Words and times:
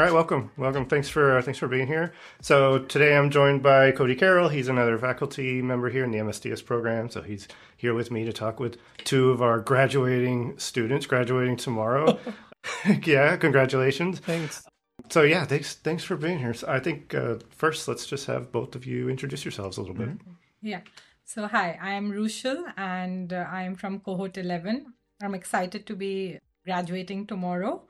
All 0.00 0.06
right, 0.06 0.14
welcome, 0.14 0.50
welcome. 0.56 0.86
Thanks 0.86 1.10
for 1.10 1.36
uh, 1.36 1.42
thanks 1.42 1.58
for 1.58 1.68
being 1.68 1.86
here. 1.86 2.14
So 2.40 2.78
today 2.78 3.14
I'm 3.14 3.28
joined 3.28 3.62
by 3.62 3.92
Cody 3.92 4.14
Carroll. 4.14 4.48
He's 4.48 4.68
another 4.68 4.96
faculty 4.96 5.60
member 5.60 5.90
here 5.90 6.04
in 6.04 6.10
the 6.10 6.16
MSDS 6.16 6.64
program. 6.64 7.10
So 7.10 7.20
he's 7.20 7.46
here 7.76 7.92
with 7.92 8.10
me 8.10 8.24
to 8.24 8.32
talk 8.32 8.58
with 8.58 8.78
two 9.04 9.28
of 9.28 9.42
our 9.42 9.60
graduating 9.60 10.58
students, 10.58 11.04
graduating 11.04 11.58
tomorrow. 11.58 12.18
yeah, 13.04 13.36
congratulations. 13.36 14.20
Thanks. 14.20 14.64
So 15.10 15.20
yeah, 15.20 15.44
thanks 15.44 15.74
thanks 15.74 16.02
for 16.02 16.16
being 16.16 16.38
here. 16.38 16.54
So 16.54 16.66
I 16.66 16.80
think 16.80 17.14
uh, 17.14 17.34
first 17.50 17.86
let's 17.86 18.06
just 18.06 18.24
have 18.24 18.50
both 18.50 18.74
of 18.74 18.86
you 18.86 19.10
introduce 19.10 19.44
yourselves 19.44 19.76
a 19.76 19.82
little 19.82 19.94
bit. 19.94 20.08
Yeah. 20.62 20.80
So, 21.26 21.46
hi, 21.46 21.78
I 21.78 21.90
am 21.90 22.10
Rushil 22.10 22.64
and 22.78 23.34
uh, 23.34 23.44
I 23.52 23.64
am 23.64 23.76
from 23.76 24.00
cohort 24.00 24.38
11. 24.38 24.94
I'm 25.22 25.34
excited 25.34 25.86
to 25.88 25.94
be 25.94 26.38
graduating 26.64 27.26
tomorrow. 27.26 27.82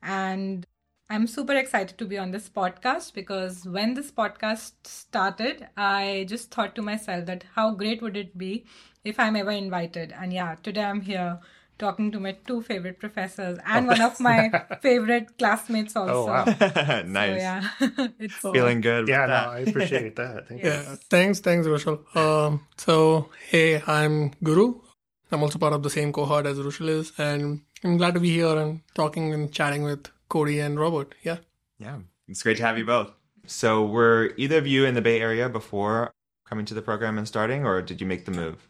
And 0.00 0.64
I'm 1.10 1.26
super 1.26 1.54
excited 1.54 1.96
to 1.98 2.04
be 2.04 2.18
on 2.18 2.32
this 2.32 2.48
podcast 2.50 3.14
because 3.14 3.64
when 3.66 3.94
this 3.94 4.10
podcast 4.10 4.72
started, 4.84 5.66
I 5.76 6.26
just 6.28 6.50
thought 6.50 6.74
to 6.74 6.82
myself 6.82 7.24
that 7.26 7.44
how 7.54 7.70
great 7.70 8.02
would 8.02 8.16
it 8.16 8.36
be 8.36 8.66
if 9.04 9.18
I'm 9.18 9.34
ever 9.36 9.50
invited. 9.50 10.12
And 10.12 10.32
yeah, 10.34 10.56
today 10.62 10.84
I'm 10.84 11.00
here 11.00 11.38
talking 11.78 12.10
to 12.12 12.20
my 12.20 12.32
two 12.46 12.60
favorite 12.60 12.98
professors 12.98 13.58
and 13.64 13.86
one 13.86 14.00
of 14.02 14.20
my 14.20 14.50
favorite 14.82 15.38
classmates 15.38 15.96
also. 15.96 16.12
Oh 16.60 16.72
wow, 16.76 17.02
nice. 17.06 17.40
So, 17.40 17.46
yeah, 17.46 18.08
it's 18.18 18.34
Feeling 18.34 18.82
good. 18.82 19.08
yeah, 19.08 19.24
no. 19.26 19.34
I 19.34 19.60
appreciate 19.60 20.16
that. 20.16 20.48
Thank 20.48 20.62
you. 20.62 20.68
Yeah, 20.68 20.96
thanks, 21.08 21.40
thanks, 21.40 21.66
Rushil. 21.66 22.04
Um, 22.16 22.66
so, 22.76 23.30
hey, 23.48 23.82
I'm 23.86 24.32
Guru. 24.44 24.80
I'm 25.32 25.42
also 25.42 25.58
part 25.58 25.72
of 25.72 25.82
the 25.82 25.90
same 25.90 26.12
cohort 26.12 26.44
as 26.44 26.58
Rushil 26.58 26.88
is, 26.88 27.12
and 27.16 27.62
I'm 27.82 27.96
glad 27.96 28.12
to 28.14 28.20
be 28.20 28.30
here 28.30 28.58
and 28.58 28.80
talking 28.94 29.32
and 29.32 29.50
chatting 29.52 29.84
with 29.84 30.10
Cody 30.28 30.58
and 30.60 30.78
Robert. 30.78 31.14
Yeah. 31.22 31.38
Yeah, 31.78 31.98
it's 32.28 32.42
great 32.42 32.56
to 32.58 32.62
have 32.64 32.78
you 32.78 32.84
both. 32.84 33.12
So, 33.46 33.86
were 33.86 34.32
either 34.36 34.58
of 34.58 34.66
you 34.66 34.84
in 34.84 34.94
the 34.94 35.00
Bay 35.00 35.20
Area 35.20 35.48
before 35.48 36.12
coming 36.44 36.66
to 36.66 36.74
the 36.74 36.82
program 36.82 37.18
and 37.18 37.26
starting, 37.26 37.64
or 37.64 37.80
did 37.80 38.00
you 38.00 38.06
make 38.06 38.24
the 38.24 38.30
move? 38.32 38.68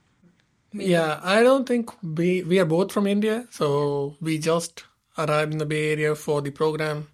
Yeah, 0.73 1.19
I 1.23 1.43
don't 1.43 1.67
think 1.67 1.91
we 2.03 2.43
we 2.43 2.59
are 2.61 2.67
both 2.67 2.93
from 2.93 3.07
India, 3.07 3.47
so 3.51 4.17
we 4.21 4.39
just 4.39 4.85
arrived 5.17 5.53
in 5.53 5.59
the 5.59 5.67
Bay 5.67 5.93
Area 5.93 6.15
for 6.15 6.43
the 6.43 6.51
program, 6.51 7.09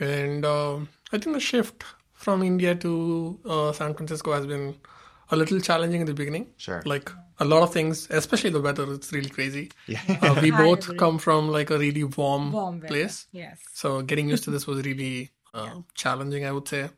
and 0.00 0.44
um 0.44 0.88
I 1.12 1.18
think 1.18 1.34
the 1.34 1.40
shift 1.40 1.84
from 2.12 2.42
India 2.42 2.74
to 2.74 3.38
uh, 3.46 3.72
San 3.72 3.94
Francisco 3.94 4.32
has 4.32 4.46
been 4.46 4.74
a 5.30 5.36
little 5.36 5.60
challenging 5.60 6.00
in 6.00 6.06
the 6.06 6.14
beginning. 6.14 6.46
Sure. 6.56 6.82
Like 6.84 7.10
a 7.38 7.44
lot 7.44 7.62
of 7.62 7.72
things, 7.72 8.08
especially 8.10 8.50
the 8.50 8.60
weather, 8.60 8.92
it's 8.92 9.12
really 9.12 9.30
crazy. 9.30 9.70
Yeah. 9.86 10.00
Uh, 10.22 10.38
we 10.42 10.50
both 10.64 10.96
come 10.96 11.18
from 11.18 11.48
like 11.48 11.70
a 11.70 11.78
really 11.78 12.04
warm, 12.04 12.52
warm 12.52 12.80
place, 12.80 13.26
Yes. 13.32 13.60
so 13.72 14.02
getting 14.02 14.28
used 14.28 14.44
to 14.44 14.50
this 14.50 14.66
was 14.66 14.84
really 14.84 15.30
uh, 15.54 15.76
challenging, 15.94 16.44
I 16.44 16.52
would 16.52 16.68
say. 16.68 16.90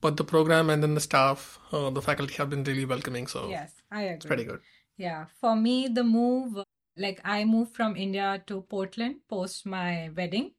But 0.00 0.16
the 0.16 0.24
program 0.24 0.70
and 0.70 0.82
then 0.82 0.94
the 0.94 1.00
staff, 1.00 1.58
uh, 1.72 1.90
the 1.90 2.02
faculty 2.02 2.34
have 2.34 2.50
been 2.50 2.64
really 2.64 2.84
welcoming, 2.84 3.26
so 3.26 3.48
Yes, 3.48 3.72
I 3.90 4.02
agree. 4.02 4.14
it's 4.16 4.26
pretty 4.26 4.44
good. 4.44 4.60
Yeah, 4.98 5.26
for 5.40 5.56
me, 5.56 5.88
the 5.88 6.04
move, 6.04 6.62
like 6.96 7.20
I 7.24 7.44
moved 7.44 7.74
from 7.74 7.96
India 7.96 8.42
to 8.46 8.60
Portland 8.62 9.16
post 9.28 9.66
my 9.66 10.10
wedding, 10.16 10.52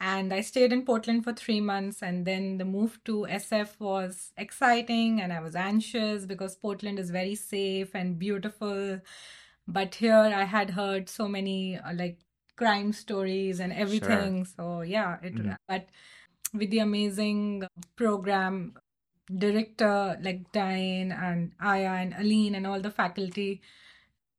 and 0.00 0.32
I 0.32 0.40
stayed 0.42 0.72
in 0.72 0.84
Portland 0.84 1.24
for 1.24 1.32
three 1.32 1.60
months. 1.60 2.02
And 2.02 2.24
then 2.24 2.58
the 2.58 2.64
move 2.64 2.98
to 3.04 3.26
SF 3.28 3.78
was 3.80 4.32
exciting, 4.36 5.20
and 5.20 5.32
I 5.32 5.40
was 5.40 5.56
anxious 5.56 6.26
because 6.26 6.56
Portland 6.56 6.98
is 6.98 7.10
very 7.10 7.34
safe 7.34 7.94
and 7.94 8.18
beautiful. 8.18 9.00
But 9.66 9.96
here 9.96 10.14
I 10.42 10.44
had 10.44 10.70
heard 10.70 11.08
so 11.08 11.28
many 11.28 11.78
uh, 11.78 11.92
like 11.94 12.18
crime 12.56 12.92
stories 12.92 13.60
and 13.60 13.72
everything. 13.72 14.44
So, 14.44 14.80
yeah, 14.82 15.18
it, 15.22 15.34
Mhm. 15.34 15.56
but 15.68 15.88
with 16.54 16.70
the 16.70 16.78
amazing 16.80 17.64
program 17.96 18.74
director 19.36 20.18
like 20.22 20.50
Diane 20.52 21.12
and 21.12 21.52
Aya 21.60 21.90
and 22.02 22.14
Aline 22.14 22.54
and 22.54 22.66
all 22.66 22.80
the 22.80 22.90
faculty, 22.90 23.60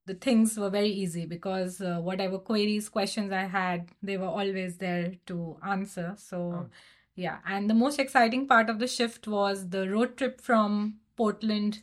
the 0.09 0.13
things 0.25 0.57
were 0.61 0.69
very 0.75 0.91
easy 1.03 1.25
because 1.33 1.79
uh, 1.89 1.97
whatever 2.09 2.37
queries, 2.49 2.89
questions 2.97 3.31
I 3.39 3.45
had, 3.55 3.89
they 4.09 4.17
were 4.23 4.33
always 4.43 4.77
there 4.85 5.07
to 5.31 5.57
answer. 5.75 6.07
So, 6.29 6.37
Oh. 6.59 6.65
yeah. 7.25 7.37
And 7.55 7.69
the 7.73 7.79
most 7.85 7.99
exciting 8.05 8.47
part 8.53 8.69
of 8.75 8.79
the 8.83 8.87
shift 8.97 9.27
was 9.27 9.67
the 9.75 9.83
road 9.89 10.15
trip 10.17 10.41
from 10.49 10.95
Portland 11.15 11.79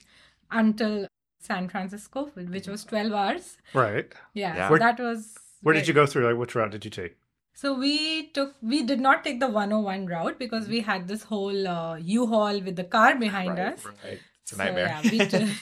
until 0.50 1.06
San 1.50 1.68
Francisco, 1.68 2.24
which 2.56 2.66
was 2.66 2.84
12 2.84 3.12
hours. 3.12 3.56
Right. 3.74 4.12
Yeah, 4.34 4.54
Yeah. 4.56 4.66
so 4.66 4.70
Where- 4.70 4.78
that 4.86 4.98
was. 5.08 5.28
Where 5.62 5.74
did 5.74 5.88
you 5.88 5.94
go 5.94 6.06
through? 6.06 6.26
Like, 6.28 6.38
which 6.40 6.54
route 6.54 6.72
did 6.78 6.84
you 6.90 6.90
take? 7.02 7.16
so 7.58 7.68
we 7.82 7.92
took 8.36 8.48
we 8.70 8.78
did 8.88 9.00
not 9.04 9.22
take 9.26 9.38
the 9.42 9.46
101 9.52 10.02
route 10.14 10.34
because 10.40 10.66
we 10.72 10.80
had 10.88 11.06
this 11.12 11.22
whole 11.28 11.68
uh, 11.74 11.94
U-Haul 12.16 12.58
with 12.66 12.76
the 12.80 12.84
car 12.96 13.14
behind 13.22 13.52
Right, 13.60 13.68
us. 13.76 13.86
right. 14.04 14.18
It's 14.46 14.52
a 14.52 14.56
So, 14.56 14.64
nightmare. 14.64 14.96
yeah, 15.02 15.02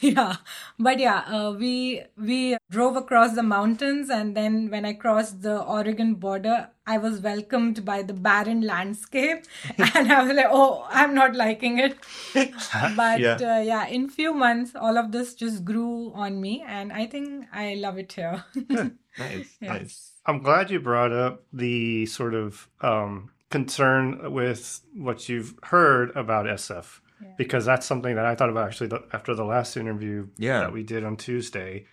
we 0.02 0.10
yeah, 0.12 0.36
but 0.78 0.98
yeah, 0.98 1.20
uh, 1.26 1.52
we 1.58 2.02
we 2.18 2.58
drove 2.70 2.96
across 2.96 3.34
the 3.34 3.42
mountains, 3.42 4.10
and 4.10 4.36
then 4.36 4.70
when 4.70 4.84
I 4.84 4.92
crossed 4.92 5.40
the 5.40 5.62
Oregon 5.62 6.16
border, 6.16 6.68
I 6.86 6.98
was 6.98 7.20
welcomed 7.20 7.82
by 7.86 8.02
the 8.02 8.12
barren 8.12 8.60
landscape, 8.60 9.44
and 9.78 10.12
I 10.12 10.22
was 10.22 10.36
like, 10.36 10.48
"Oh, 10.50 10.86
I'm 10.90 11.14
not 11.14 11.34
liking 11.34 11.78
it." 11.78 11.96
But 12.96 13.20
Yeah. 13.20 13.38
yeah, 13.38 13.56
uh, 13.56 13.60
yeah 13.60 13.86
in 13.86 14.10
few 14.10 14.34
months, 14.34 14.74
all 14.76 14.98
of 14.98 15.12
this 15.12 15.34
just 15.34 15.64
grew 15.64 16.12
on 16.14 16.38
me, 16.42 16.62
and 16.66 16.92
I 16.92 17.06
think 17.06 17.46
I 17.52 17.76
love 17.76 17.96
it 17.96 18.12
here. 18.12 18.44
nice, 18.68 19.00
Yes. 19.18 19.58
nice. 19.62 20.12
I'm 20.26 20.40
glad 20.42 20.70
you 20.70 20.80
brought 20.80 21.12
up 21.12 21.42
the 21.52 22.04
sort 22.06 22.34
of 22.34 22.68
um, 22.82 23.30
concern 23.50 24.32
with 24.32 24.80
what 24.94 25.28
you've 25.30 25.54
heard 25.64 26.10
about 26.16 26.46
SF 26.46 27.00
Yeah. 27.22 27.28
because 27.38 27.64
that's 27.64 27.86
something 27.86 28.14
that 28.16 28.26
I 28.26 28.34
thought 28.34 28.50
about 28.50 28.66
actually 28.68 28.88
the, 28.88 29.02
after 29.12 29.34
the 29.34 29.44
last 29.44 29.76
interview 29.76 30.28
Yeah. 30.36 30.60
that 30.60 30.72
we 30.72 30.82
did 30.82 31.04
on 31.04 31.16
Tuesday, 31.16 31.86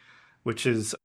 which 0.43 0.65
is 0.65 0.95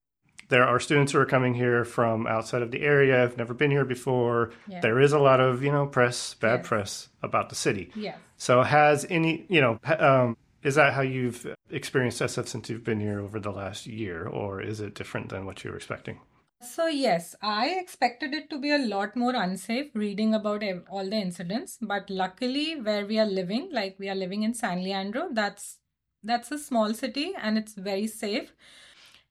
there 0.48 0.64
are 0.64 0.78
students 0.80 1.12
who 1.12 1.18
are 1.18 1.26
coming 1.26 1.54
here 1.54 1.84
from 1.84 2.26
outside 2.26 2.62
of 2.62 2.70
the 2.70 2.82
area, 2.82 3.16
have 3.16 3.36
never 3.36 3.52
been 3.52 3.70
here 3.70 3.84
before. 3.84 4.52
Yeah. 4.68 4.80
There 4.80 5.00
is 5.00 5.12
a 5.12 5.18
lot 5.18 5.40
of 5.40 5.62
you 5.62 5.72
know 5.72 5.86
press, 5.86 6.34
bad 6.34 6.60
Yes. 6.60 6.68
press 6.68 7.08
about 7.22 7.48
the 7.48 7.54
city. 7.56 7.90
yes. 7.94 8.16
So 8.36 8.62
has 8.62 9.04
any 9.10 9.44
you 9.48 9.60
know 9.60 9.80
um, 9.98 10.36
is 10.62 10.74
that 10.76 10.92
how 10.94 11.02
you've 11.02 11.46
experienced 11.70 12.20
SF 12.20 12.48
since 12.48 12.68
you've 12.70 12.84
been 12.84 13.00
here 13.00 13.20
over 13.20 13.38
the 13.40 13.50
last 13.52 13.86
year, 13.86 14.26
or 14.26 14.60
is 14.60 14.80
it 14.80 14.94
different 14.94 15.28
than 15.28 15.46
what 15.46 15.62
you 15.64 15.70
were 15.70 15.76
expecting? 15.76 16.18
So 16.62 16.86
yes, 16.86 17.34
I 17.42 17.68
expected 17.70 18.34
it 18.34 18.50
to 18.50 18.58
be 18.58 18.70
a 18.70 18.78
lot 18.78 19.16
more 19.16 19.34
unsafe 19.34 19.94
reading 19.94 20.34
about 20.34 20.62
ev- 20.62 20.84
all 20.90 21.04
the 21.08 21.16
incidents, 21.16 21.78
but 21.80 22.10
luckily 22.10 22.78
where 22.80 23.06
we 23.06 23.18
are 23.18 23.26
living, 23.26 23.70
like 23.72 23.96
we 23.98 24.08
are 24.10 24.14
living 24.14 24.42
in 24.42 24.52
San 24.54 24.82
Leandro, 24.82 25.28
that's 25.32 25.78
that's 26.22 26.50
a 26.50 26.58
small 26.58 26.92
city 26.92 27.32
and 27.38 27.56
it's 27.56 27.74
very 27.74 28.06
safe. 28.06 28.52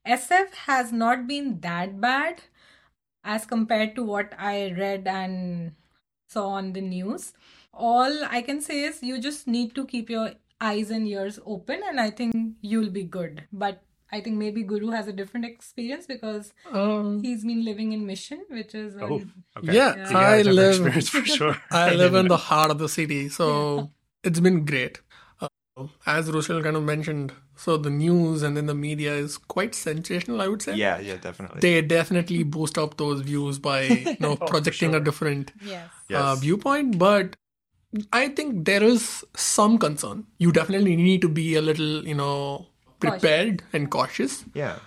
SF 0.06 0.54
has 0.68 0.92
not 0.94 1.28
been 1.28 1.60
that 1.62 2.00
bad 2.02 2.42
as 3.24 3.46
compared 3.46 3.96
to 3.96 4.04
what 4.04 4.34
I 4.38 4.72
read 4.72 5.08
and 5.08 5.74
saw 6.28 6.50
on 6.50 6.74
the 6.74 6.82
news. 6.82 7.34
All 7.74 8.24
I 8.26 8.42
can 8.42 8.62
say 8.62 8.82
is 8.84 9.02
you 9.04 9.20
just 9.20 9.48
need 9.48 9.76
to 9.76 9.86
keep 9.86 10.10
your 10.10 10.32
eyes 10.62 10.92
and 10.92 11.08
ears 11.08 11.40
open 11.46 11.82
and 11.88 12.00
I 12.00 12.10
think 12.12 12.56
you'll 12.62 12.90
be 12.92 13.04
good. 13.04 13.48
But 13.52 13.84
I 14.16 14.22
think 14.26 14.38
maybe 14.42 14.64
Guru 14.72 14.90
has 14.96 15.08
a 15.08 15.14
different 15.22 15.46
experience 15.46 16.06
because 16.12 16.54
Um, 16.72 17.22
He's 17.24 17.44
been 17.52 17.64
living 17.70 17.94
in 17.98 18.06
Mission, 18.12 18.44
which 18.50 18.76
is 18.82 18.96
Oh, 19.02 19.16
okay. 19.16 19.74
Yeah, 19.80 19.96
Yeah. 19.96 20.18
I 20.18 20.24
have 20.36 20.46
different 20.46 20.56
live. 20.56 20.76
experience 20.76 21.10
for 21.16 21.26
sure. 21.26 21.56
I 21.72 21.94
live 22.04 22.16
in 22.22 22.28
the 22.36 22.38
heart 22.50 22.72
of 22.72 22.80
the 22.84 22.90
city, 22.98 23.30
so 23.30 23.48
it's 24.24 24.40
been 24.50 24.66
great. 24.66 25.02
Uh, 25.42 25.88
as 26.06 26.30
Rushil 26.36 26.64
kind 26.64 26.78
of 26.82 26.84
mentioned, 26.84 27.34
so 27.56 27.78
the 27.78 27.90
news 27.90 28.44
and 28.44 28.56
then 28.58 28.66
the 28.66 28.76
media 28.76 29.14
is 29.14 29.38
quite 29.38 29.76
sensational. 29.76 30.42
I 30.42 30.48
would 30.48 30.62
say. 30.62 30.76
Yeah, 30.76 31.00
yeah, 31.00 31.18
definitely. 31.30 31.60
They 31.66 31.82
definitely 31.82 32.44
boost 32.44 32.78
up 32.78 32.98
those 32.98 33.22
views 33.32 33.60
by 33.60 33.82
you 33.84 34.18
know 34.28 34.36
for 34.36 34.48
projecting 34.54 34.92
sure. 34.92 35.02
a 35.02 35.04
different 35.10 35.52
yes. 35.62 35.90
yes. 36.10 36.22
uh, 36.22 36.36
viewpoint, 36.36 36.98
but 36.98 37.36
I 38.12 38.28
think 38.30 38.66
there 38.66 38.84
is 38.84 39.24
some 39.36 39.78
concern. 39.78 40.26
You 40.38 40.52
definitely 40.52 40.96
need 40.96 41.22
to 41.22 41.30
be 41.30 41.56
a 41.56 41.62
little, 41.62 42.06
you 42.06 42.16
know, 42.16 42.68
prepared 43.12 43.64
and 43.74 43.90
cautious, 43.90 44.46
yeah. 44.54 44.80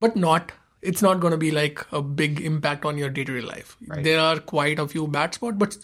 but 0.00 0.16
not. 0.16 0.52
It's 0.80 1.02
not 1.02 1.18
going 1.20 1.32
to 1.32 1.36
be 1.38 1.50
like 1.50 1.84
a 1.90 2.00
big 2.00 2.40
impact 2.40 2.84
on 2.84 2.98
your 2.98 3.10
day-to-day 3.10 3.40
life. 3.40 3.76
Right. 3.86 4.04
There 4.04 4.20
are 4.20 4.38
quite 4.38 4.78
a 4.78 4.86
few 4.86 5.08
bad 5.08 5.34
spots, 5.34 5.56
but 5.58 5.76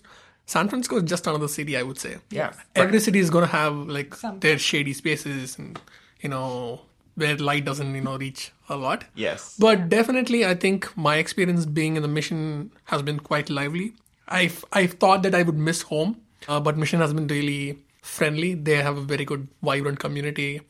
San 0.47 0.69
Francisco 0.69 0.99
is 0.99 1.05
just 1.05 1.27
another 1.27 1.49
city, 1.49 1.77
I 1.77 1.83
would 1.83 1.99
say. 1.99 2.19
Yeah. 2.31 2.53
Every 2.77 3.01
city 3.01 3.19
is 3.19 3.31
going 3.31 3.47
to 3.47 3.51
have 3.51 3.75
like 3.75 4.15
Some- 4.15 4.41
their 4.41 4.59
shady 4.59 4.93
spaces 4.93 5.59
and 5.59 5.81
you 6.21 6.29
know 6.29 6.83
where 7.17 7.37
light 7.37 7.65
doesn't 7.65 7.95
you 7.95 8.01
know 8.01 8.17
reach 8.17 8.53
a 8.69 8.77
lot. 8.77 9.05
Yes. 9.15 9.57
But 9.59 9.89
definitely, 9.89 10.45
I 10.45 10.55
think 10.55 10.97
my 10.97 11.17
experience 11.17 11.67
being 11.67 11.97
in 11.97 12.03
the 12.03 12.09
mission 12.09 12.73
has 12.85 13.03
been 13.03 13.21
quite 13.21 13.51
lively. 13.51 13.95
I 14.29 14.51
I 14.73 14.87
thought 14.87 15.23
that 15.23 15.35
I 15.35 15.43
would 15.43 15.59
miss 15.59 15.83
home, 15.83 16.21
uh, 16.49 16.61
but 16.61 16.77
mission 16.77 17.01
has 17.01 17.13
been 17.13 17.27
really 17.27 17.79
friendly. 18.03 18.55
They 18.55 18.77
have 18.77 18.97
a 18.97 19.03
very 19.03 19.25
good, 19.25 19.49
vibrant 19.63 19.99
community, 19.99 20.63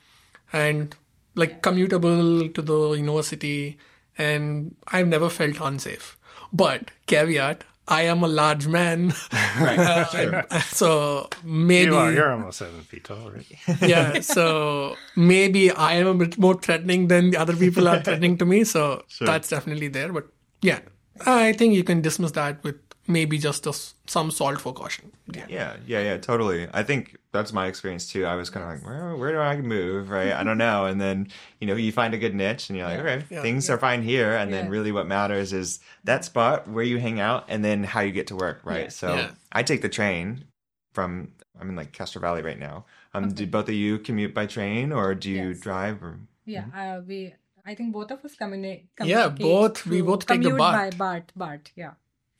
and 0.52 0.94
like 1.34 1.62
commutable 1.62 2.52
to 2.54 2.62
the 2.62 2.90
university. 2.92 3.78
And 4.16 4.76
I've 4.88 5.08
never 5.08 5.28
felt 5.28 5.60
unsafe. 5.60 6.16
But 6.52 6.90
caveat, 7.06 7.64
I 7.88 8.02
am 8.02 8.22
a 8.22 8.28
large 8.28 8.66
man. 8.68 9.12
Right. 9.60 9.78
Uh, 9.78 10.04
Sure. 10.06 10.44
so 10.80 11.28
maybe 11.44 11.90
You 11.90 11.96
are. 11.96 12.12
You're 12.12 12.32
almost 12.32 12.58
seven 12.58 12.80
feet 12.82 13.04
tall, 13.04 13.30
right? 13.30 13.46
yeah 13.88 14.20
so 14.20 14.96
maybe 15.16 15.70
i 15.70 15.92
am 15.94 16.06
a 16.08 16.14
bit 16.14 16.36
more 16.38 16.54
threatening 16.54 17.06
than 17.08 17.30
the 17.30 17.36
other 17.36 17.54
people 17.54 17.86
are 17.88 18.00
threatening 18.02 18.36
to 18.38 18.44
me 18.44 18.64
so 18.64 19.02
Sure. 19.08 19.26
that's 19.26 19.48
definitely 19.48 19.88
there 19.88 20.12
but 20.12 20.26
yeah 20.62 20.80
i 21.26 21.52
think 21.52 21.74
you 21.74 21.84
can 21.84 22.00
dismiss 22.00 22.32
that 22.32 22.62
with 22.64 22.76
maybe 23.06 23.38
just 23.38 23.66
a 23.66 23.70
s 23.70 23.94
some 24.06 24.30
salt 24.38 24.60
for 24.60 24.72
caution 24.72 25.12
yeah 25.38 25.46
Yeah, 25.48 25.76
yeah, 25.86 26.02
yeah, 26.08 26.16
totally. 26.18 26.66
I 26.80 26.82
think 26.82 27.16
that's 27.34 27.52
my 27.52 27.66
experience 27.66 28.10
too. 28.10 28.24
I 28.24 28.36
was 28.36 28.48
kind 28.48 28.64
of 28.64 28.70
like, 28.72 28.86
where, 28.86 29.14
where 29.16 29.32
do 29.32 29.38
I 29.38 29.56
move? 29.60 30.08
Right? 30.08 30.32
I 30.32 30.42
don't 30.42 30.56
know. 30.56 30.86
And 30.86 30.98
then, 30.98 31.28
you 31.60 31.66
know, 31.66 31.74
you 31.74 31.92
find 31.92 32.14
a 32.14 32.18
good 32.18 32.34
niche 32.34 32.70
and 32.70 32.78
you're 32.78 32.86
like, 32.86 33.00
okay, 33.00 33.24
Yeah. 33.28 33.42
things 33.42 33.68
are 33.68 33.76
fine 33.76 34.02
here. 34.02 34.32
And 34.36 34.50
then 34.52 34.70
really 34.70 34.92
what 34.92 35.06
matters 35.06 35.52
is 35.52 35.80
that 36.04 36.24
spot 36.24 36.66
where 36.68 36.84
you 36.84 36.98
hang 36.98 37.20
out 37.20 37.44
and 37.48 37.62
then 37.62 37.84
how 37.84 38.00
you 38.00 38.12
get 38.12 38.28
to 38.28 38.36
work, 38.36 38.60
right? 38.64 38.84
Yeah. 38.84 38.88
So 38.88 39.14
Yeah. 39.16 39.30
I 39.52 39.62
take 39.62 39.82
the 39.82 39.88
train 39.90 40.44
from, 40.94 41.32
I'm 41.60 41.68
in 41.68 41.76
like 41.76 41.92
Castro 41.92 42.20
Valley 42.20 42.40
right 42.42 42.58
now. 42.58 42.86
Um, 43.12 43.28
Do 43.32 43.46
both 43.46 43.68
of 43.68 43.74
you 43.74 43.98
commute 43.98 44.32
by 44.32 44.46
train 44.46 44.90
or 44.92 45.14
do 45.14 45.30
you 45.30 45.48
Yes. 45.50 45.60
drive? 45.60 46.02
Or 46.02 46.18
Yeah, 46.46 46.64
uh, 46.74 47.00
we. 47.06 47.34
I 47.66 47.74
think 47.74 47.92
both 47.92 48.10
of 48.10 48.24
us 48.24 48.36
communi- 48.40 48.84
Yeah, 49.02 49.28
both- 49.28 49.86
we 49.86 50.02
both 50.02 50.26
take 50.26 50.38
the 50.42 50.50
commute 50.50 50.58
BART. 50.58 50.74
by 50.74 50.96
BART. 50.96 51.32
BART. 51.34 51.70
Yeah. 51.74 51.92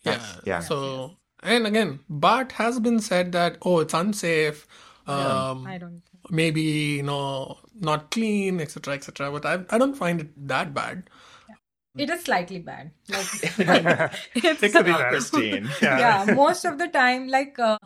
yeah 0.03 0.21
yeah. 0.45 0.61
so 0.61 1.17
and 1.45 1.67
again 1.67 2.01
bart 2.09 2.53
has 2.53 2.81
been 2.81 3.01
said 3.01 3.33
that 3.33 3.59
oh 3.63 3.81
it's 3.81 3.95
unsafe 3.95 4.67
um 5.07 5.67
I 5.67 5.79
don't. 5.79 6.03
Maybe 6.31 6.63
you 6.63 7.03
know 7.05 7.59
not 7.81 8.11
clean 8.11 8.61
etc 8.61 8.95
etc 8.95 9.31
but 9.33 9.47
I, 9.47 9.65
I 9.71 9.79
don't 9.79 9.95
find 9.95 10.21
it 10.23 10.49
that 10.49 10.75
bad 10.75 11.11
It 11.97 12.11
is 12.11 12.25
slightly 12.25 12.61
bad. 12.61 12.93
Like 13.09 13.35
it 14.63 14.63
it's 14.63 14.73
could 14.73 14.85
be 14.85 14.93
better. 14.93 15.09
Christine. 15.11 15.77
Yeah. 15.81 15.99
yeah 15.99 16.25
most 16.27 16.65
of 16.65 16.79
the 16.79 16.89
time 16.89 17.29
like 17.29 17.59
uh, 17.59 17.79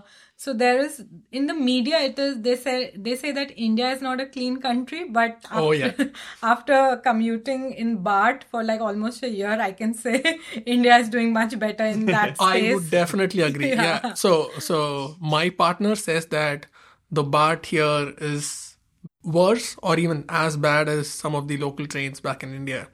so 0.42 0.52
there 0.54 0.78
is 0.80 0.96
in 1.38 1.46
the 1.50 1.54
media 1.54 1.98
it 2.08 2.18
is 2.24 2.34
they 2.42 2.54
say 2.64 2.74
they 3.06 3.14
say 3.22 3.30
that 3.38 3.52
india 3.68 3.88
is 3.94 4.02
not 4.06 4.20
a 4.24 4.26
clean 4.34 4.58
country 4.64 5.00
but 5.16 5.32
after, 5.50 5.62
Oh, 5.62 5.72
yeah. 5.72 6.04
after 6.50 6.78
commuting 7.06 7.64
in 7.84 7.96
bart 8.08 8.44
for 8.52 8.62
like 8.68 8.80
almost 8.90 9.24
a 9.28 9.30
year 9.38 9.56
i 9.68 9.72
can 9.80 9.94
say 10.02 10.20
india 10.76 10.96
is 11.04 11.08
doing 11.16 11.32
much 11.32 11.58
better 11.64 11.88
in 11.96 12.06
that 12.14 12.36
I 12.38 12.72
would 12.74 12.90
definitely 12.90 13.42
agree. 13.42 13.70
Yeah. 13.70 14.00
yeah. 14.04 14.14
So 14.14 14.50
so 14.68 15.16
my 15.20 15.50
partner 15.50 15.94
says 15.96 16.26
that 16.26 16.66
the 17.10 17.24
BART 17.34 17.66
here 17.66 18.14
is 18.18 18.76
worse 19.24 19.76
or 19.82 19.98
even 19.98 20.24
as 20.28 20.56
bad 20.56 20.88
as 20.88 21.10
some 21.10 21.34
of 21.34 21.48
the 21.48 21.56
local 21.56 21.86
trains 21.86 22.20
back 22.20 22.42
in 22.42 22.54
India. 22.54 22.88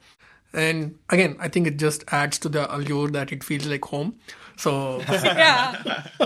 And 0.53 0.95
again, 1.09 1.35
I 1.39 1.49
think 1.49 1.67
it 1.67 1.77
just 1.77 2.05
adds 2.21 2.39
to 2.39 2.49
the 2.49 2.63
allure 2.75 3.09
that 3.09 3.31
it 3.37 3.43
feels 3.43 3.65
like 3.67 3.85
home. 3.85 4.15
So 4.57 5.01
yeah 5.23 5.75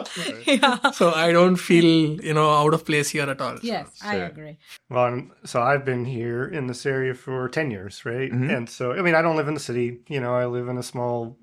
yeah 0.45 0.91
so 0.91 1.11
I 1.11 1.31
don't 1.31 1.55
feel, 1.55 2.19
you 2.23 2.33
know, 2.33 2.49
out 2.49 2.73
of 2.73 2.85
place 2.85 3.09
here 3.09 3.29
at 3.29 3.41
all. 3.41 3.57
yes 3.61 3.87
i 4.01 4.15
Sure. 4.15 4.25
agree 4.25 4.57
Well, 4.89 5.03
I'm- 5.03 5.31
so 5.45 5.61
I've 5.61 5.85
been 5.85 6.05
here 6.05 6.43
in 6.45 6.67
this 6.67 6.85
area 6.85 7.13
for 7.13 7.47
10 7.49 7.71
years, 7.71 8.05
right? 8.05 8.31
Mhm. 8.31 8.49
And 8.55 8.69
so, 8.69 8.91
I 8.93 9.01
mean, 9.01 9.15
I 9.15 9.21
don't 9.21 9.35
live 9.35 9.47
in 9.47 9.53
the 9.53 9.59
city, 9.59 9.99
you 10.07 10.19
know, 10.19 10.33
I 10.35 10.45
live 10.45 10.67
in 10.67 10.77
a 10.77 10.83
small 10.83 11.37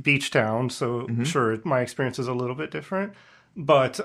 beach 0.00 0.30
town. 0.30 0.70
So, 0.70 1.06
Mhm. 1.08 1.26
sure, 1.26 1.58
my 1.64 1.80
experience 1.80 2.18
is 2.18 2.28
a 2.28 2.34
little 2.34 2.54
bit 2.56 2.70
different. 2.70 3.12
But, 3.56 4.00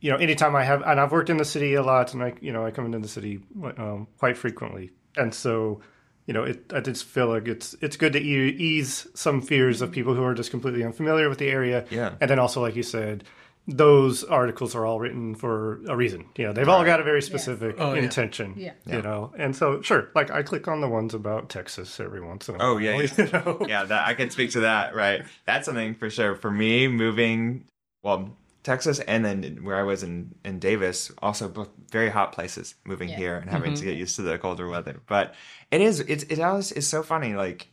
you 0.00 0.10
know, 0.10 0.16
anytime 0.18 0.54
I 0.56 0.64
have, 0.64 0.82
and 0.82 1.00
I've 1.00 1.12
worked 1.12 1.30
in 1.30 1.38
the 1.38 1.44
city 1.44 1.74
a 1.74 1.82
lot, 1.82 2.14
and 2.14 2.22
I, 2.22 2.34
you 2.40 2.52
know, 2.52 2.64
I 2.66 2.70
come 2.70 2.86
into 2.86 2.98
the 2.98 3.08
city 3.08 3.40
um, 3.78 4.06
quite 4.18 4.36
frequently. 4.36 4.90
And 5.16 5.32
so, 5.34 5.80
you 6.26 6.32
know, 6.34 6.44
it, 6.44 6.72
I 6.74 6.80
just 6.80 7.04
feel 7.04 7.28
like 7.28 7.46
it's 7.48 7.74
it's 7.80 7.96
good 7.96 8.12
to 8.14 8.18
e- 8.20 8.48
ease 8.56 9.06
some 9.14 9.42
fears 9.42 9.82
of 9.82 9.92
people 9.92 10.14
who 10.14 10.22
are 10.24 10.34
just 10.34 10.50
completely 10.50 10.82
unfamiliar 10.84 11.28
with 11.28 11.38
the 11.38 11.48
area. 11.48 11.84
Yeah. 11.90 12.14
And 12.20 12.30
then 12.30 12.38
also, 12.38 12.62
like 12.62 12.76
you 12.76 12.82
said, 12.82 13.24
those 13.66 14.24
articles 14.24 14.74
are 14.74 14.84
all 14.84 15.00
written 15.00 15.34
for 15.34 15.80
a 15.86 15.96
reason. 15.96 16.26
You 16.36 16.46
know, 16.46 16.52
they've 16.52 16.68
all 16.68 16.84
got 16.84 17.00
a 17.00 17.02
very 17.02 17.22
specific 17.22 17.76
Oh, 17.78 17.94
yeah. 17.94 18.02
intention. 18.02 18.54
Yeah. 18.58 18.72
You 18.86 19.00
know, 19.02 19.32
and 19.38 19.56
so 19.56 19.80
sure, 19.80 20.10
like 20.14 20.30
I 20.30 20.42
click 20.42 20.68
on 20.68 20.80
the 20.82 20.88
ones 20.88 21.14
about 21.14 21.48
Texas 21.48 21.98
every 21.98 22.20
once 22.20 22.48
in 22.48 22.56
a 22.56 22.58
while. 22.58 22.68
Oh, 22.72 22.76
yeah, 22.78 22.96
You 23.18 23.24
know? 23.32 23.64
yeah, 23.66 23.84
that 23.84 24.06
I 24.06 24.12
can 24.14 24.28
speak 24.30 24.50
to 24.52 24.60
that. 24.60 24.94
Right, 24.94 25.22
that's 25.46 25.64
something 25.66 25.94
for 25.94 26.10
sure. 26.10 26.36
For 26.36 26.50
me, 26.50 26.88
moving 26.88 27.64
well, 28.02 28.36
Texas, 28.64 28.98
and 29.00 29.24
then 29.24 29.58
where 29.62 29.76
I 29.76 29.82
was 29.82 30.02
in 30.02 30.34
in 30.44 30.58
Davis, 30.58 31.12
also 31.22 31.48
both 31.48 31.68
very 31.92 32.08
hot 32.08 32.32
places. 32.32 32.74
Moving 32.84 33.10
Yeah. 33.10 33.16
here 33.16 33.36
and 33.36 33.50
having 33.50 33.74
to 33.74 33.80
mm-hmm. 33.80 33.90
get 33.90 33.98
used 33.98 34.16
to 34.16 34.22
the 34.22 34.38
colder 34.38 34.66
weather, 34.68 35.00
but 35.06 35.34
it 35.70 35.80
is 35.82 36.00
it's 36.00 36.24
it 36.24 36.40
always 36.40 36.72
is 36.72 36.88
so 36.88 37.02
funny. 37.02 37.34
Like 37.34 37.68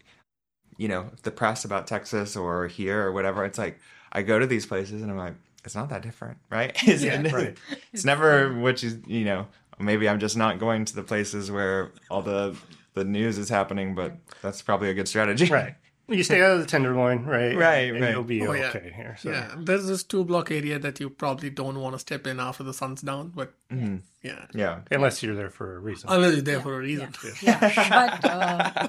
you 0.77 0.87
know, 0.87 1.09
the 1.23 1.31
press 1.31 1.63
about 1.63 1.87
Texas 1.87 2.35
or 2.35 2.67
here 2.67 3.01
or 3.01 3.11
whatever. 3.11 3.45
It's 3.45 3.57
like 3.57 3.79
I 4.11 4.21
go 4.21 4.37
to 4.37 4.45
these 4.45 4.65
places 4.65 5.01
and 5.01 5.09
I'm 5.09 5.17
like, 5.17 5.35
it's 5.63 5.75
not 5.75 5.89
that 5.89 6.01
different, 6.01 6.37
right? 6.49 6.71
It's, 6.83 7.03
Yeah, 7.03 7.21
right. 7.31 7.57
it's 7.93 8.05
never 8.05 8.53
what 8.59 8.83
you 8.83 9.01
you 9.07 9.25
know. 9.25 9.47
Maybe 9.79 10.07
I'm 10.07 10.19
just 10.19 10.37
not 10.37 10.59
going 10.59 10.85
to 10.85 10.95
the 10.95 11.03
places 11.03 11.49
where 11.49 11.91
all 12.09 12.21
the 12.21 12.55
the 12.93 13.05
news 13.05 13.37
is 13.37 13.47
happening, 13.47 13.95
but 13.95 14.17
that's 14.41 14.61
probably 14.61 14.89
a 14.89 14.93
good 14.93 15.07
strategy. 15.07 15.45
Right. 15.45 15.75
You 16.11 16.23
stay 16.23 16.41
out 16.41 16.51
of 16.51 16.59
the 16.59 16.65
tenderloin, 16.65 17.23
right? 17.25 17.55
Right, 17.55 17.91
and 17.93 18.01
right. 18.01 18.11
You'll 18.11 18.23
be 18.23 18.45
Oh, 18.45 18.53
yeah. 18.53 18.69
okay 18.69 18.91
here. 18.95 19.15
So. 19.19 19.31
Yeah. 19.31 19.55
There's 19.57 19.87
this 19.87 20.03
two 20.03 20.23
block 20.25 20.51
area 20.51 20.77
that 20.79 20.99
you 20.99 21.09
probably 21.09 21.49
don't 21.49 21.79
want 21.79 21.93
to 21.95 21.99
step 21.99 22.27
in 22.27 22.39
after 22.39 22.63
the 22.63 22.73
sun's 22.73 23.01
down, 23.01 23.29
but 23.35 23.53
Mhm. 23.71 24.01
yeah. 24.21 24.45
Yeah. 24.53 24.79
Unless 24.91 25.23
you're 25.23 25.35
there 25.35 25.49
for 25.49 25.75
a 25.77 25.79
reason. 25.79 26.09
Unless 26.09 26.33
you're 26.33 26.41
there 26.51 26.61
for 26.61 26.75
a 26.75 26.79
reason. 26.79 27.09
yeah 27.41 27.59
but 28.21 28.25
uh, 28.29 28.87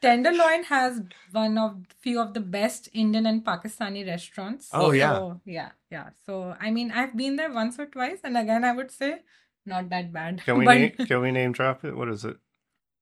tenderloin 0.00 0.64
has 0.64 1.00
one 1.32 1.56
of 1.58 1.76
few 2.00 2.20
of 2.20 2.34
the 2.34 2.40
best 2.40 2.88
indian 2.92 3.26
and 3.26 3.44
pakistani 3.44 4.06
restaurants 4.06 4.68
Oh, 4.72 4.92
yeah. 4.92 5.34
yeah 5.44 5.70
yeah 5.90 6.10
so 6.26 6.54
i 6.60 6.70
mean 6.70 6.90
i've 6.92 7.16
been 7.16 7.36
there 7.36 7.52
once 7.52 7.78
or 7.78 7.86
twice 7.86 8.20
and 8.24 8.36
again 8.36 8.64
i 8.64 8.72
would 8.72 8.90
say 8.90 9.20
not 9.66 9.88
that 9.90 10.12
bad 10.12 10.40
Can 10.44 10.58
we 10.58 10.64
but 10.70 10.74
name, 10.74 10.92
can 11.06 11.20
we 11.20 11.30
name 11.32 11.52
drop 11.52 11.84
it? 11.84 11.96
What 11.96 12.08
is 12.08 12.24
it? 12.24 12.36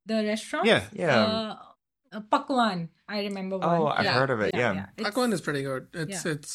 the 0.06 0.24
restaurant 0.24 0.66
Yeah. 0.66 0.84
Yeah. 0.92 1.16
uh, 1.24 1.56
uh, 2.16 2.20
pakwan 2.32 2.88
i 3.08 3.20
remember 3.28 3.58
one 3.58 3.68
Oh, 3.80 3.86
I've 3.92 4.04
Yeah, 4.08 4.16
heard 4.18 4.30
of 4.34 4.40
it, 4.40 4.54
yeah. 4.54 4.72
It's- 4.96 5.06
Pakwan 5.06 5.32
is 5.36 5.40
pretty 5.46 5.62
good. 5.62 5.86
It's 5.92 6.24
Yeah. 6.24 6.32
it's 6.34 6.52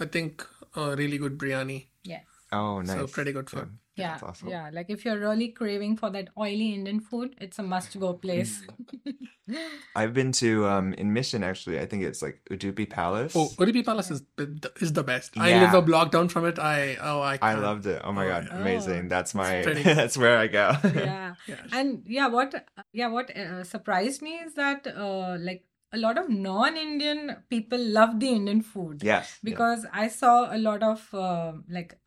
I 0.00 0.06
think 0.06 0.42
a 0.74 0.96
really 0.96 1.18
good 1.24 1.36
biryani. 1.38 1.78
yes 2.12 2.24
Oh, 2.52 2.80
nice. 2.84 2.96
So 2.98 3.06
pretty 3.06 3.32
good 3.32 3.48
food. 3.48 3.70
Yeah 3.96 4.12
That's 4.12 4.22
awesome. 4.22 4.48
yeah 4.48 4.70
like 4.72 4.86
if 4.88 5.04
you're 5.04 5.18
really 5.18 5.48
craving 5.48 5.96
for 5.98 6.08
that 6.10 6.28
oily 6.38 6.72
indian 6.74 7.00
food 7.00 7.34
it's 7.40 7.58
a 7.58 7.62
must 7.62 7.98
go 8.00 8.14
place 8.14 8.62
I've 9.96 10.14
been 10.14 10.32
to 10.32 10.66
um 10.66 10.92
in 10.94 11.12
Mission 11.12 11.42
actually. 11.42 11.78
I 11.80 11.86
think 11.86 12.04
it's 12.04 12.22
like 12.22 12.40
Udupi 12.50 12.88
Palace. 12.88 13.34
Oh, 13.36 13.48
Udupi 13.58 13.84
Palace 13.84 14.10
is 14.10 14.22
the- 14.36 14.70
is 14.80 14.92
the 14.92 15.02
best. 15.02 15.36
I 15.36 15.50
Yeah. 15.50 15.62
live 15.62 15.74
a 15.74 15.82
block 15.82 16.10
down 16.12 16.28
from 16.28 16.46
it. 16.46 16.58
I 16.58 16.96
oh 17.00 17.20
I 17.20 17.34
I 17.34 17.38
can't. 17.38 17.60
loved 17.62 17.86
it. 17.86 18.00
Oh 18.04 18.12
my 18.12 18.24
Oh, 18.26 18.28
god, 18.28 18.46
yeah. 18.48 18.60
amazing. 18.60 19.08
That's 19.08 19.34
my 19.34 19.62
that's 20.00 20.16
where 20.16 20.38
I 20.38 20.46
go. 20.46 20.66
yeah 20.84 21.34
Yeah. 21.46 21.56
and 21.72 22.02
yeah 22.06 22.28
what 22.28 22.54
yeah 22.92 23.08
what 23.08 23.36
uh, 23.36 23.64
surprised 23.64 24.22
me 24.22 24.34
is 24.46 24.54
that 24.54 24.86
uh, 24.86 25.36
like 25.40 25.64
a 25.92 25.98
lot 25.98 26.16
of 26.16 26.30
non-indian 26.30 27.36
people 27.50 27.78
love 27.98 28.18
the 28.20 28.28
indian 28.28 28.62
food 28.62 29.02
yes. 29.04 29.38
yeah. 29.42 29.50
because 29.50 29.84
i 29.92 30.08
saw 30.08 30.34
a 30.56 30.56
lot 30.56 30.82
of 30.82 31.02
uh, 31.12 31.52
like 31.68 31.98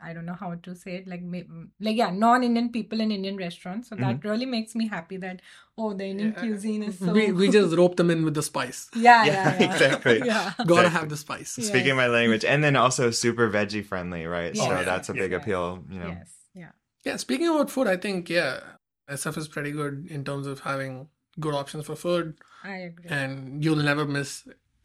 i 0.00 0.12
don't 0.12 0.26
know 0.26 0.34
how 0.38 0.54
to 0.54 0.74
say 0.74 0.96
it 0.96 1.06
like 1.08 1.22
ma- 1.22 1.38
mm, 1.38 1.68
like 1.80 1.96
yeah 1.96 2.10
non-indian 2.10 2.68
people 2.70 3.00
in 3.00 3.10
indian 3.10 3.36
restaurants 3.36 3.88
so 3.88 3.96
that 3.96 4.24
really 4.24 4.46
makes 4.46 4.74
me 4.74 4.86
happy 4.88 5.16
that 5.16 5.40
oh 5.78 5.92
the 5.94 6.04
indian 6.04 6.32
Mm-hmm. 6.32 6.44
Yeah. 6.44 6.50
cuisine 6.52 6.82
is 6.82 6.98
so 7.06 7.12
We 7.12 7.32
we 7.32 7.48
just 7.50 7.76
rope 7.80 7.96
them 7.96 8.10
in 8.10 8.24
with 8.24 8.34
the 8.34 8.42
spice. 8.42 8.88
yeah 8.94 9.24
Yeah, 9.24 9.32
yeah, 9.32 9.56
yeah. 9.58 9.66
exactly. 9.72 10.18
yeah 10.24 10.52
Gotta 10.58 10.86
Exactly. 10.86 10.90
have 10.98 11.08
the 11.08 11.16
spice. 11.16 11.56
Yeah. 11.58 11.64
Speaking 11.70 11.96
my 11.96 12.06
language, 12.08 12.44
and 12.44 12.62
then 12.64 12.76
also 12.76 13.10
super 13.10 13.48
veggie 13.50 13.84
friendly, 13.84 14.26
right? 14.26 14.54
Yeah. 14.54 14.62
So 14.62 14.70
Oh, 14.70 14.78
yeah. 14.78 14.82
that's 14.90 15.08
a 15.08 15.14
big 15.14 15.30
Yeah. 15.32 15.38
appeal. 15.38 15.84
You 15.90 16.00
know. 16.00 16.08
yes 16.18 16.30
yeah 16.54 16.72
Yeah, 17.04 17.16
speaking 17.16 17.48
about 17.48 17.70
food, 17.70 17.86
I 17.86 17.96
think 17.96 18.28
yeah, 18.28 18.60
SF 19.08 19.36
is 19.38 19.48
pretty 19.48 19.72
good 19.80 20.06
in 20.10 20.24
terms 20.24 20.46
of 20.46 20.60
having 20.60 21.08
good 21.38 21.54
options 21.54 21.84
for 21.86 21.96
food, 21.96 22.34
i 22.64 22.76
agree 22.90 23.08
and 23.16 23.62
you'll 23.64 23.84
never 23.92 24.04
miss. 24.18 24.30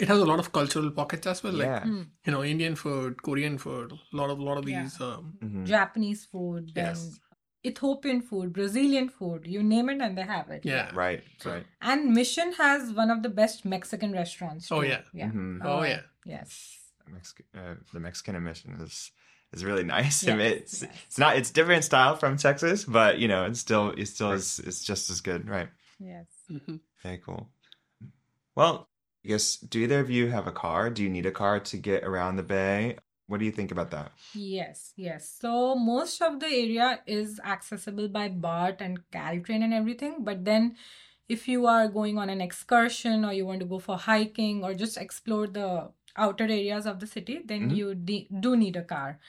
It 0.01 0.07
has 0.07 0.19
a 0.19 0.25
lot 0.25 0.39
of 0.43 0.51
cultural 0.51 0.89
pockets 0.91 1.27
as 1.27 1.43
well, 1.43 1.53
like 1.53 1.67
yeah. 1.67 1.83
Mm. 1.83 2.05
you 2.25 2.31
know, 2.33 2.43
Indian 2.43 2.75
food, 2.75 3.21
Korean 3.27 3.57
food, 3.57 3.91
a 3.91 4.15
lot 4.21 4.29
of 4.33 4.39
lot 4.39 4.57
of 4.61 4.67
Yeah. 4.67 4.83
these. 4.83 4.99
Um, 5.09 5.33
Mhm. 5.43 5.65
japanese 5.75 6.21
food 6.31 6.71
then 6.75 6.85
Yes. 6.85 7.19
ethiopian 7.69 8.19
food 8.29 8.47
brazilian 8.57 9.07
food 9.17 9.41
you 9.55 9.61
name 9.71 9.87
it 9.93 9.99
and 10.05 10.17
they 10.17 10.23
have 10.35 10.47
it 10.55 10.63
yeah. 10.65 10.89
Right. 11.03 11.23
Right. 11.45 11.65
And 11.89 11.99
Mission 12.19 12.53
has 12.53 12.91
one 13.01 13.11
of 13.15 13.19
the 13.25 13.29
best 13.41 13.63
Mexican 13.75 14.11
restaurants. 14.21 14.71
Oh, 14.71 14.81
too. 14.81 14.87
yeah. 14.93 15.01
yeah. 15.13 15.29
Mhm. 15.29 15.59
Oh, 15.63 15.79
Uh, 15.81 15.83
yeah. 15.93 16.01
Yes. 16.35 16.51
Mexican, 17.17 17.45
uh, 17.61 17.75
the 17.93 17.99
Mexican 18.07 18.35
emission 18.41 18.71
is 18.87 19.11
is 19.53 19.63
really 19.69 19.83
nice. 19.97 20.17
Yes, 20.27 20.39
it's 20.53 20.81
yes. 20.83 20.91
it's 21.07 21.19
not 21.23 21.31
it's 21.37 21.51
different 21.59 21.83
style 21.91 22.15
from 22.21 22.37
Texas, 22.47 22.85
but 22.99 23.19
you 23.21 23.27
know, 23.27 23.41
it's 23.49 23.59
still 23.67 23.85
it 24.01 24.07
still 24.07 24.31
is 24.39 24.59
it's 24.67 24.81
just 24.91 25.09
as 25.13 25.19
good, 25.29 25.41
right? 25.55 25.69
Yes. 25.99 26.27
Mhm. 26.49 26.79
Very 27.03 27.19
cool. 27.27 27.43
Well, 28.55 28.75
I 29.23 29.27
guess 29.27 29.57
do 29.57 29.79
either 29.79 29.99
of 29.99 30.09
you 30.09 30.27
have 30.29 30.47
a 30.47 30.51
car? 30.51 30.89
Do 30.89 31.03
you 31.03 31.09
need 31.09 31.25
a 31.25 31.31
car 31.31 31.59
to 31.59 31.77
get 31.77 32.03
around 32.03 32.37
the 32.37 32.43
bay? 32.43 32.97
What 33.27 33.39
do 33.39 33.45
you 33.45 33.51
think 33.51 33.71
about 33.71 33.91
that? 33.91 34.11
Yes. 34.33 34.93
Yes. 34.97 35.37
So 35.39 35.75
most 35.75 36.21
of 36.21 36.39
the 36.39 36.47
area 36.47 37.01
is 37.05 37.39
accessible 37.45 38.09
by 38.09 38.29
BART 38.29 38.81
and 38.81 38.99
Caltrain 39.11 39.63
and 39.63 39.73
everything. 39.73 40.23
But 40.23 40.43
then 40.43 40.75
if 41.29 41.47
you 41.47 41.67
are 41.67 41.87
going 41.87 42.17
on 42.17 42.29
an 42.29 42.41
excursion 42.41 43.23
or 43.23 43.31
you 43.31 43.45
want 43.45 43.59
to 43.59 43.65
go 43.65 43.79
for 43.79 43.97
hiking 43.97 44.63
or 44.63 44.73
just 44.73 44.97
explore 44.97 45.47
the 45.47 45.91
outer 46.17 46.43
areas 46.43 46.85
of 46.85 46.99
the 46.99 47.07
city, 47.07 47.39
then 47.45 47.69
Mhm. 47.69 47.75
you 47.75 47.95
de- 47.95 48.27
do 48.41 48.57
need 48.57 48.75
a 48.75 48.83
car. 48.83 49.19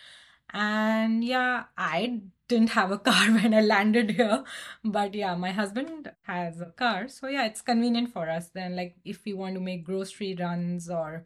And 0.53 1.25
yeah, 1.25 1.65
I 1.77 2.21
didn't 2.49 2.71
have 2.71 2.91
a 2.91 2.99
car 2.99 3.27
when 3.33 3.55
I 3.55 3.61
landed 3.63 4.11
here, 4.13 4.45
but 4.85 5.15
yeah, 5.15 5.35
my 5.35 5.51
husband 5.53 6.13
has 6.23 6.61
a 6.61 6.67
car, 6.67 7.09
so 7.09 7.29
yeah, 7.29 7.47
it's 7.47 7.63
convenient 7.63 8.13
for 8.13 8.29
us. 8.29 8.49
Then, 8.49 8.77
like, 8.77 8.97
if 9.05 9.25
we 9.25 9.33
want 9.33 9.55
to 9.55 9.61
make 9.61 9.85
grocery 9.85 10.37
runs 10.39 10.91
or 10.91 11.25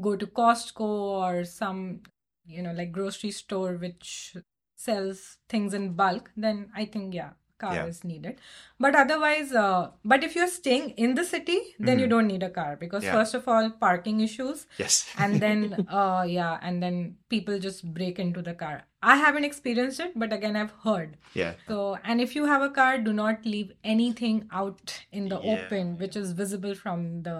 go 0.00 0.16
to 0.16 0.26
Costco 0.26 0.80
or 0.80 1.44
some, 1.44 2.00
you 2.46 2.62
know, 2.62 2.72
like 2.72 2.92
grocery 2.92 3.30
store 3.30 3.74
which 3.76 4.36
sells 4.76 5.38
things 5.48 5.74
in 5.74 5.94
bulk, 5.94 6.30
then 6.36 6.70
I 6.74 6.84
think 6.84 7.14
yeah, 7.14 7.30
car 7.62 7.74
Yeah. 7.76 7.86
is 7.92 8.02
needed. 8.10 8.40
But 8.86 8.94
otherwise, 9.02 9.52
uh, 9.62 9.90
but 10.12 10.24
if 10.28 10.34
you're 10.38 10.50
staying 10.56 10.90
in 11.06 11.14
the 11.20 11.24
city, 11.30 11.58
then 11.88 11.98
you 12.02 12.06
Mhm. 12.06 12.10
don't 12.14 12.30
need 12.32 12.44
a 12.48 12.50
car 12.58 12.76
because 12.84 13.04
Yeah. 13.08 13.12
first 13.18 13.34
of 13.40 13.48
all, 13.54 13.70
parking 13.86 14.20
issues, 14.28 14.66
Yes. 14.84 14.98
and 15.26 15.40
then 15.46 15.86
uh, 16.02 16.24
yeah, 16.36 16.58
and 16.70 16.82
then 16.86 17.00
people 17.36 17.58
just 17.68 17.84
break 18.00 18.18
into 18.26 18.42
the 18.50 18.54
car. 18.64 18.76
I 19.14 19.16
haven't 19.24 19.44
experienced 19.48 20.00
it, 20.08 20.12
but 20.24 20.32
again, 20.38 20.56
I've 20.62 20.72
heard. 20.86 21.16
yeah. 21.42 21.54
So, 21.68 21.82
and 22.04 22.20
if 22.28 22.34
you 22.40 22.46
have 22.52 22.62
a 22.68 22.70
car, 22.78 22.92
do 23.10 23.12
not 23.24 23.46
leave 23.56 23.72
anything 23.96 24.40
out 24.62 24.94
in 25.20 25.28
the 25.34 25.40
Yeah. 25.42 25.52
open, 25.58 25.96
which 26.04 26.16
is 26.24 26.32
visible 26.44 26.74
from 26.84 27.06
the 27.28 27.38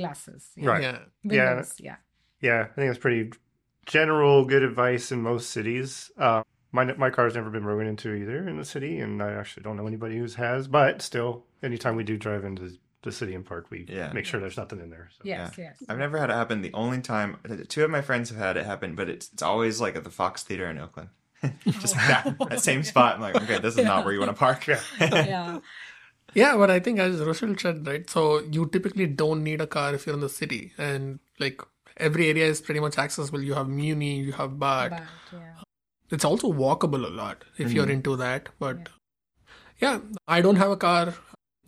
glasses. 0.00 0.50
Yeah. 0.56 0.70
Right. 0.70 0.82
Yeah. 0.82 0.98
Yeah. 1.22 1.50
Windows, 1.50 1.74
yeah. 1.90 1.96
Yeah, 2.48 2.60
I 2.70 2.74
think 2.80 2.90
it's 2.90 2.98
pretty 2.98 3.30
general 3.86 4.44
good 4.44 4.62
advice 4.62 5.10
in 5.12 5.22
most 5.22 5.50
cities. 5.50 6.10
Uh, 6.16 6.42
my 6.72 6.84
my 6.94 7.10
car's 7.10 7.34
never 7.34 7.50
been 7.50 7.62
broken 7.62 7.86
into 7.86 8.14
either 8.14 8.48
in 8.48 8.56
the 8.56 8.64
city, 8.64 8.98
and 9.00 9.22
I 9.22 9.32
actually 9.32 9.62
don't 9.62 9.76
know 9.76 9.86
anybody 9.86 10.18
who 10.18 10.26
has. 10.36 10.68
But 10.68 11.02
still, 11.02 11.44
anytime 11.62 11.96
we 11.96 12.04
do 12.04 12.16
drive 12.16 12.44
into 12.44 12.78
the 13.02 13.12
city 13.12 13.34
and 13.34 13.44
park, 13.44 13.70
we 13.70 13.86
Yeah. 13.88 14.12
make 14.12 14.26
sure 14.26 14.40
there's 14.40 14.56
nothing 14.56 14.80
in 14.80 14.90
there. 14.90 15.08
So. 15.12 15.22
Yes, 15.24 15.56
yes. 15.56 15.82
I've 15.88 15.98
never 15.98 16.18
had 16.18 16.30
it 16.30 16.34
happen. 16.34 16.62
The 16.62 16.72
only 16.74 17.00
time 17.00 17.38
two 17.68 17.84
of 17.84 17.90
my 17.90 18.02
friends 18.02 18.30
have 18.30 18.38
had 18.38 18.56
it 18.56 18.66
happen, 18.66 18.94
but 18.94 19.08
it's 19.08 19.30
it's 19.32 19.42
always 19.42 19.80
like 19.80 19.96
at 19.96 20.04
the 20.04 20.10
Fox 20.10 20.42
Theater 20.42 20.68
in 20.68 20.78
Oakland. 20.78 21.10
Just 21.66 21.96
oh. 21.96 22.06
that, 22.06 22.36
that 22.50 22.60
same 22.60 22.82
spot. 22.82 23.16
I'm 23.16 23.22
like, 23.22 23.36
okay, 23.36 23.58
this 23.58 23.78
is 23.78 23.84
not 23.84 24.04
where 24.04 24.12
you 24.12 24.20
want 24.20 24.30
to 24.30 24.36
park. 24.36 24.66
Yeah. 24.66 24.80
yeah. 25.00 25.60
Yeah, 26.34 26.56
but 26.56 26.70
I 26.70 26.78
think 26.78 27.00
as 27.00 27.20
Rushil 27.20 27.58
said, 27.60 27.86
right? 27.86 28.08
So 28.08 28.40
you 28.52 28.66
typically 28.66 29.06
don't 29.06 29.42
need 29.42 29.60
a 29.60 29.66
car 29.66 29.94
if 29.94 30.06
you're 30.06 30.14
in 30.14 30.20
the 30.20 30.28
city, 30.28 30.72
and 30.78 31.18
like 31.40 31.60
every 31.96 32.28
area 32.28 32.46
is 32.46 32.60
pretty 32.60 32.80
much 32.80 32.98
accessible. 32.98 33.42
You 33.42 33.54
have 33.54 33.68
Muni, 33.68 34.20
you 34.20 34.32
have 34.32 34.58
BART. 34.58 34.90
But, 34.90 35.02
yeah. 35.32 35.48
It's 36.10 36.24
also 36.24 36.52
walkable 36.52 37.04
a 37.06 37.10
lot 37.22 37.44
if 37.58 37.72
you're 37.72 37.86
Mhm. 37.86 37.96
into 37.98 38.16
that. 38.16 38.48
But 38.58 38.88
yeah, 39.80 40.00
I 40.28 40.40
don't 40.40 40.56
have 40.56 40.70
a 40.70 40.76
car. 40.76 41.14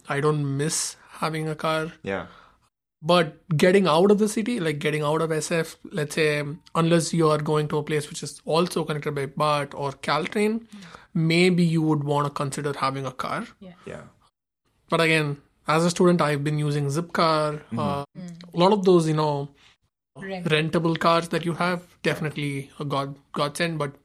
I 0.09 0.21
don't 0.21 0.57
miss 0.63 0.97
having 1.25 1.49
a 1.49 1.55
car. 1.67 1.93
yeah. 2.03 2.27
But 3.11 3.31
getting 3.61 3.87
out 3.93 4.13
of 4.13 4.19
the 4.19 4.29
city, 4.33 4.53
like 4.65 4.79
getting 4.83 5.03
out 5.07 5.23
of 5.23 5.33
SF, 5.37 5.71
let's 6.01 6.15
say, 6.15 6.27
unless 6.81 7.13
you 7.21 7.29
are 7.37 7.39
going 7.39 7.67
to 7.73 7.79
a 7.79 7.83
place 7.83 8.09
which 8.09 8.23
is 8.27 8.35
also 8.45 8.85
connected 8.91 9.17
by 9.17 9.25
BART 9.27 9.75
or 9.75 9.91
Caltrain, 10.09 10.61
maybe 11.31 11.65
you 11.65 11.83
would 11.83 12.05
want 12.11 12.29
to 12.29 12.33
consider 12.41 12.73
having 12.83 13.05
a 13.05 13.11
car. 13.25 13.41
Yeah. 13.59 13.73
yeah. 13.87 14.03
But 14.89 15.01
again, 15.01 15.33
as 15.67 15.85
a 15.85 15.91
student, 15.91 16.21
I've 16.29 16.45
been 16.45 16.61
using 16.61 16.87
Zipcar. 16.99 17.61
Uh, 17.77 18.05
Mm. 18.19 18.31
a 18.55 18.59
lot 18.65 18.73
of 18.79 18.85
those, 18.85 19.09
you 19.09 19.15
know, 19.23 19.49
Rent. 20.17 20.47
rentable 20.55 20.97
cars 21.07 21.29
that 21.35 21.45
you 21.45 21.55
have, 21.55 21.83
definitely 22.05 22.71
a 22.79 22.85
god 22.85 23.17
godsend. 23.41 23.79
But 23.83 23.97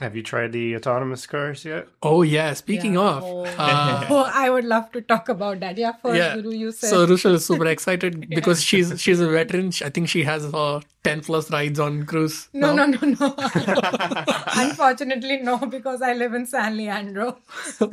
Have 0.00 0.16
you 0.16 0.22
tried 0.22 0.52
the 0.52 0.74
autonomous 0.76 1.26
cars 1.26 1.64
yet? 1.64 1.86
oh 2.02 2.22
yeah, 2.22 2.52
speaking 2.54 2.94
Yeah. 2.94 3.00
of, 3.00 3.24
Oh. 3.24 3.44
uh, 3.44 4.06
Oh, 4.10 4.30
I 4.34 4.48
would 4.50 4.64
love 4.64 4.90
to 4.92 5.00
talk 5.02 5.28
about 5.28 5.60
that. 5.60 5.76
Yeah, 5.78 5.92
first, 6.02 6.16
Yeah. 6.16 6.34
Guru, 6.36 6.52
you 6.52 6.72
said. 6.72 6.90
so 6.90 7.06
Rushil 7.06 7.34
is 7.34 7.44
super 7.46 7.66
excited 7.66 8.28
because 8.38 8.62
she's 8.62 8.94
she's 9.00 9.20
a 9.20 9.28
veteran. 9.28 9.72
I 9.84 9.90
think 9.90 10.08
she 10.08 10.22
has 10.24 10.46
uh, 10.52 10.80
ten 11.04 11.20
plus 11.20 11.50
rides 11.50 11.78
on 11.88 12.04
cruise. 12.06 12.48
no, 12.54 12.74
now. 12.74 12.86
no, 12.86 12.98
no, 13.02 13.14
no. 13.20 13.34
Unfortunately, 14.64 15.38
no, 15.38 15.58
because 15.58 16.02
I 16.02 16.14
live 16.14 16.34
in 16.34 16.46
San 16.46 16.76
Leandro. 16.76 17.38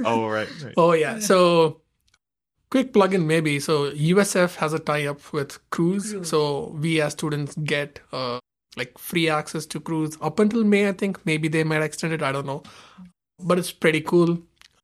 Oh 0.06 0.28
right. 0.28 0.50
right. 0.64 0.74
Oh 0.78 0.94
yeah. 0.94 1.20
So 1.20 1.82
quick 2.70 2.94
plug-in 2.94 3.28
maybe. 3.28 3.60
So 3.60 3.92
USF 3.92 4.56
has 4.56 4.74
a 4.74 4.80
tie-up 4.80 5.32
with 5.34 5.60
Cruise. 5.70 6.12
Cruise. 6.14 6.30
So 6.30 6.70
we 6.82 7.02
as 7.02 7.14
students 7.14 7.56
get 7.56 8.00
uh, 8.12 8.40
like 8.78 8.98
free 8.98 9.28
access 9.30 9.66
to 9.68 9.80
Cruise 9.80 10.18
up 10.22 10.40
until 10.40 10.64
May. 10.64 10.88
I 10.88 10.94
think 10.94 11.26
maybe 11.26 11.48
they 11.48 11.64
might 11.64 11.82
extend 11.84 12.14
it. 12.14 12.22
I 12.22 12.32
don't 12.32 12.46
know, 12.46 12.64
but 13.40 13.60
it's 13.60 13.72
pretty 13.72 14.02
cool. 14.02 14.40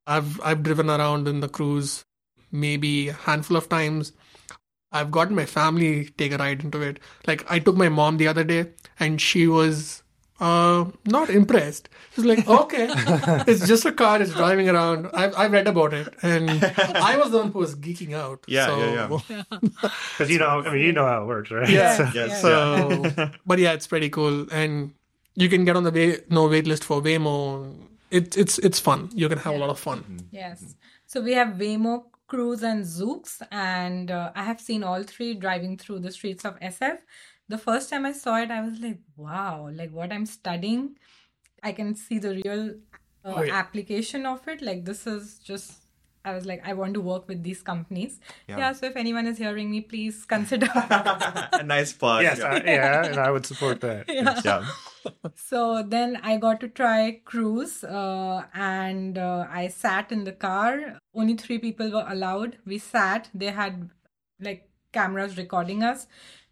I've 0.05 0.41
I've 0.41 0.63
driven 0.63 0.89
around 0.89 1.27
in 1.27 1.39
the 1.39 1.49
Cruise 1.49 2.03
maybe 2.51 3.09
a 3.09 3.13
handful 3.13 3.57
of 3.57 3.69
times. 3.69 4.13
I've 4.91 5.11
gotten 5.11 5.35
my 5.35 5.45
family 5.45 6.09
take 6.17 6.31
a 6.31 6.37
ride 6.37 6.63
into 6.63 6.81
it. 6.81 6.99
Like 7.25 7.49
I 7.49 7.59
took 7.59 7.75
my 7.75 7.89
mom 7.89 8.17
the 8.17 8.27
other 8.27 8.43
day, 8.43 8.71
and 8.99 9.19
she 9.19 9.47
was 9.47 10.02
uh 10.47 10.85
not 11.15 11.29
impressed. 11.39 11.89
She's 12.15 12.25
like, 12.31 12.47
okay, 12.47 12.87
it's 13.51 13.67
just 13.71 13.85
a 13.91 13.91
car. 14.01 14.21
It's 14.21 14.33
driving 14.39 14.67
around. 14.73 15.07
I've 15.13 15.33
I've 15.43 15.51
read 15.57 15.67
about 15.73 15.93
it, 15.99 16.09
and 16.21 16.49
I 17.11 17.17
was 17.21 17.31
the 17.31 17.39
one 17.43 17.51
who 17.53 17.59
was 17.59 17.75
geeking 17.75 18.13
out. 18.23 18.43
Yeah, 18.47 18.67
so, 18.67 18.73
yeah, 19.29 19.41
Because 19.81 20.29
you 20.33 20.39
know, 20.39 20.61
I 20.65 20.73
mean, 20.73 20.81
you 20.87 20.91
know 20.99 21.05
how 21.05 21.21
it 21.23 21.27
works, 21.27 21.51
right? 21.51 21.69
Yeah. 21.69 21.97
So- 21.97 22.09
Yes. 22.13 22.41
So, 22.41 23.29
but 23.45 23.59
yeah, 23.59 23.73
it's 23.73 23.87
pretty 23.87 24.09
cool, 24.09 24.45
and 24.51 24.91
you 25.35 25.49
can 25.49 25.65
get 25.65 25.75
on 25.75 25.83
the 25.83 25.91
way, 25.99 26.07
no 26.29 26.47
wait 26.47 26.67
list 26.67 26.83
for 26.83 27.01
Waymo. 27.01 27.73
It's 28.11 28.37
it's 28.37 28.59
it's 28.59 28.79
fun. 28.79 29.09
You 29.13 29.27
can 29.29 29.39
have 29.39 29.55
a 29.55 29.57
lot 29.65 29.69
of 29.69 29.79
fun. 29.79 29.99
Yes. 30.31 30.75
So 31.07 31.21
we 31.21 31.33
have 31.33 31.49
Waymo, 31.61 31.93
Cruise, 32.27 32.63
and 32.63 32.83
Zoox, 32.85 33.41
and 33.51 34.11
uh, 34.11 34.31
I 34.35 34.43
have 34.43 34.59
seen 34.61 34.83
all 34.83 35.01
three 35.03 35.33
driving 35.45 35.77
through 35.77 35.99
the 36.05 36.11
streets 36.11 36.45
of 36.45 36.59
SF. 36.59 36.97
The 37.53 37.59
first 37.59 37.89
time 37.91 38.05
I 38.07 38.13
saw 38.13 38.37
it, 38.37 38.49
I 38.49 38.61
was 38.61 38.79
like, 38.79 38.99
wow, 39.15 39.69
like 39.71 39.91
what 39.91 40.11
I'm 40.11 40.25
studying, 40.25 40.97
I 41.61 41.71
can 41.71 41.93
see 41.93 42.17
the 42.17 42.31
real 42.43 42.63
uh, 43.23 43.33
Oh, 43.35 43.43
yeah. 43.43 43.53
application 43.53 44.25
of 44.25 44.47
it. 44.47 44.63
Like, 44.69 44.85
this 44.85 45.05
is 45.05 45.37
just. 45.49 45.73
I 46.25 46.33
was 46.33 46.47
like, 46.47 46.65
I 46.65 46.73
want 46.73 46.93
to 46.95 47.01
work 47.01 47.27
with 47.27 47.43
these 47.43 47.61
companies. 47.61 48.19
Yeah. 48.47 48.57
Yeah. 48.57 48.71
so 48.71 48.87
if 48.87 48.95
anyone 48.95 49.27
is 49.27 49.37
hearing 49.37 49.69
me, 49.69 49.81
please 49.81 50.25
consider. 50.25 50.67
a 50.75 51.61
nice 51.63 51.93
plug. 51.93 52.23
Yes, 52.23 52.39
I, 52.39 52.55
yeah, 52.63 53.05
and 53.05 53.19
I 53.19 53.29
would 53.29 53.45
support 53.45 53.81
that. 53.81 54.05
yeah. 54.45 54.65
So 55.35 55.83
then 55.95 56.19
I 56.23 56.37
got 56.37 56.59
to 56.61 56.69
try 56.69 57.21
cruise, 57.23 57.83
uh, 57.83 58.43
and 58.55 59.17
uh, 59.17 59.45
I 59.61 59.67
sat 59.67 60.11
in 60.11 60.23
the 60.23 60.31
car. 60.31 60.97
Only 61.13 61.35
three 61.35 61.59
people 61.59 61.91
were 61.91 62.05
allowed. 62.07 62.57
We 62.65 62.79
sat. 62.79 63.29
They 63.33 63.51
had 63.63 63.89
like 64.39 64.69
cameras 64.93 65.37
recording 65.37 65.83
us. 65.83 66.07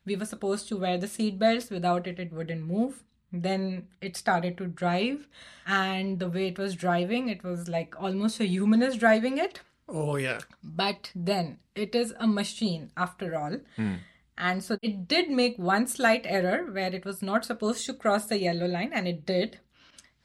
We 0.06 0.16
were 0.16 0.26
supposed 0.26 0.68
to 0.70 0.78
wear 0.78 0.98
the 0.98 1.08
seat 1.08 1.38
belts. 1.40 1.70
Without 1.70 2.08
it, 2.08 2.20
it 2.20 2.34
wouldn't 2.34 2.66
move. 2.66 3.04
Then 3.32 3.88
it 4.02 4.18
started 4.18 4.58
to 4.58 4.66
drive, 4.68 5.28
and 5.66 6.20
the 6.20 6.30
way 6.30 6.48
it 6.48 6.60
was 6.60 6.76
driving, 6.76 7.30
it 7.30 7.44
was 7.44 7.70
like 7.70 7.96
almost 7.98 8.42
a 8.42 8.46
human 8.46 8.82
is 8.82 8.98
driving 8.98 9.38
it. 9.38 9.62
Oh 9.88 10.18
yeah. 10.18 10.40
But 10.64 11.12
then 11.16 11.60
it 11.76 11.96
is 11.96 12.14
a 12.20 12.28
machine 12.28 12.92
after 12.98 13.38
all. 13.38 13.58
Hmm. 13.78 13.96
And 14.38 14.64
so 14.64 14.78
it 14.82 15.08
did 15.08 15.30
make 15.30 15.58
one 15.58 15.88
slight 15.88 16.26
error 16.26 16.72
where 16.72 16.94
it 16.94 17.06
was 17.06 17.22
not 17.22 17.46
supposed 17.46 17.86
to 17.86 17.94
cross 17.94 18.26
the 18.26 18.40
yellow 18.40 18.66
line, 18.66 18.92
and 18.94 19.08
it 19.08 19.26
did. 19.26 19.60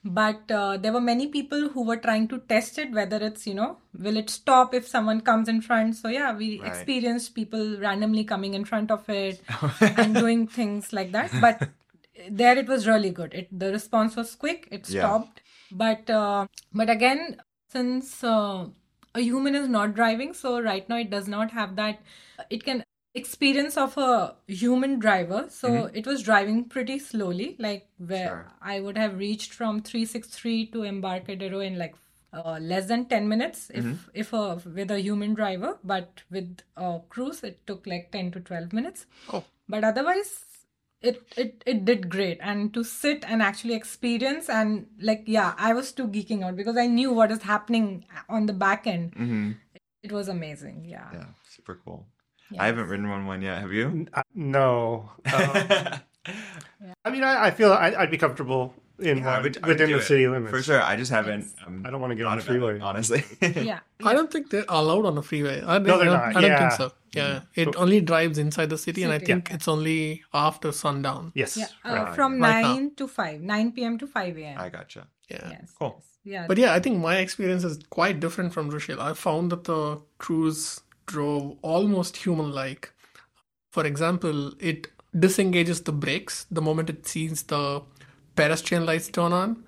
But 0.06 0.50
uh, 0.50 0.76
there 0.78 0.92
were 0.92 1.00
many 1.00 1.26
people 1.28 1.68
who 1.70 1.84
were 1.84 1.96
trying 1.96 2.28
to 2.28 2.38
test 2.38 2.78
it, 2.78 2.92
whether 2.92 3.16
it's, 3.16 3.46
you 3.46 3.54
know, 3.54 3.78
will 3.98 4.16
it 4.16 4.30
stop 4.30 4.72
if 4.75 4.86
someone 4.86 5.20
comes 5.20 5.48
in 5.48 5.60
front? 5.62 5.96
So, 5.96 6.08
yeah, 6.08 6.32
we 6.36 6.62
Right. 6.62 6.66
experienced 6.68 7.34
people 7.34 7.78
randomly 7.78 8.25
coming 8.25 8.54
in 8.54 8.64
front 8.64 8.90
of 8.92 9.08
it 9.08 9.42
and 9.80 10.14
doing 10.14 10.46
things 10.46 10.92
like 10.92 11.12
that. 11.12 11.32
But 11.40 11.64
there 12.30 12.56
it 12.58 12.68
was 12.68 12.86
really 12.86 13.10
good. 13.10 13.34
It 13.34 13.48
The 13.58 13.72
response 13.72 14.16
was 14.16 14.34
quick, 14.36 14.68
it 14.70 14.86
Yeah. 14.86 15.00
stopped. 15.00 15.42
But, 15.70 16.08
uh, 16.10 16.46
but 16.72 16.88
again, 16.90 17.40
since 17.70 18.22
uh, 18.25 18.68
a 19.14 19.20
human 19.20 19.54
is 19.56 19.68
not 19.68 19.94
driving, 19.94 20.34
so 20.34 20.60
right 20.60 20.88
now 20.88 20.98
it 20.98 21.10
does 21.10 21.28
not 21.28 21.50
have 21.52 21.76
that, 21.76 22.00
it 22.50 22.64
can 22.64 22.84
experience 23.16 23.76
of 23.76 23.96
a 23.96 24.35
human 24.46 24.99
driver. 24.99 25.46
So 25.49 25.90
it 26.00 26.06
was 26.06 26.23
driving 26.23 26.64
pretty 26.75 26.99
slowly 26.99 27.56
like 27.58 27.88
where 27.99 28.26
Sure. 28.28 28.46
i 28.62 28.80
would 28.80 28.99
have 29.02 29.18
reached 29.18 29.54
from 29.61 29.80
363 29.82 30.66
to 30.73 30.85
embarcadero 30.85 31.61
in 31.61 31.78
like 31.78 31.94
uh, 32.32 32.58
less 32.61 32.87
than 32.88 33.06
10 33.06 33.28
minutes 33.28 33.70
if 33.75 34.08
if 34.23 34.32
a, 34.32 34.56
with 34.80 34.90
a 34.90 35.00
human 35.00 35.35
driver. 35.35 35.78
But 35.82 36.23
with 36.30 36.58
a 36.76 37.00
cruise 37.08 37.42
it 37.42 37.66
took 37.66 37.87
like 37.87 38.11
10 38.12 38.32
to 38.32 38.40
12 38.40 38.73
minutes. 38.73 39.06
Oh. 39.32 39.44
but 39.68 39.85
otherwise 39.85 40.32
it, 41.02 41.23
it 41.37 41.62
it 41.66 41.85
did 41.85 42.08
great. 42.16 42.38
And 42.50 42.73
to 42.75 42.82
sit 42.85 43.25
and 43.28 43.42
actually 43.42 43.75
experience 43.75 44.49
and 44.49 44.87
like 45.00 45.23
yeah 45.26 45.54
i 45.58 45.73
was 45.78 45.92
too 45.92 46.06
geeking 46.08 46.42
out 46.44 46.56
because 46.56 46.76
i 46.85 46.87
knew 46.87 47.12
what 47.20 47.30
is 47.38 47.42
happening 47.42 47.88
on 48.28 48.46
the 48.46 48.52
back 48.66 48.87
end. 48.87 49.14
Hmm 49.14 49.52
it 50.06 50.12
was 50.12 50.28
amazing. 50.28 50.85
Yeah, 50.88 51.08
Yeah. 51.12 51.25
Super 51.52 51.80
cool. 51.85 52.06
Yes. 52.50 52.61
I 52.61 52.67
haven't 52.67 52.88
ridden 52.88 53.09
one 53.09 53.26
one 53.26 53.43
yet. 53.43 53.61
Have 53.61 53.73
you? 53.73 54.07
Uh, 54.12 54.23
No. 54.35 55.11
Um, 55.33 56.00
I 57.05 57.11
mean, 57.11 57.23
I, 57.23 57.47
I 57.47 57.50
feel 57.50 57.73
I, 57.73 57.95
I'd 57.97 58.11
be 58.11 58.19
comfortable 58.19 58.75
in 58.99 59.19
Yeah, 59.19 59.35
one- 59.35 59.43
would- 59.45 59.67
within 59.67 59.91
the 59.91 59.99
it, 59.99 60.03
city 60.03 60.26
limits. 60.29 60.50
for 60.50 60.62
sure. 60.62 60.83
I 60.83 60.97
just 60.97 61.11
haven't. 61.11 61.47
Um, 61.67 61.85
I 61.87 61.91
don't 61.91 62.00
want 62.00 62.11
to 62.12 62.15
get 62.17 62.26
on 62.26 62.38
a 62.38 62.43
the 62.43 62.47
about 62.50 62.57
it, 62.57 62.59
freeway. 62.59 62.81
honestly. 62.81 63.25
Yeah. 63.71 63.81
I 64.05 64.12
don't 64.12 64.31
think 64.33 64.50
they're 64.50 64.65
allowed 64.69 65.07
on 65.07 65.17
a 65.19 65.23
freeway. 65.23 65.61
Are 65.61 65.79
they? 65.79 65.88
No, 65.91 65.99
they're 65.99 66.09
I 66.11 66.12
not. 66.12 66.25
don't- 66.35 66.37
I 66.37 66.41
don't 66.41 66.50
Yeah. 66.50 66.69
think 66.69 66.73
so. 66.73 66.93
Yeah, 67.15 67.41
it 67.55 67.75
only 67.76 68.03
drives 68.03 68.37
inside 68.37 68.69
the 68.69 68.76
city, 68.76 69.03
and 69.03 69.11
I 69.11 69.17
City. 69.17 69.26
think 69.33 69.50
it's 69.50 69.69
only 69.69 70.23
after 70.35 70.71
sundown. 70.71 71.33
Yes. 71.35 71.57
Yeah. 71.57 71.67
Uh, 71.83 71.95
right. 71.95 72.15
from 72.15 72.38
Right 72.43 72.61
now. 72.61 72.75
9 72.75 72.95
to 72.97 73.09
5, 73.09 73.41
9 73.41 73.73
p.m. 73.73 73.97
to 73.99 74.07
5 74.07 74.37
a.m. 74.37 74.61
I 74.61 74.69
gotcha. 74.69 75.07
Yeah. 75.31 75.49
yes. 75.50 75.73
Cool. 75.79 76.03
Yeah. 76.25 76.45
But 76.47 76.59
yeah, 76.59 76.75
I 76.75 76.81
think 76.81 76.99
my 77.00 77.17
experience 77.17 77.65
is 77.65 77.79
quite 77.88 78.21
different 78.21 78.53
from 78.53 78.71
Rushil. 78.71 78.99
I 78.99 79.15
found 79.15 79.50
that 79.53 79.65
the 79.65 80.03
cruise 80.19 80.81
drove 81.06 81.56
almost 81.62 82.16
human 82.18 82.52
like. 82.52 82.92
For 83.70 83.84
example, 83.86 84.52
it 84.60 84.88
disengages 85.18 85.82
the 85.82 85.92
brakes 85.92 86.46
the 86.50 86.60
moment 86.62 86.90
it 86.90 87.06
sees 87.06 87.42
the 87.44 87.82
pedestrian 88.34 88.84
lights 88.86 89.08
turn 89.08 89.32
on 89.32 89.64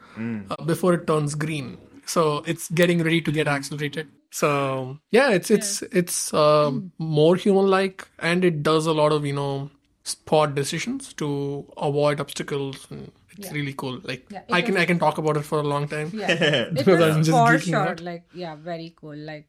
uh, 0.51 0.65
before 0.65 0.95
it 0.95 1.07
turns 1.07 1.35
green. 1.35 1.79
So 2.07 2.43
it's 2.47 2.69
getting 2.71 3.03
ready 3.03 3.21
to 3.23 3.31
get 3.33 3.49
accelerated. 3.49 4.09
So 4.31 4.99
yeah, 5.11 5.31
it's 5.31 5.51
it's 5.51 5.83
it's 5.83 6.33
um, 6.35 6.93
more 6.99 7.37
human 7.37 7.67
like, 7.67 8.07
and 8.19 8.45
it 8.45 8.63
does 8.63 8.87
a 8.87 8.93
lot 8.93 9.13
of 9.13 9.25
you 9.27 9.33
know 9.35 9.71
spot 10.05 10.55
decisions 10.55 11.13
to 11.15 11.67
avoid 11.77 12.21
obstacles. 12.21 12.87
And 12.91 13.13
it's 13.37 13.47
Yeah. 13.49 13.53
really 13.53 13.75
cool. 13.75 14.01
Like 14.05 14.27
Yeah, 14.31 14.43
I 14.51 14.61
can 14.63 14.75
is- 14.77 14.83
I 14.83 14.87
can 14.87 14.99
talk 14.99 15.19
about 15.19 15.37
it 15.37 15.43
for 15.45 15.59
a 15.61 15.63
long 15.63 15.87
time. 15.89 16.11
yeah. 16.15 16.33
It 16.33 16.75
Because 16.75 17.01
I'm 17.09 17.19
was 17.19 17.27
just 17.29 17.39
for 17.39 17.47
geeking 17.55 17.71
sure. 17.77 17.89
out. 17.91 18.01
Like, 18.01 18.25
yeah, 18.35 18.57
very 18.57 18.93
cool. 19.01 19.17
Like, 19.17 19.49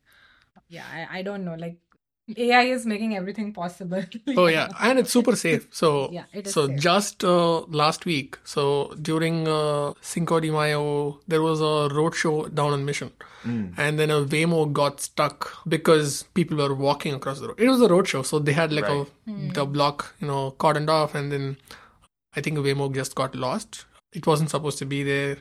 yeah, 0.70 0.86
I, 0.94 1.20
I 1.20 1.22
don't 1.24 1.44
know. 1.46 1.56
Like, 1.56 1.78
AI 2.38 2.62
is 2.76 2.86
making 2.86 3.16
everything 3.18 3.54
possible. 3.54 4.04
Oh 4.38 4.46
yeah, 4.48 4.68
and 4.80 5.00
it's 5.00 5.12
super 5.12 5.36
safe. 5.36 5.68
So 5.72 6.10
Yeah, 6.12 6.26
it 6.32 6.46
is 6.48 6.54
so 6.54 6.68
safe. 6.68 6.80
just 6.80 7.24
uh, 7.24 7.62
last 7.82 8.06
week, 8.06 8.38
so 8.44 8.94
during 9.02 9.48
uh, 9.48 9.94
Cinco 10.02 10.40
de 10.40 10.52
Mayo, 10.52 11.20
there 11.28 11.42
was 11.42 11.60
a 11.60 11.94
road 11.94 12.14
show 12.14 12.48
down 12.48 12.74
in 12.76 12.86
Mission, 12.86 13.12
and 13.78 13.98
then 14.00 14.12
a 14.12 14.20
Waymo 14.34 14.72
got 14.72 15.02
stuck 15.02 15.48
because 15.68 16.24
people 16.36 16.58
were 16.58 16.76
walking 16.76 17.16
across 17.16 17.40
the 17.40 17.48
road. 17.48 17.60
It 17.60 17.68
was 17.68 17.82
a 17.82 17.88
road 17.88 18.08
show, 18.08 18.22
so 18.22 18.38
they 18.38 18.54
had 18.54 18.72
like 18.72 18.88
Right. 18.88 19.08
a 19.28 19.54
the 19.60 19.66
block, 19.66 20.14
you 20.22 20.28
know, 20.28 20.52
cordoned 20.60 20.90
off, 20.90 21.16
and 21.16 21.32
then 21.32 21.58
I 22.36 22.42
think 22.42 22.58
a 22.60 22.62
Waymo 22.62 22.94
just 22.94 23.16
got 23.16 23.34
lost. 23.34 23.86
It 24.14 24.28
wasn't 24.28 24.52
supposed 24.52 24.78
to 24.80 24.86
be 24.86 25.02
there, 25.02 25.38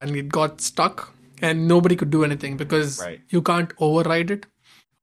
and 0.00 0.14
it 0.14 0.28
got 0.28 0.60
stuck, 0.60 1.12
and 1.42 1.66
nobody 1.66 1.96
could 1.96 2.10
do 2.10 2.22
anything 2.30 2.56
because 2.56 3.00
Right. 3.00 3.20
you 3.30 3.42
can't 3.42 3.72
override 3.80 4.30
it 4.30 4.46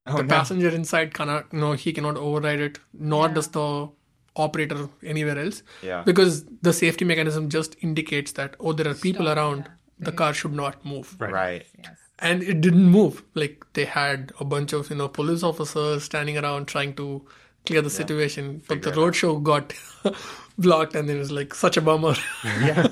Oh, 0.09 0.17
the 0.17 0.23
no. 0.23 0.29
passenger 0.35 0.69
inside 0.69 1.13
cannot 1.13 1.51
no 1.53 1.73
he 1.73 1.91
cannot 1.93 2.17
override 2.17 2.59
it 2.59 2.79
nor 3.13 3.27
does 3.29 3.47
the 3.49 3.89
operator 4.35 4.87
anywhere 5.03 5.37
else 5.37 5.63
Yeah. 5.81 6.03
because 6.03 6.45
the 6.61 6.73
safety 6.73 7.05
mechanism 7.05 7.49
just 7.49 7.75
indicates 7.81 8.31
that 8.33 8.55
oh 8.59 8.73
there 8.73 8.87
are 8.87 8.93
people 8.93 9.25
Stop, 9.25 9.37
around 9.37 9.57
yeah. 9.65 10.05
the 10.09 10.11
car 10.11 10.33
should 10.33 10.53
not 10.53 10.85
move 10.85 11.15
Right. 11.19 11.33
Right. 11.33 11.65
yes. 11.77 11.97
and 12.19 12.43
it 12.43 12.61
didn't 12.61 12.85
move 12.99 13.23
like 13.33 13.65
they 13.73 13.85
had 13.85 14.31
a 14.39 14.45
bunch 14.45 14.73
of 14.73 14.89
you 14.91 14.95
know 14.95 15.07
police 15.07 15.43
officers 15.43 16.03
standing 16.03 16.37
around 16.37 16.67
trying 16.67 16.93
to 17.01 17.25
clear 17.65 17.81
the 17.81 17.89
situation 17.89 18.61
but 18.67 18.81
the 18.83 18.91
roadshow 18.91 19.31
got 19.43 19.73
blocked 20.57 20.95
and 20.95 21.09
it 21.09 21.17
was 21.17 21.31
like 21.31 21.53
such 21.53 21.75
a 21.75 21.81
bummer 21.81 22.13
yeah, 22.45 22.87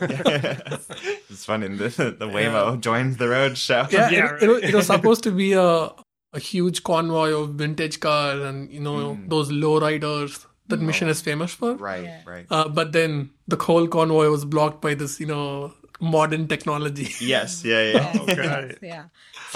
it's 1.30 1.46
funny. 1.46 1.68
The, 1.68 1.90
the 2.20 2.28
Waymo 2.28 2.80
joins 2.80 3.18
the 3.18 3.30
road 3.30 3.58
show. 3.58 3.88
yeah, 3.90 4.10
Yeah, 4.10 4.36
it, 4.36 4.44
it, 4.44 4.64
it 4.66 4.76
was 4.76 4.88
supposed 4.88 5.24
to 5.24 5.32
be 5.32 5.54
a 5.54 5.90
a 6.36 6.40
huge 6.40 6.84
convoy 6.84 7.30
of 7.40 7.50
vintage 7.62 8.00
cars 8.06 8.42
and 8.50 8.72
you 8.72 8.80
know 8.88 9.18
those 9.34 9.52
low 9.64 9.80
riders 9.80 10.46
that 10.68 10.82
mission 10.90 11.08
is 11.14 11.22
famous 11.22 11.52
for 11.54 11.76
Right. 11.76 12.04
Yeah. 12.04 12.22
Right. 12.34 12.46
Uh, 12.50 12.68
but 12.68 12.92
then 12.92 13.30
the 13.48 13.56
whole 13.70 13.88
convoy 13.88 14.28
was 14.30 14.44
blocked 14.46 14.82
by 14.82 14.96
this, 14.96 15.20
you 15.20 15.28
know, 15.28 15.74
modern 16.00 16.48
technology. 16.48 17.10
Yes. 17.34 17.64
Yeah. 17.64 17.82
Yeah. 17.94 18.14
Yes, 18.14 18.20
Okay. 18.30 18.44
yes, 18.44 18.78
yeah. 18.92 19.04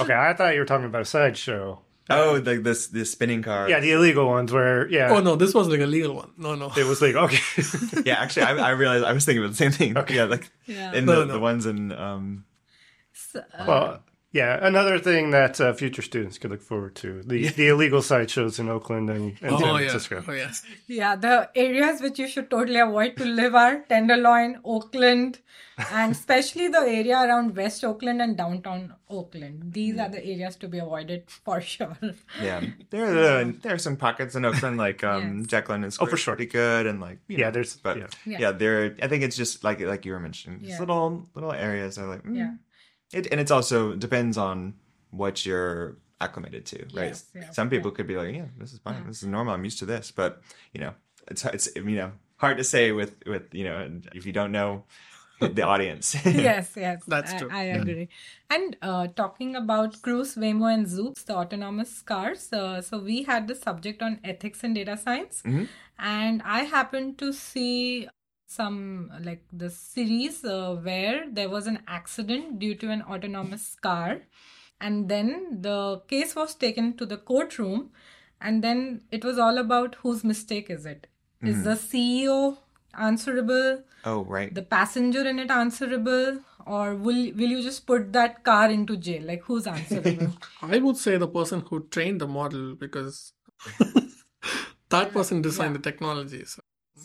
Okay, 0.04 0.14
I 0.14 0.34
thought 0.36 0.54
you 0.54 0.60
were 0.62 0.65
talking 0.74 0.86
about 0.86 1.02
a 1.02 1.06
sideshow. 1.06 1.80
Oh, 2.12 2.39
the 2.39 2.54
this 2.68 2.88
the 2.88 3.04
spinning 3.06 3.42
car. 3.48 3.70
Yeah, 3.70 3.80
the 3.82 3.92
illegal 3.92 4.26
ones 4.28 4.52
where 4.54 4.88
yeah, 4.89 5.12
Oh 5.13 5.20
no, 5.20 5.36
this 5.36 5.54
was 5.54 5.68
like 5.68 5.82
a 5.82 5.86
legal 5.98 6.15
one. 6.15 6.32
No, 6.38 6.56
no. 6.56 6.72
it 6.78 6.86
was 6.86 7.02
like 7.06 7.15
okay. 7.26 7.44
Yeah, 8.10 8.18
actually, 8.24 8.44
I, 8.52 8.70
I 8.70 8.72
realized 8.72 9.04
I 9.06 9.13
was 9.13 9.26
thinking 9.26 9.44
about 9.44 9.52
the 9.58 9.62
same 9.63 9.72
thing. 9.80 9.98
Okay. 9.98 10.15
Yeah, 10.15 10.26
like 10.26 10.50
Yeah. 10.65 10.94
in 10.98 11.06
No, 11.06 11.20
the, 11.20 11.26
no. 11.26 11.34
the 11.34 11.39
ones 11.50 11.65
in 11.65 11.92
um. 11.92 12.46
So, 13.13 13.39
uh, 13.39 13.65
well, 13.68 14.04
yeah, 14.32 14.60
another 14.62 15.00
thing 15.00 15.32
that 15.32 15.60
uh, 15.60 15.74
future 15.74 16.02
students 16.04 16.38
could 16.38 16.52
look 16.52 16.62
forward 16.62 16.96
to 16.96 17.24
the 17.24 17.50
the 17.50 17.68
illegal 17.70 18.02
sideshows 18.02 18.60
in 18.60 18.70
Oakland 18.70 19.10
and, 19.10 19.38
and 19.42 19.58
San 19.58 19.63
oh 19.70 19.78
yeah. 19.78 19.89
Francisco. 19.89 20.24
Oh 20.28 20.32
yeah. 20.34 20.52
Yeah, 20.88 21.15
the 21.15 21.50
areas 21.56 22.02
which 22.02 22.20
you 22.20 22.28
should 22.28 22.50
totally 22.50 22.80
avoid 22.80 23.18
to 23.18 23.26
live 23.26 23.56
are 23.56 23.80
Tenderloin, 23.89 24.60
Oakland, 24.63 25.39
and 25.92 26.12
especially 26.20 26.68
the 26.68 26.80
area 26.80 27.18
around 27.18 27.56
West 27.56 27.84
Oakland 27.84 28.22
and 28.22 28.38
downtown 28.38 28.94
Oakland. 29.10 29.74
These 29.74 29.98
are 29.98 30.10
the 30.10 30.24
areas 30.24 30.56
to 30.58 30.68
be 30.68 30.78
avoided 30.78 31.24
for 31.28 31.60
sure. 31.74 31.98
Yeah, 32.42 32.62
there 32.92 33.06
are 33.06 33.13
the, 33.46 33.58
there 33.63 33.74
are 33.74 33.80
some 33.80 33.98
pockets 33.98 34.36
in 34.36 34.46
Oakland 34.46 34.78
like 34.78 35.04
um 35.04 35.39
Yes. 35.39 35.48
Jack 35.48 35.70
London 35.70 35.88
is 35.88 35.98
Oh, 36.00 36.06
for 36.06 36.18
sure. 36.18 36.36
pretty 36.36 36.52
good 36.52 36.86
and 36.86 37.00
like 37.02 37.18
you 37.28 37.38
Yeah, 37.38 37.46
know, 37.46 37.52
there's- 37.52 37.78
but 37.82 37.98
yeah. 37.98 38.08
yeah. 38.26 38.38
Yeah. 38.39 38.52
there 38.52 38.96
I 39.02 39.08
think 39.08 39.24
it's 39.24 39.36
just 39.36 39.63
like 39.63 39.80
like 39.82 40.06
you 40.06 40.12
were 40.12 40.20
mentioning 40.20 40.60
just 40.60 40.72
Yeah. 40.74 40.80
little 40.80 41.28
little 41.34 41.52
areas 41.52 41.98
are 41.98 42.06
like 42.08 42.24
mm. 42.24 42.38
Yeah. 42.38 42.54
It 43.13 43.28
and 43.32 43.39
it's 43.39 43.52
also 43.52 43.95
depends 43.95 44.38
on 44.38 44.76
what 45.12 45.45
you're 45.45 45.98
acclimated 46.22 46.65
to 46.65 46.78
right? 46.93 47.08
Yes, 47.10 47.26
yeah, 47.34 47.50
some 47.52 47.69
people 47.69 47.91
could 47.91 48.08
be 48.08 48.15
like 48.17 48.36
yeah 48.36 48.45
this 48.58 48.74
is 48.74 48.80
fine. 48.80 49.06
This 49.08 49.24
is 49.24 49.28
normal. 49.28 49.54
I'm 49.54 49.63
used 49.63 49.80
to 49.80 49.86
this. 49.86 50.12
But 50.12 50.41
you 50.74 50.82
know 50.82 50.93
it's 51.28 51.43
it's 51.45 51.69
you 51.76 51.84
know 52.02 52.12
hard 52.38 52.58
to 52.58 52.63
say 52.63 52.91
with 52.91 53.15
with 53.26 53.54
you 53.54 53.63
know 53.63 54.02
if 54.13 54.26
you 54.26 54.34
don't 54.34 54.52
know 54.52 54.84
the 55.39 55.62
audience. 55.63 56.15
Yes, 56.26 56.74
yes, 56.86 57.02
That's 57.08 57.34
true. 57.34 57.48
I 57.50 57.63
agree. 57.63 58.10
And 58.50 58.76
uh, 58.82 59.08
talking 59.15 59.56
about 59.56 60.02
Cruise, 60.02 60.36
Waymo, 60.36 60.67
and 60.74 60.86
Zoox, 60.86 61.24
the 61.26 61.36
autonomous 61.36 62.02
cars. 62.02 62.52
Uh, 62.52 62.82
so 62.82 63.00
we 63.00 63.24
had 63.24 63.48
the 63.48 63.56
subject 63.56 64.02
on 64.02 64.19
ethics 64.24 64.63
and 64.65 64.76
data 64.76 64.98
science, 64.98 65.41
Mhm. 65.45 65.67
and 65.98 66.41
I 66.43 66.63
happened 66.65 67.17
to 67.19 67.32
see 67.32 68.10
some 68.50 69.12
like 69.22 69.44
the 69.54 69.70
series 69.70 70.44
uh, 70.44 70.76
where 70.82 71.26
there 71.32 71.50
was 71.50 71.68
an 71.68 71.80
accident 71.88 72.60
due 72.60 72.76
to 72.76 72.90
an 72.90 73.04
autonomous 73.04 73.76
car, 73.82 74.22
and 74.82 75.08
then 75.08 75.62
the 75.62 76.02
case 76.08 76.36
was 76.36 76.56
taken 76.56 76.98
to 76.98 77.06
the 77.06 77.18
courtroom, 77.18 77.92
and 78.42 78.64
then 78.64 79.02
it 79.12 79.24
was 79.24 79.38
all 79.38 79.58
about 79.58 79.96
whose 79.96 80.24
mistake 80.24 80.70
is 80.70 80.86
it? 80.86 81.08
Is 81.42 81.64
the 81.64 81.76
CEO 81.76 82.58
answerable? 82.98 83.84
oh 84.06 84.24
right. 84.26 84.54
The 84.54 84.62
passenger 84.62 85.28
in 85.28 85.40
it 85.40 85.52
answerable? 85.52 86.40
Or 86.66 86.96
will 86.96 87.32
will 87.34 87.54
you 87.56 87.62
just 87.64 87.86
put 87.88 88.12
that 88.14 88.44
car 88.44 88.70
into 88.70 88.98
jail? 88.98 89.24
Like 89.24 89.44
who's 89.44 89.68
answerable? 89.68 90.34
I 90.62 90.80
would 90.80 90.98
say 90.98 91.18
the 91.18 91.28
person 91.28 91.64
who 91.70 91.88
trained 91.90 92.22
the 92.22 92.28
model 92.28 92.76
because 92.76 93.34
that 94.90 95.14
person 95.14 95.42
designed 95.42 95.76
the 95.76 95.80
technology. 95.80 96.44
So 96.46 96.62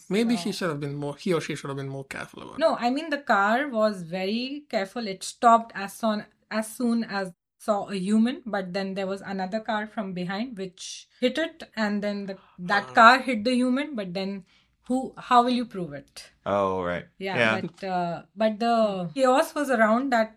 maybe 0.08 0.36
he 0.36 0.52
should 0.52 0.68
have 0.68 0.80
been 0.80 0.94
more. 0.94 1.16
He 1.16 1.32
or 1.32 1.40
she 1.40 1.54
should 1.54 1.68
have 1.68 1.76
been 1.76 1.88
more 1.88 2.04
careful 2.04 2.42
about. 2.42 2.54
it. 2.54 2.58
no 2.58 2.76
i 2.76 2.90
mean 2.90 3.10
the 3.10 3.18
car 3.18 3.68
was 3.68 4.02
very 4.02 4.64
careful 4.68 5.06
it 5.06 5.22
stopped 5.22 5.72
as 5.74 5.92
soon 5.94 6.24
as 6.50 6.76
soon 6.76 7.04
as 7.04 7.32
saw 7.58 7.88
a 7.88 7.96
human 7.96 8.42
but 8.44 8.72
then 8.72 8.94
there 8.94 9.06
was 9.06 9.22
another 9.22 9.60
car 9.60 9.86
from 9.86 10.12
behind 10.12 10.58
which 10.58 11.08
hit 11.20 11.38
it 11.38 11.62
and 11.76 12.02
then 12.02 12.26
the, 12.26 12.36
that 12.58 12.94
car 12.94 13.18
hit 13.20 13.44
the 13.44 13.54
human 13.54 13.94
but 13.94 14.12
then 14.12 14.44
who 14.88 15.14
how 15.16 15.42
will 15.42 15.56
you 15.60 15.64
prove 15.64 15.92
it 15.94 16.30
oh 16.44 16.82
right 16.82 17.06
yeah, 17.18 17.60
but 17.60 17.84
uh, 17.84 18.22
but 18.36 18.58
the 18.58 19.10
chaos 19.14 19.54
was 19.54 19.70
around 19.70 20.12
that 20.12 20.36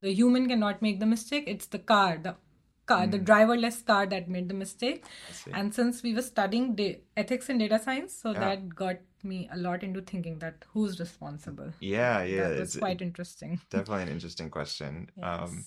the 0.00 0.14
human 0.14 0.48
cannot 0.48 0.80
make 0.80 0.98
the 1.00 1.06
mistake 1.06 1.44
it's 1.46 1.66
the 1.66 1.78
car 1.78 2.16
the 2.22 2.34
car 2.86 3.06
the 3.06 3.18
driverless 3.18 3.84
car 3.84 4.06
that 4.06 4.28
made 4.28 4.48
the 4.48 4.54
mistake. 4.54 5.04
And 5.52 5.74
since 5.74 6.02
we 6.02 6.14
were 6.14 6.22
studying 6.22 6.74
da- 6.76 7.00
ethics 7.16 7.48
and 7.48 7.58
data 7.60 7.78
science 7.78 8.14
so 8.24 8.32
Yeah. 8.32 8.40
that 8.40 8.68
got 8.74 8.96
me 9.22 9.48
a 9.52 9.56
lot 9.56 9.82
into 9.82 10.00
thinking 10.02 10.38
that 10.40 10.64
who's 10.72 10.98
responsible. 11.00 11.72
Yeah 11.80 12.22
yeah 12.22 12.48
that 12.48 12.58
it's 12.64 12.76
quite 12.76 13.02
interesting. 13.02 13.60
definitely 13.70 14.04
an 14.04 14.08
interesting 14.18 14.50
question. 14.50 15.10
Um 15.30 15.64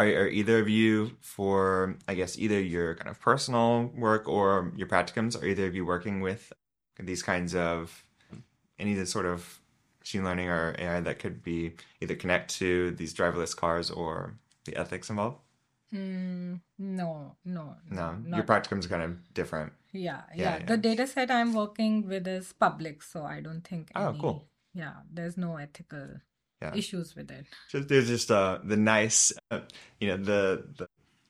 Are, 0.00 0.04
are 0.22 0.28
either 0.40 0.56
of 0.62 0.68
you 0.68 0.94
for 1.34 1.96
I 2.12 2.14
guess 2.20 2.32
either 2.44 2.60
your 2.60 2.88
kind 2.96 3.08
of 3.12 3.18
personal 3.20 3.68
work 4.06 4.24
or 4.28 4.46
your 4.80 4.88
practicums 4.94 5.40
are 5.40 5.46
either 5.52 5.66
of 5.70 5.74
you 5.78 5.84
working 5.94 6.20
with 6.28 6.52
these 7.10 7.22
kinds 7.22 7.54
of 7.54 8.04
any 8.78 8.92
of 8.92 8.98
the 8.98 9.06
sort 9.06 9.26
of 9.34 9.60
machine 10.00 10.24
learning 10.28 10.48
or 10.56 10.74
AI 10.84 11.00
that 11.08 11.18
could 11.22 11.42
be 11.42 11.60
either 12.02 12.16
connect 12.24 12.46
to 12.58 12.90
these 13.00 13.14
driverless 13.14 13.54
cars 13.64 13.90
or 13.90 14.34
the 14.66 14.76
ethics 14.82 15.08
involved? 15.14 15.38
Mm, 15.94 16.60
no 16.78 17.36
no 17.44 17.76
No, 17.90 18.18
your 18.26 18.38
not- 18.44 18.46
practicums 18.46 18.86
are 18.86 18.88
kind 18.88 19.02
of 19.02 19.34
different. 19.34 19.72
yeah, 19.92 20.22
Yeah, 20.34 20.42
yeah 20.42 20.56
yeah. 20.58 20.66
the 20.66 20.76
data 20.76 21.06
set 21.06 21.30
i'm 21.30 21.54
working 21.54 22.08
with 22.08 22.26
is 22.26 22.52
public 22.52 23.02
so 23.02 23.22
i 23.24 23.40
don't 23.40 23.62
think 23.62 23.90
Oh, 23.94 24.08
any, 24.08 24.18
cool. 24.20 24.48
yeah 24.74 24.94
there's 25.12 25.36
no 25.36 25.56
ethical 25.56 26.20
Yeah. 26.60 26.74
issues 26.74 27.14
with 27.14 27.30
it 27.30 27.46
Just 27.70 27.88
there's 27.88 28.08
just 28.08 28.30
uh 28.30 28.58
the 28.64 28.76
nice, 28.76 29.32
uh, 29.50 29.60
you 30.00 30.08
know, 30.08 30.16
the 30.16 30.64
the 30.78 30.88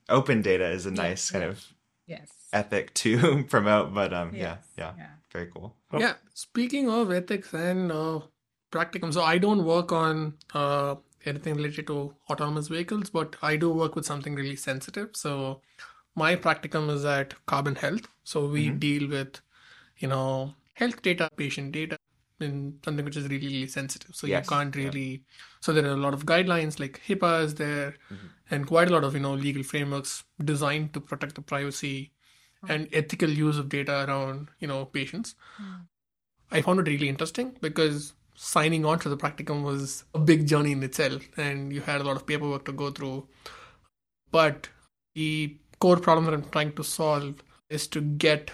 open 0.08 0.40
data 0.42 0.68
is 0.70 0.86
a 0.86 0.90
Yeah, 0.90 1.02
nice 1.02 1.30
kind 1.30 1.44
yeah. 1.44 1.50
of 1.50 1.74
yes 2.06 2.30
ethic 2.52 2.94
to 2.94 3.42
promote, 3.54 3.92
but 3.92 4.14
um, 4.14 4.34
yeah, 4.34 4.56
yeah, 4.78 4.92
yeah. 4.96 5.10
very 5.32 5.48
cool. 5.52 5.74
Oh. 5.92 5.98
Yeah. 5.98 6.14
Speaking 6.32 6.88
of 6.88 7.10
ethics 7.10 7.52
and 7.52 7.90
uh, 7.92 8.20
practicum. 8.70 9.12
So 9.12 9.22
I 9.22 9.38
don't 9.38 9.64
work 9.64 9.90
on 9.92 10.34
uh, 10.54 10.94
anything 11.26 11.54
related 11.54 11.86
to 11.88 12.14
autonomous 12.30 12.68
vehicles, 12.68 13.10
but 13.10 13.36
I 13.42 13.56
do 13.56 13.70
work 13.70 13.96
with 13.96 14.06
something 14.06 14.34
really 14.34 14.56
sensitive. 14.56 15.10
So 15.14 15.60
my 16.14 16.36
practicum 16.36 16.90
is 16.90 17.04
at 17.04 17.34
Carbon 17.46 17.76
Health. 17.76 18.08
So 18.24 18.46
we 18.46 18.68
mm-hmm. 18.68 18.78
deal 18.78 19.08
with, 19.08 19.40
you 19.98 20.08
know, 20.08 20.54
health 20.74 21.02
data, 21.02 21.30
patient 21.36 21.72
data, 21.72 21.98
in 22.40 22.78
something 22.84 23.04
which 23.04 23.16
is 23.16 23.28
really, 23.28 23.46
really 23.46 23.66
sensitive. 23.66 24.14
So 24.14 24.26
Yes, 24.26 24.46
you 24.46 24.56
can't 24.56 24.74
yeah. 24.74 24.84
really. 24.84 25.22
So 25.60 25.72
there 25.72 25.84
are 25.86 25.94
a 25.94 25.96
lot 25.96 26.14
of 26.14 26.26
guidelines 26.26 26.78
like 26.78 27.00
HIPAA 27.06 27.44
is 27.44 27.54
there, 27.54 27.94
mm-hmm. 28.12 28.26
and 28.50 28.66
quite 28.66 28.88
a 28.88 28.92
lot 28.92 29.04
of 29.04 29.14
you 29.14 29.20
know 29.20 29.34
legal 29.34 29.62
frameworks 29.62 30.24
designed 30.44 30.92
to 30.94 31.00
protect 31.00 31.34
the 31.34 31.42
privacy 31.42 32.12
and 32.68 32.88
ethical 32.92 33.28
use 33.28 33.58
of 33.58 33.68
data 33.68 34.04
around 34.08 34.48
you 34.58 34.68
know 34.68 34.84
patients. 34.84 35.34
Hmm. 35.56 35.86
I 36.50 36.62
found 36.62 36.80
it 36.80 36.86
really 36.86 37.08
interesting 37.08 37.56
because 37.60 38.12
signing 38.36 38.84
on 38.84 38.98
to 39.00 39.08
the 39.08 39.16
practicum 39.16 39.62
was 39.62 40.04
a 40.14 40.18
big 40.18 40.46
journey 40.46 40.72
in 40.72 40.82
itself, 40.82 41.22
and 41.36 41.72
you 41.72 41.80
had 41.80 42.00
a 42.00 42.04
lot 42.04 42.16
of 42.16 42.26
paperwork 42.26 42.64
to 42.66 42.72
go 42.72 42.90
through. 42.90 43.26
But 44.30 44.68
the 45.14 45.56
core 45.80 45.96
problem 45.96 46.26
that 46.26 46.34
I'm 46.34 46.48
trying 46.50 46.72
to 46.74 46.84
solve 46.84 47.42
is 47.70 47.86
to 47.88 48.00
get 48.00 48.50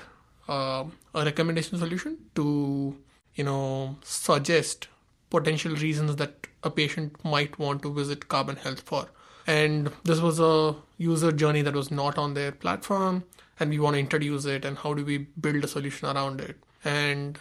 uh, 0.48 0.84
a 1.14 1.24
recommendation 1.24 1.78
solution 1.78 2.18
to, 2.36 2.96
you 3.34 3.44
know, 3.44 3.96
suggest 4.02 4.88
potential 5.30 5.74
reasons 5.76 6.16
that 6.16 6.46
a 6.62 6.70
patient 6.70 7.24
might 7.24 7.58
want 7.58 7.82
to 7.82 7.92
visit 7.92 8.28
Carbon 8.28 8.56
Health 8.56 8.80
for. 8.80 9.08
And 9.46 9.90
this 10.04 10.20
was 10.20 10.38
a 10.38 10.76
user 10.98 11.32
journey 11.32 11.62
that 11.62 11.74
was 11.74 11.90
not 11.90 12.16
on 12.16 12.34
their 12.34 12.52
platform, 12.52 13.24
and 13.58 13.70
we 13.70 13.80
want 13.80 13.94
to 13.94 14.00
introduce 14.00 14.44
it. 14.44 14.64
And 14.64 14.78
how 14.78 14.94
do 14.94 15.04
we 15.04 15.18
build 15.18 15.64
a 15.64 15.68
solution 15.68 16.08
around 16.08 16.40
it? 16.40 16.56
And 16.84 17.38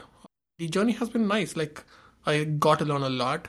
the 0.58 0.68
journey 0.68 0.94
has 0.94 1.10
been 1.10 1.28
nice. 1.28 1.56
Like 1.56 1.84
I 2.26 2.44
got 2.44 2.80
to 2.80 2.86
learn 2.86 3.04
a 3.04 3.10
lot 3.10 3.48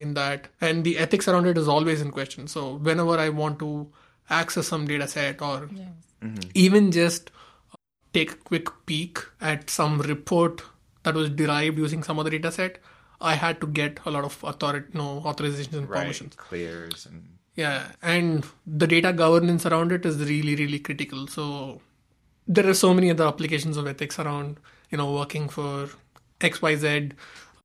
in 0.00 0.14
that, 0.14 0.48
and 0.60 0.84
the 0.84 0.98
ethics 0.98 1.28
around 1.28 1.46
it 1.46 1.58
is 1.58 1.68
always 1.68 2.00
in 2.00 2.10
question. 2.10 2.46
So 2.46 2.74
whenever 2.76 3.18
I 3.18 3.28
want 3.28 3.58
to 3.60 3.88
access 4.30 4.66
some 4.68 4.86
data 4.86 5.06
set 5.08 5.42
or 5.42 5.68
Yes. 5.72 5.88
Mm-hmm. 6.22 6.50
even 6.54 6.90
just 6.92 7.30
uh, 7.72 7.76
take 8.12 8.32
a 8.32 8.36
quick 8.36 8.68
peek 8.86 9.18
at 9.40 9.68
some 9.68 10.00
report 10.00 10.62
that 11.02 11.14
was 11.14 11.28
derived 11.30 11.76
using 11.78 12.02
some 12.02 12.18
other 12.18 12.30
data 12.30 12.50
set, 12.50 12.78
I 13.20 13.34
had 13.34 13.60
to 13.60 13.66
get 13.66 13.98
a 14.06 14.10
lot 14.10 14.24
of 14.24 14.42
authority, 14.42 14.88
no 14.94 15.20
authorizations 15.24 15.74
and 15.74 15.88
Right. 15.88 16.00
permissions. 16.02 16.34
Clears 16.36 17.06
and 17.06 17.28
Yeah, 17.56 17.92
and 18.02 18.44
the 18.66 18.86
data 18.86 19.12
governance 19.12 19.64
around 19.66 19.92
it 19.92 20.04
is 20.06 20.16
really, 20.28 20.56
really 20.56 20.78
critical. 20.80 21.26
So 21.28 21.80
there 22.48 22.68
are 22.68 22.74
so 22.74 22.92
many 22.94 23.10
other 23.10 23.26
applications 23.26 23.76
of 23.76 23.86
ethics 23.86 24.18
around, 24.18 24.56
you 24.90 24.98
know, 24.98 25.12
working 25.12 25.48
for 25.48 25.88
XYZ 26.40 27.12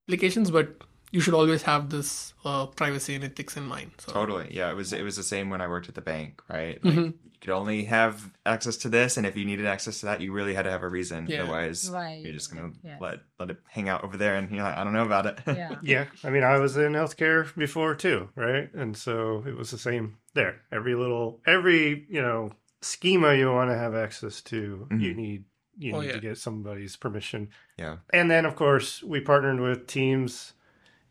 applications, 0.09 0.51
but 0.51 0.75
you 1.11 1.21
should 1.21 1.33
always 1.33 1.63
have 1.63 1.89
this 1.89 2.33
uh, 2.45 2.65
privacy 2.67 3.15
and 3.15 3.23
ethics 3.23 3.57
in 3.57 3.63
mind. 3.65 3.91
So 3.99 4.11
Totally. 4.11 4.47
Yeah, 4.51 4.69
it 4.71 4.75
was 4.75 4.93
it 4.93 5.03
was 5.03 5.15
the 5.15 5.23
same 5.23 5.49
when 5.49 5.61
I 5.61 5.67
worked 5.67 5.89
at 5.89 5.95
the 5.95 6.01
bank, 6.01 6.41
right? 6.49 6.81
Mm-hmm. 6.81 6.99
You 6.99 7.13
could 7.41 7.49
only 7.51 7.85
have 7.85 8.31
access 8.45 8.77
to 8.77 8.89
this 8.89 9.17
and 9.17 9.25
if 9.25 9.35
you 9.37 9.45
needed 9.45 9.65
access 9.65 10.01
to 10.01 10.05
that, 10.07 10.21
you 10.21 10.31
really 10.33 10.53
had 10.53 10.63
to 10.65 10.71
have 10.71 10.83
a 10.83 10.87
reason. 10.89 11.25
Yeah. 11.27 11.43
Otherwise 11.43 11.89
Right. 11.89 12.21
you're 12.23 12.33
just 12.33 12.53
gonna 12.53 12.71
Yes. 12.83 12.99
let 13.01 13.19
let 13.39 13.49
it 13.49 13.57
hang 13.67 13.89
out 13.89 14.03
over 14.03 14.17
there 14.17 14.35
and 14.35 14.51
you're 14.51 14.63
like, 14.63 14.77
I 14.77 14.83
don't 14.83 14.93
know 14.93 15.05
about 15.05 15.25
it. 15.25 15.39
Yeah. 15.47 15.75
Yeah, 15.81 16.05
I 16.23 16.29
mean, 16.29 16.43
I 16.43 16.57
was 16.59 16.77
in 16.77 16.93
healthcare 16.93 17.55
before 17.55 17.95
too, 17.95 18.29
right? 18.35 18.71
And 18.73 18.95
so 18.95 19.43
it 19.47 19.55
was 19.57 19.71
the 19.71 19.77
same 19.79 20.17
there. 20.35 20.61
Every 20.71 20.93
little, 20.95 21.39
every 21.47 22.05
you 22.09 22.21
know 22.21 22.51
schema 22.81 23.33
you 23.33 23.51
want 23.51 23.71
to 23.71 23.77
have 23.77 23.95
access 23.95 24.41
to, 24.41 24.87
you 24.91 25.13
need 25.13 25.43
you 25.79 25.93
Oh, 25.95 26.01
need 26.01 26.07
yeah. 26.07 26.13
to 26.13 26.19
get 26.19 26.37
somebody's 26.37 26.95
permission. 26.97 27.49
yeah. 27.77 27.97
And 28.13 28.29
then, 28.29 28.45
of 28.45 28.55
course, 28.55 29.01
we 29.01 29.21
partnered 29.21 29.59
with 29.61 29.87
teams 29.87 30.53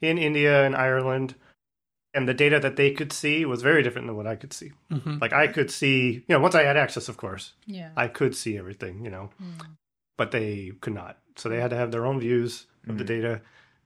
in 0.01 0.19
India 0.19 0.65
and 0.65 0.77
Ireland, 0.77 1.35
and 2.15 2.29
the 2.29 2.35
data 2.35 2.61
that 2.61 2.77
they 2.77 2.91
could 2.93 3.13
see 3.13 3.45
was 3.45 3.63
very 3.63 3.83
different 3.83 4.07
than 4.07 4.17
what 4.17 4.27
I 4.27 4.37
could 4.37 4.53
see. 4.53 4.73
Mhm. 4.91 5.21
Like 5.21 5.33
I 5.33 5.47
could 5.49 5.71
see, 5.71 6.13
you 6.29 6.35
know, 6.35 6.41
once 6.41 6.55
I 6.55 6.63
had 6.65 6.77
access, 6.77 7.09
of 7.09 7.17
course, 7.17 7.55
Yeah. 7.67 7.91
I 7.97 8.07
could 8.09 8.37
see 8.37 8.57
everything, 8.59 9.05
you 9.05 9.11
know, 9.11 9.31
Mm. 9.43 9.67
but 10.17 10.31
they 10.31 10.73
could 10.81 10.95
not. 10.95 11.19
So 11.37 11.49
they 11.49 11.61
had 11.61 11.71
to 11.71 11.77
have 11.77 11.91
their 11.93 12.07
own 12.07 12.21
views 12.21 12.67
of 12.89 12.99
the 12.99 13.05
data. 13.05 13.41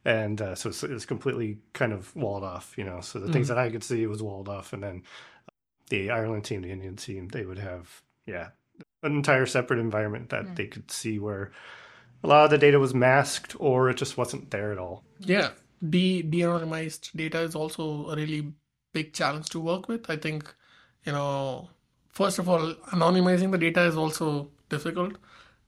And 0.04 0.40
uh, 0.42 0.54
so 0.56 0.68
it's, 0.70 0.82
it's 0.82 1.06
completely 1.06 1.58
kind 1.74 1.92
of 1.92 2.14
walled 2.16 2.42
off, 2.44 2.74
you 2.76 2.84
know. 2.84 3.00
So 3.00 3.18
the 3.20 3.32
things 3.32 3.46
that 3.48 3.58
I 3.58 3.70
could 3.70 3.84
see 3.84 4.04
was 4.06 4.20
walled 4.22 4.48
off. 4.48 4.72
And 4.72 4.82
then 4.82 5.02
the 5.90 6.10
Ireland 6.10 6.44
team, 6.44 6.62
the 6.62 6.70
Indian 6.72 6.96
team, 6.96 7.28
they 7.28 7.44
would 7.44 7.58
have, 7.58 8.02
yeah, 8.26 8.50
an 9.02 9.16
entire 9.16 9.46
separate 9.46 9.78
environment 9.78 10.30
that 10.30 10.46
hmm. 10.46 10.54
they 10.54 10.66
could 10.66 10.90
see 10.90 11.18
where 11.18 11.50
a 12.24 12.28
lot 12.28 12.44
of 12.44 12.50
the 12.50 12.58
data 12.58 12.78
was 12.78 12.94
masked 12.94 13.56
or 13.58 13.90
it 13.90 13.96
just 13.96 14.16
wasn't 14.16 14.50
there 14.50 14.72
at 14.72 14.78
all. 14.78 15.02
Yeah, 15.18 15.50
de 15.88 16.22
de-anonymized 16.22 17.12
data 17.16 17.40
is 17.40 17.54
also 17.54 18.08
a 18.08 18.16
really 18.16 18.52
big 18.92 19.12
challenge 19.12 19.48
to 19.50 19.60
work 19.60 19.88
with. 19.88 20.08
I 20.08 20.16
think, 20.16 20.54
you 21.04 21.12
know, 21.12 21.70
first 22.10 22.38
of 22.38 22.48
all, 22.48 22.74
anonymizing 22.92 23.50
the 23.50 23.58
data 23.58 23.82
is 23.82 23.96
also 23.96 24.50
difficult. 24.68 25.16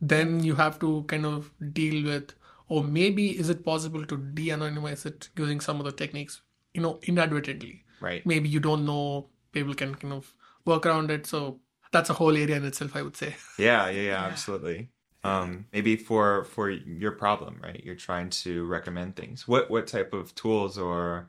Then 0.01 0.43
you 0.43 0.55
have 0.55 0.79
to 0.81 1.05
kind 1.09 1.27
of 1.27 1.51
deal 1.73 2.05
with, 2.05 2.35
or 2.69 2.85
maybe 2.85 3.39
is 3.39 3.49
it 3.49 3.65
possible 3.65 4.05
to 4.07 4.17
de-anonymize 4.17 5.07
it 5.07 5.29
using 5.37 5.61
some 5.61 5.79
of 5.79 5.87
the 5.87 5.93
techniques, 5.93 6.43
you 6.73 6.83
know, 6.83 7.01
inadvertently. 7.05 7.85
Right. 8.01 8.25
Maybe 8.27 8.49
you 8.49 8.61
don't 8.61 8.85
know, 8.85 9.29
people 9.53 9.75
can 9.75 9.95
kind 9.95 10.13
of 10.13 10.35
work 10.67 10.87
around 10.87 11.11
it. 11.11 11.27
So 11.27 11.61
that's 11.95 12.11
a 12.11 12.15
whole 12.21 12.37
area 12.37 12.57
in 12.57 12.65
itself, 12.65 12.97
I 12.97 13.03
would 13.03 13.17
say. 13.17 13.37
Yeah, 13.59 13.89
yeah, 13.89 14.03
yeah, 14.11 14.25
absolutely. 14.31 14.91
Um, 15.23 15.65
maybe 15.73 15.97
for 15.97 16.45
for 16.45 16.69
your 16.69 17.13
problem, 17.13 17.55
right? 17.63 17.81
You're 17.87 18.03
trying 18.09 18.29
to 18.45 18.67
recommend 18.77 19.17
things. 19.21 19.49
What 19.49 19.71
what 19.71 19.87
type 19.87 20.13
of 20.13 20.35
tools 20.35 20.77
or 20.77 21.29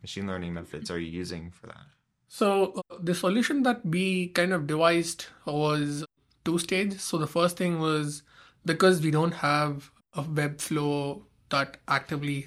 machine 0.00 0.26
learning 0.26 0.54
methods 0.54 0.90
are 0.90 0.98
you 0.98 1.10
using 1.22 1.50
for 1.50 1.66
that? 1.66 1.86
So 2.28 2.46
uh, 2.78 2.96
the 3.08 3.14
solution 3.14 3.62
that 3.64 3.84
we 3.84 4.28
kind 4.38 4.52
of 4.56 4.66
devised 4.66 5.26
was 5.44 6.04
two 6.44 6.58
stage. 6.58 6.94
So 7.08 7.18
the 7.18 7.26
first 7.26 7.56
thing 7.58 7.78
was 7.80 8.22
because 8.64 9.02
we 9.06 9.10
don't 9.10 9.36
have 9.48 9.90
a 10.14 10.22
web 10.22 10.60
flow 10.60 11.26
that 11.50 11.76
actively 11.98 12.38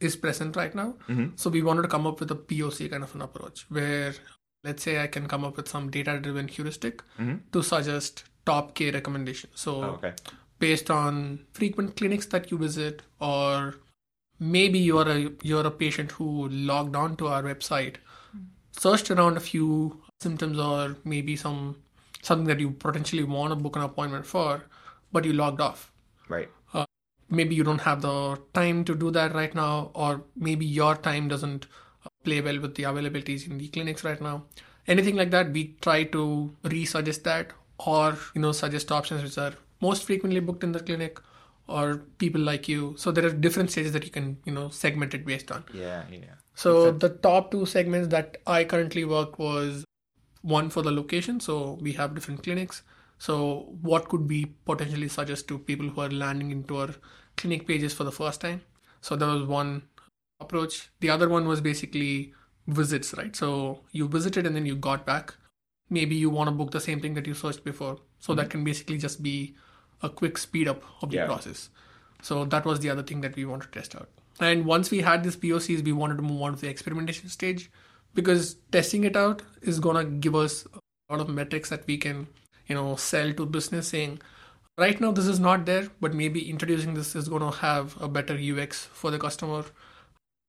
is 0.00 0.16
present 0.16 0.56
right 0.56 0.74
now. 0.74 0.94
So 1.36 1.50
we 1.50 1.62
wanted 1.62 1.82
to 1.82 1.88
come 1.88 2.06
up 2.06 2.20
with 2.20 2.30
a 2.30 2.40
POC 2.50 2.90
kind 2.90 3.02
of 3.02 3.14
an 3.14 3.22
approach 3.22 3.66
where 3.68 4.14
let's 4.64 4.82
say 4.82 5.02
I 5.02 5.06
can 5.06 5.26
come 5.26 5.44
up 5.44 5.56
with 5.56 5.68
some 5.68 5.90
data 5.90 6.18
driven 6.18 6.48
heuristic 6.48 7.02
to 7.52 7.62
suggest 7.62 8.24
top 8.46 8.74
K 8.74 8.90
recommendations. 8.90 9.52
So 9.54 9.82
Oh, 9.82 9.90
okay. 9.98 10.12
based 10.58 10.90
on 10.90 11.40
frequent 11.52 11.96
clinics 11.96 12.26
that 12.26 12.50
you 12.50 12.58
visit 12.58 13.02
or 13.20 13.74
maybe 14.38 14.78
you're 14.78 15.08
a 15.08 15.30
you're 15.42 15.66
a 15.66 15.70
patient 15.70 16.12
who 16.12 16.48
logged 16.48 16.96
on 16.96 17.16
to 17.16 17.26
our 17.28 17.42
website 17.42 17.96
searched 18.72 19.10
around 19.10 19.36
a 19.36 19.40
few 19.40 20.00
symptoms 20.22 20.58
or 20.58 20.96
maybe 21.04 21.36
some 21.36 21.76
something 22.22 22.46
that 22.46 22.60
you 22.60 22.70
potentially 22.70 23.24
want 23.24 23.50
to 23.52 23.56
book 23.56 23.76
an 23.76 23.82
appointment 23.82 24.26
for 24.26 24.64
but 25.12 25.24
you 25.24 25.32
logged 25.32 25.60
off 25.60 25.92
Right. 26.28 26.48
maybe 27.38 27.54
you 27.54 27.62
don't 27.64 27.80
have 27.82 28.00
the 28.02 28.38
time 28.54 28.84
to 28.84 28.94
do 28.94 29.10
that 29.16 29.34
right 29.34 29.54
now 29.54 29.90
or 29.94 30.22
maybe 30.36 30.66
your 30.66 30.94
time 30.96 31.28
doesn't 31.28 31.66
uh, 31.66 31.89
play 32.24 32.40
well 32.40 32.60
with 32.60 32.74
the 32.74 32.82
availabilities 32.82 33.46
in 33.48 33.58
the 33.58 33.68
clinics 33.68 34.04
right 34.04 34.20
now 34.20 34.42
anything 34.86 35.16
like 35.16 35.30
that 35.30 35.50
we 35.52 35.74
try 35.80 36.02
to 36.04 36.54
resuggest 36.64 37.22
that 37.22 37.52
or 37.86 38.16
you 38.34 38.40
know 38.40 38.52
suggest 38.52 38.92
options 38.92 39.22
which 39.22 39.38
are 39.38 39.54
most 39.80 40.04
frequently 40.04 40.40
booked 40.40 40.64
in 40.64 40.72
the 40.72 40.80
clinic 40.80 41.20
or 41.66 41.98
people 42.18 42.40
like 42.40 42.68
you 42.68 42.94
so 42.98 43.10
there 43.10 43.24
are 43.24 43.30
different 43.30 43.70
stages 43.70 43.92
that 43.92 44.04
you 44.04 44.10
can 44.10 44.36
you 44.44 44.52
know 44.52 44.68
segment 44.68 45.14
it 45.14 45.24
based 45.24 45.50
on 45.52 45.64
Yeah, 45.72 46.04
yeah. 46.10 46.34
so 46.54 46.90
the 46.90 47.08
top 47.08 47.50
two 47.50 47.64
segments 47.66 48.08
that 48.08 48.38
I 48.46 48.64
currently 48.64 49.04
work 49.04 49.38
was 49.38 49.84
one 50.42 50.70
for 50.70 50.82
the 50.82 50.90
location. 50.90 51.40
So 51.40 51.78
we 51.80 51.92
have 51.92 52.14
different 52.14 52.42
clinics. 52.42 52.82
So 53.18 53.74
what 53.82 54.08
could 54.08 54.26
be 54.26 54.46
potentially 54.64 55.08
suggest 55.08 55.48
to 55.48 55.58
people 55.58 55.88
who 55.88 56.00
are 56.00 56.10
landing 56.10 56.50
into 56.50 56.78
our 56.78 56.88
clinic 57.36 57.66
pages 57.66 57.92
for 57.92 58.04
the 58.04 58.12
first 58.12 58.40
time? 58.40 58.62
So 59.00 59.16
there 59.16 59.28
was 59.28 59.42
one 59.44 59.82
approach. 60.40 60.90
The 61.00 61.10
other 61.10 61.28
one 61.28 61.46
was 61.46 61.60
basically 61.60 62.34
visits, 62.66 63.14
right? 63.16 63.34
So 63.34 63.80
you 63.92 64.08
visited 64.08 64.46
and 64.46 64.54
then 64.56 64.66
you 64.66 64.76
got 64.76 65.06
back. 65.06 65.34
Maybe 65.88 66.14
you 66.14 66.30
want 66.30 66.48
to 66.48 66.52
book 66.52 66.70
the 66.70 66.80
same 66.80 67.00
thing 67.00 67.14
that 67.14 67.26
you 67.26 67.34
searched 67.34 67.64
before. 67.64 67.98
So 68.18 68.34
that 68.34 68.42
mm-hmm. 68.42 68.50
can 68.50 68.64
basically 68.64 68.98
just 68.98 69.22
be 69.22 69.54
a 70.02 70.08
quick 70.08 70.38
speed 70.38 70.68
up 70.68 70.82
of 71.02 71.10
the 71.10 71.16
Yeah. 71.16 71.26
process. 71.26 71.70
So 72.22 72.44
that 72.44 72.64
was 72.64 72.80
the 72.80 72.90
other 72.90 73.02
thing 73.02 73.20
that 73.22 73.36
we 73.36 73.44
wanted 73.44 73.72
to 73.72 73.78
test 73.78 73.96
out. 73.96 74.08
And 74.40 74.64
once 74.64 74.90
we 74.90 75.00
had 75.00 75.22
these 75.22 75.36
POCs, 75.36 75.84
we 75.84 75.92
wanted 75.92 76.16
to 76.16 76.22
move 76.22 76.42
on 76.42 76.54
to 76.54 76.60
the 76.60 76.68
experimentation 76.68 77.28
stage 77.28 77.70
because 78.14 78.56
testing 78.72 79.04
it 79.04 79.16
out 79.16 79.42
is 79.62 79.80
gonna 79.80 80.04
give 80.04 80.34
us 80.34 80.66
a 80.74 81.16
lot 81.16 81.20
of 81.20 81.28
metrics 81.28 81.68
that 81.70 81.86
we 81.86 81.96
can, 81.98 82.26
you 82.66 82.74
know, 82.74 82.96
sell 82.96 83.32
to 83.34 83.46
business 83.46 83.88
saying, 83.88 84.20
right 84.78 85.00
now 85.00 85.12
this 85.12 85.26
is 85.26 85.40
not 85.40 85.66
there, 85.66 85.88
but 86.00 86.14
maybe 86.14 86.48
introducing 86.48 86.94
this 86.94 87.14
is 87.14 87.28
gonna 87.28 87.50
have 87.50 88.00
a 88.00 88.08
better 88.08 88.34
UX 88.34 88.86
for 88.86 89.10
the 89.10 89.18
customer. 89.18 89.64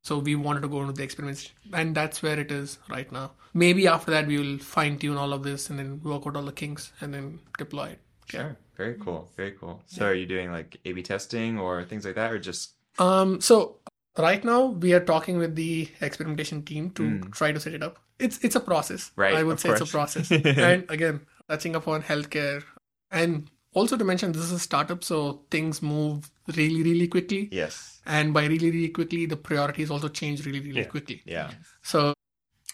So 0.03 0.17
we 0.19 0.35
wanted 0.35 0.61
to 0.61 0.67
go 0.67 0.81
into 0.81 0.93
the 0.93 1.03
experiments, 1.03 1.51
and 1.73 1.95
that's 1.95 2.23
where 2.23 2.39
it 2.39 2.51
is 2.51 2.79
right 2.89 3.11
now. 3.11 3.31
Maybe 3.53 3.87
after 3.87 4.11
that 4.11 4.27
we 4.27 4.37
will 4.37 4.57
fine 4.57 4.97
tune 4.97 5.17
all 5.17 5.33
of 5.33 5.43
this 5.43 5.69
and 5.69 5.77
then 5.77 6.01
work 6.03 6.25
out 6.25 6.35
all 6.35 6.43
the 6.43 6.51
kinks 6.51 6.91
and 7.01 7.13
then 7.13 7.39
deploy 7.57 7.89
it. 7.89 7.99
Sure. 8.25 8.57
Very 8.77 8.95
cool. 8.95 9.29
Very 9.35 9.51
cool. 9.51 9.81
So 9.85 10.07
are 10.07 10.13
you 10.13 10.25
doing 10.25 10.51
like 10.51 10.77
A 10.85 10.93
B 10.93 11.03
testing 11.03 11.59
or 11.59 11.83
things 11.83 12.05
like 12.05 12.15
that 12.15 12.31
or 12.31 12.39
just 12.39 12.71
Um, 12.97 13.41
so 13.41 13.81
Right 14.17 14.43
now, 14.43 14.65
we 14.65 14.93
are 14.93 14.99
talking 14.99 15.37
with 15.37 15.55
the 15.55 15.87
experimentation 16.01 16.63
team 16.63 16.89
to 16.91 17.19
try 17.31 17.53
to 17.53 17.59
set 17.61 17.73
it 17.73 17.81
up. 17.81 17.97
It's 18.19 18.39
it's 18.43 18.57
a 18.57 18.59
process. 18.59 19.11
Right, 19.15 19.35
I 19.35 19.43
would 19.43 19.59
say 19.59 19.69
it's 19.69 19.79
a 19.79 19.85
process. 19.85 20.29
and 20.31 20.85
again, 20.89 21.21
touching 21.47 21.77
upon 21.77 22.03
healthcare, 22.03 22.63
and 23.09 23.49
also 23.73 23.97
to 23.97 24.03
mention 24.03 24.31
this 24.31 24.43
is 24.43 24.51
a 24.51 24.60
startup, 24.60 25.03
so 25.03 25.41
things 25.49 25.81
move 25.81 26.29
really 26.55 26.84
really 26.84 27.07
quickly. 27.07 27.49
Yes. 27.51 27.99
And 28.05 28.34
by 28.34 28.45
really 28.45 28.71
really 28.71 28.89
quickly, 28.89 29.25
the 29.25 29.38
priorities 29.38 29.91
also 29.91 30.07
change 30.07 30.45
really 30.45 30.60
really 30.60 30.81
Yeah. 30.81 30.88
quickly. 30.95 31.21
Yeah. 31.25 31.51
So 31.81 32.13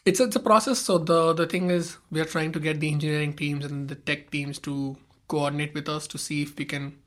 it's 0.05 0.19
it's 0.19 0.35
a 0.35 0.39
process. 0.39 0.79
So 0.79 0.97
the 0.97 1.33
the 1.33 1.45
thing 1.47 1.69
is, 1.69 1.97
we 2.11 2.19
are 2.21 2.25
trying 2.35 2.51
to 2.53 2.59
get 2.59 2.79
the 2.79 2.89
engineering 2.91 3.33
teams 3.33 3.65
and 3.65 3.87
the 3.89 3.95
tech 3.95 4.31
teams 4.31 4.59
to 4.59 4.97
coordinate 5.27 5.73
with 5.73 5.89
us 5.89 6.07
to 6.07 6.17
see 6.17 6.41
if 6.43 6.57
we 6.57 6.65
can 6.65 6.97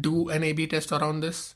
do 0.00 0.28
an 0.28 0.42
A/B 0.44 0.66
test 0.68 0.92
around 0.92 1.20
this. 1.20 1.54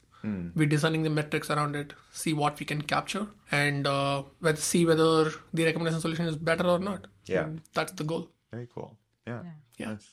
We're 0.56 0.66
designing 0.66 1.04
the 1.04 1.10
metrics 1.10 1.50
around 1.50 1.76
it, 1.76 1.92
see 2.10 2.32
what 2.32 2.58
we 2.58 2.66
can 2.66 2.80
capture, 2.82 3.28
and 3.52 3.86
uh, 3.86 4.24
whether, 4.40 4.60
see 4.60 4.84
whether 4.84 5.30
the 5.54 5.64
recommendation 5.66 6.00
solution 6.00 6.26
is 6.26 6.34
better 6.34 6.66
or 6.66 6.80
not. 6.80 7.06
Yeah. 7.26 7.44
And 7.44 7.60
that's 7.74 7.92
the 7.92 8.02
goal. 8.02 8.30
Very 8.50 8.66
cool. 8.74 8.96
Yeah. 9.24 9.42
Yeah. 9.78 9.90
Nice. 9.92 10.08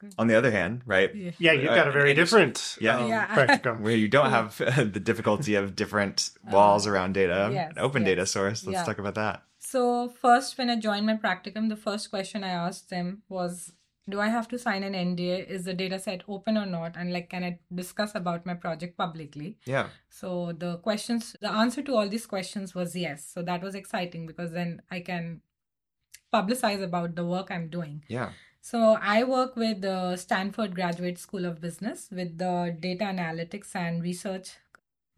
Good. 0.00 0.14
On 0.18 0.26
the 0.26 0.34
other 0.34 0.50
hand, 0.50 0.82
right? 0.86 1.14
Yeah. 1.14 1.30
Yeah, 1.38 1.52
you've 1.52 1.66
got 1.80 1.86
a 1.86 1.90
uh, 1.90 1.92
very 1.92 2.14
different 2.14 2.76
Yeah. 2.80 2.98
um, 2.98 3.08
Yeah. 3.08 3.26
practicum. 3.36 3.80
Where 3.84 3.94
you 3.96 4.08
don't 4.08 4.30
have 4.30 4.60
uh, 4.60 4.84
the 4.84 5.00
difficulty 5.00 5.54
of 5.54 5.76
different 5.76 6.30
uh-huh. 6.46 6.56
walls 6.56 6.86
around 6.86 7.12
data, 7.12 7.50
yes, 7.52 7.72
an 7.72 7.78
open 7.78 8.02
yes. 8.02 8.10
data 8.10 8.26
source. 8.26 8.66
Let's 8.66 8.78
Yeah. 8.78 8.84
talk 8.84 8.98
about 8.98 9.14
that. 9.14 9.42
So 9.58 10.08
first, 10.08 10.56
when 10.58 10.70
I 10.70 10.76
joined 10.76 11.06
my 11.06 11.16
practicum, 11.16 11.68
the 11.68 11.76
first 11.76 12.10
question 12.10 12.42
I 12.42 12.48
asked 12.66 12.88
them 12.90 13.22
was, 13.28 13.72
"Do 14.08 14.18
I 14.18 14.28
have 14.28 14.48
to 14.48 14.58
sign 14.58 14.82
an 14.82 14.94
NDA? 14.94 15.46
Is 15.56 15.64
the 15.66 15.74
data 15.74 15.98
set 15.98 16.22
open 16.26 16.56
or 16.56 16.66
not? 16.66 16.96
And 16.96 17.12
like, 17.12 17.28
can 17.28 17.44
I 17.44 17.58
discuss 17.82 18.14
about 18.14 18.46
my 18.46 18.54
project 18.54 18.96
publicly?" 18.96 19.58
Yeah. 19.66 19.88
So 20.08 20.52
the 20.64 20.78
questions, 20.78 21.36
the 21.40 21.50
answer 21.50 21.82
to 21.82 21.94
all 21.94 22.08
these 22.08 22.26
questions 22.26 22.74
was 22.74 22.96
yes. 22.96 23.30
So 23.34 23.42
that 23.42 23.62
was 23.62 23.74
exciting 23.74 24.26
because 24.26 24.50
then 24.52 24.80
I 24.90 25.00
can 25.00 25.42
publicize 26.32 26.82
about 26.82 27.14
the 27.16 27.24
work 27.24 27.50
I'm 27.50 27.68
doing. 27.68 28.04
Yeah. 28.08 28.30
So 28.62 28.98
I 29.00 29.24
work 29.24 29.56
with 29.56 29.80
the 29.80 30.16
Stanford 30.16 30.74
Graduate 30.74 31.18
School 31.18 31.44
of 31.44 31.60
Business 31.60 32.08
with 32.10 32.38
the 32.38 32.76
Data 32.78 33.04
Analytics 33.04 33.74
and 33.74 34.02
Research 34.02 34.50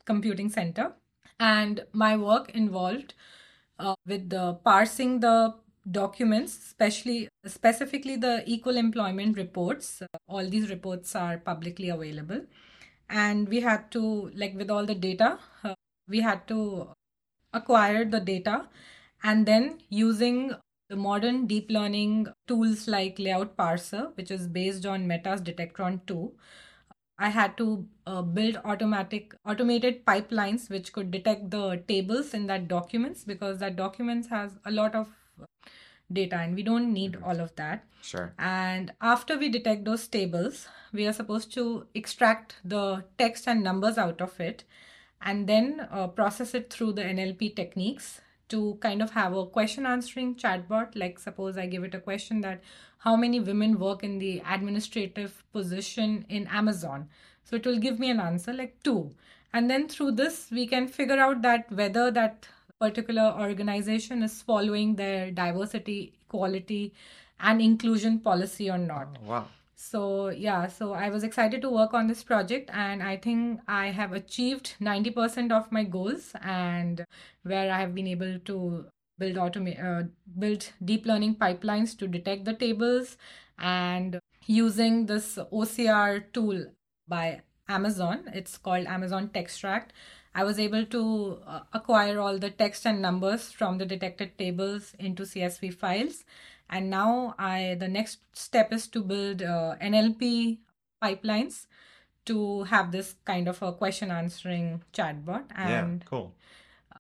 Computing 0.04 0.48
Center. 0.48 0.92
And 1.40 1.84
my 1.92 2.16
work 2.16 2.50
involved 2.54 3.14
uh, 3.78 3.94
with 4.06 4.30
the 4.30 4.54
parsing 4.64 5.20
the 5.20 5.54
documents, 5.90 6.56
especially 6.56 7.28
specifically 7.44 8.16
the 8.16 8.44
equal 8.46 8.76
employment 8.76 9.36
reports. 9.36 10.02
all 10.28 10.48
these 10.48 10.70
reports 10.70 11.16
are 11.16 11.38
publicly 11.38 11.88
available. 11.88 12.42
And 13.10 13.48
we 13.48 13.60
had 13.60 13.90
to, 13.92 14.30
like 14.34 14.54
with 14.54 14.70
all 14.70 14.86
the 14.86 14.94
data, 14.94 15.38
uh, 15.64 15.74
we 16.08 16.20
had 16.20 16.46
to 16.48 16.88
acquire 17.52 18.04
the 18.04 18.20
data 18.20 18.68
and 19.22 19.46
then 19.46 19.80
using 19.88 20.54
the 20.92 21.00
modern 21.04 21.46
deep 21.52 21.70
learning 21.76 22.26
tools 22.46 22.86
like 22.94 23.18
layout 23.26 23.56
parser 23.56 24.02
which 24.16 24.30
is 24.36 24.46
based 24.58 24.86
on 24.94 25.06
meta's 25.12 25.40
detectron 25.48 26.00
2 26.06 26.32
i 27.18 27.30
had 27.36 27.56
to 27.56 27.66
uh, 28.06 28.22
build 28.38 28.58
automatic 28.64 29.34
automated 29.46 30.04
pipelines 30.10 30.68
which 30.76 30.92
could 30.92 31.10
detect 31.10 31.50
the 31.56 31.64
tables 31.92 32.34
in 32.40 32.46
that 32.52 32.68
documents 32.68 33.24
because 33.32 33.58
that 33.64 33.76
documents 33.76 34.28
has 34.36 34.58
a 34.72 34.76
lot 34.80 34.94
of 35.02 35.18
data 36.12 36.36
and 36.36 36.54
we 36.54 36.62
don't 36.62 36.92
need 36.92 37.18
all 37.24 37.40
of 37.40 37.54
that. 37.56 37.84
Sure. 38.02 38.34
and 38.36 38.92
after 39.00 39.38
we 39.38 39.48
detect 39.48 39.84
those 39.84 40.08
tables, 40.08 40.66
we 40.92 41.06
are 41.06 41.12
supposed 41.12 41.52
to 41.54 41.86
extract 41.94 42.56
the 42.64 43.04
text 43.16 43.46
and 43.46 43.62
numbers 43.62 43.96
out 43.96 44.20
of 44.20 44.40
it 44.40 44.64
and 45.20 45.46
then 45.48 45.86
uh, 45.90 46.08
process 46.08 46.52
it 46.52 46.72
through 46.72 46.92
the 46.92 47.02
NLP 47.02 47.54
techniques 47.54 48.20
to 48.52 48.78
kind 48.80 49.02
of 49.02 49.10
have 49.10 49.36
a 49.36 49.44
question 49.46 49.86
answering 49.86 50.34
chatbot. 50.36 50.94
Like, 50.94 51.18
suppose 51.18 51.58
I 51.58 51.66
give 51.66 51.84
it 51.84 51.94
a 51.94 52.00
question 52.00 52.40
that 52.42 52.62
how 52.98 53.16
many 53.16 53.40
women 53.40 53.78
work 53.78 54.04
in 54.04 54.18
the 54.18 54.42
administrative 54.48 55.44
position 55.52 56.24
in 56.28 56.46
Amazon? 56.46 57.08
So 57.44 57.56
it 57.56 57.66
will 57.66 57.78
give 57.78 57.98
me 57.98 58.10
an 58.10 58.20
answer 58.20 58.52
like 58.52 58.76
two. 58.82 59.10
And 59.52 59.68
then 59.68 59.88
through 59.88 60.12
this, 60.12 60.48
we 60.50 60.66
can 60.66 60.86
figure 60.88 61.18
out 61.18 61.42
that 61.42 61.70
whether 61.70 62.10
that 62.10 62.46
particular 62.78 63.34
organization 63.38 64.22
is 64.22 64.40
following 64.42 64.94
their 64.96 65.30
diversity, 65.30 66.12
equality, 66.26 66.92
and 67.40 67.60
inclusion 67.60 68.18
policy 68.20 68.70
or 68.70 68.78
not. 68.78 69.18
Wow. 69.22 69.46
So, 69.82 70.28
yeah, 70.28 70.68
so 70.68 70.92
I 70.92 71.08
was 71.10 71.24
excited 71.24 71.60
to 71.62 71.68
work 71.68 71.92
on 71.92 72.06
this 72.06 72.22
project, 72.22 72.70
and 72.72 73.02
I 73.02 73.16
think 73.16 73.60
I 73.66 73.88
have 73.88 74.12
achieved 74.12 74.74
90% 74.80 75.50
of 75.50 75.72
my 75.72 75.82
goals, 75.82 76.32
and 76.40 77.04
where 77.42 77.70
I 77.72 77.80
have 77.80 77.92
been 77.92 78.06
able 78.06 78.38
to 78.38 78.86
build 79.18 79.36
automa- 79.36 79.82
uh, 79.84 80.04
build 80.38 80.70
deep 80.84 81.04
learning 81.04 81.34
pipelines 81.34 81.98
to 81.98 82.06
detect 82.06 82.44
the 82.44 82.54
tables 82.54 83.16
and 83.58 84.20
using 84.46 85.06
this 85.06 85.36
OCR 85.50 86.20
tool 86.32 86.64
by 87.08 87.42
Amazon. 87.68 88.30
It's 88.32 88.56
called 88.58 88.86
Amazon 88.86 89.30
Textract. 89.30 89.92
I 90.34 90.44
was 90.44 90.60
able 90.60 90.86
to 90.86 91.40
uh, 91.46 91.60
acquire 91.72 92.20
all 92.20 92.38
the 92.38 92.50
text 92.50 92.86
and 92.86 93.02
numbers 93.02 93.50
from 93.50 93.78
the 93.78 93.84
detected 93.84 94.38
tables 94.38 94.94
into 94.98 95.24
CSV 95.24 95.74
files. 95.74 96.24
And 96.72 96.88
now 96.88 97.34
I 97.38 97.76
the 97.78 97.86
next 97.86 98.20
step 98.32 98.72
is 98.72 98.88
to 98.88 99.02
build 99.02 99.42
uh, 99.42 99.76
NLP 99.80 100.58
pipelines 101.02 101.66
to 102.24 102.62
have 102.64 102.92
this 102.92 103.14
kind 103.24 103.46
of 103.46 103.62
a 103.62 103.72
question 103.72 104.10
answering 104.10 104.82
chatbot. 104.92 105.44
And 105.54 106.00
yeah. 106.00 106.08
Cool. 106.08 106.34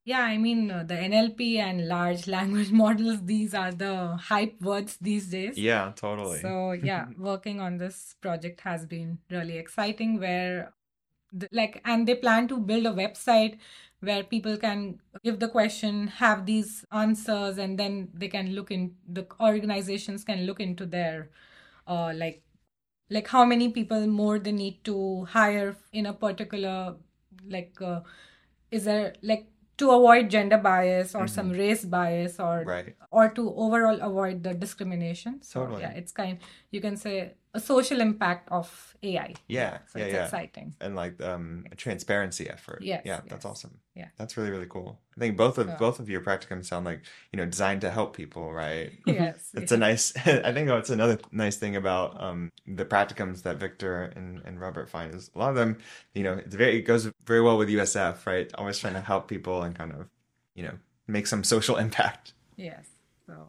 yeah, 0.04 0.22
I 0.22 0.36
mean, 0.36 0.70
uh, 0.70 0.84
the 0.86 0.94
NLP 0.94 1.56
and 1.56 1.88
large 1.88 2.26
language 2.36 2.70
models, 2.70 3.24
these 3.24 3.54
are 3.54 3.72
the 3.72 4.16
hype 4.16 4.60
words 4.60 4.98
these 5.00 5.28
days. 5.28 5.56
Yeah. 5.56 5.92
Totally. 5.96 6.40
So, 6.40 6.72
yeah, 6.72 7.06
working 7.18 7.60
on 7.60 7.78
this 7.78 8.14
project 8.20 8.60
has 8.62 8.84
been 8.84 9.18
really 9.30 9.56
exciting. 9.56 10.20
Where, 10.20 10.74
like, 11.52 11.80
and 11.84 12.06
they 12.06 12.14
plan 12.14 12.48
to 12.48 12.58
build 12.58 12.86
a 12.86 12.92
website 12.92 13.58
where 14.00 14.24
people 14.24 14.56
can 14.56 15.00
give 15.24 15.38
the 15.38 15.48
question, 15.48 16.08
have 16.08 16.44
these 16.46 16.84
answers, 16.92 17.58
and 17.58 17.78
then 17.78 18.08
they 18.14 18.28
can 18.28 18.54
look 18.54 18.70
in, 18.70 18.94
the 19.08 19.26
organizations 19.40 20.24
can 20.24 20.44
look 20.46 20.60
into 20.60 20.86
their, 20.86 21.30
uh, 21.86 22.12
like, 22.14 22.42
like 23.10 23.28
how 23.28 23.44
many 23.44 23.70
people 23.70 24.06
more 24.06 24.38
they 24.38 24.52
need 24.52 24.84
to 24.84 25.24
hire 25.26 25.76
in 25.92 26.06
a 26.06 26.12
particular, 26.12 26.96
like, 27.48 27.80
uh, 27.82 28.00
is 28.70 28.84
there 28.84 29.14
like 29.22 29.46
to 29.82 29.90
avoid 29.90 30.30
gender 30.30 30.58
bias 30.58 31.14
or 31.18 31.26
some 31.26 31.50
race 31.50 31.84
bias 31.84 32.38
or 32.38 32.62
Right. 32.64 32.94
or 33.10 33.28
to 33.34 33.42
overall 33.64 33.98
avoid 34.00 34.42
the 34.46 34.54
discrimination. 34.54 35.42
So 35.42 35.60
Totally. 35.60 35.82
yeah, 35.82 35.98
it's 36.00 36.12
kind 36.12 36.38
you 36.70 36.80
can 36.80 36.96
say 36.96 37.34
a 37.52 37.60
social 37.60 38.00
impact 38.00 38.48
of 38.50 38.70
AI. 39.02 39.34
Yeah. 39.48 39.78
So 39.90 39.98
yeah. 39.98 40.04
it's 40.04 40.14
yeah. 40.14 40.24
exciting. 40.24 40.74
And 40.80 40.94
like 40.94 41.20
um, 41.20 41.66
a 41.72 41.76
transparency 41.76 42.48
effort. 42.48 42.80
Yes, 42.82 43.02
Yeah. 43.04 43.20
That's 43.28 43.44
awesome. 43.44 43.74
Yeah. 43.94 44.08
That's 44.18 44.36
really 44.36 44.50
really 44.54 44.70
cool. 44.70 45.01
I 45.16 45.20
think 45.20 45.36
both 45.36 45.58
of 45.58 45.78
both 45.78 46.00
of 46.00 46.08
your 46.08 46.22
practicums 46.22 46.66
sound 46.66 46.86
like 46.86 47.02
you 47.32 47.36
know 47.36 47.44
designed 47.44 47.82
to 47.82 47.90
help 47.90 48.16
people, 48.16 48.52
right? 48.52 48.92
Yes. 49.06 49.50
It's 49.54 49.70
yeah. 49.70 49.76
a 49.76 49.80
nice. 49.80 50.12
I 50.26 50.52
think 50.52 50.70
it's 50.70 50.90
another 50.90 51.18
nice 51.30 51.56
thing 51.56 51.76
about 51.76 52.20
um, 52.20 52.50
the 52.66 52.84
practicums 52.84 53.42
that 53.42 53.58
Victor 53.58 54.12
and, 54.16 54.40
and 54.44 54.60
Robert 54.60 54.88
find 54.88 55.14
is 55.14 55.30
a 55.34 55.38
lot 55.38 55.50
of 55.50 55.56
them. 55.56 55.78
You 56.14 56.22
know, 56.22 56.32
it's 56.34 56.54
very 56.54 56.78
it 56.78 56.82
goes 56.82 57.10
very 57.26 57.42
well 57.42 57.58
with 57.58 57.68
USF, 57.68 58.24
right? 58.26 58.50
Always 58.54 58.78
trying 58.78 58.94
to 58.94 59.00
help 59.00 59.28
people 59.28 59.62
and 59.62 59.76
kind 59.76 59.92
of, 59.92 60.08
you 60.54 60.62
know, 60.62 60.74
make 61.06 61.26
some 61.26 61.44
social 61.54 61.76
impact. 61.76 62.32
Yes. 62.56 62.86
So 63.26 63.48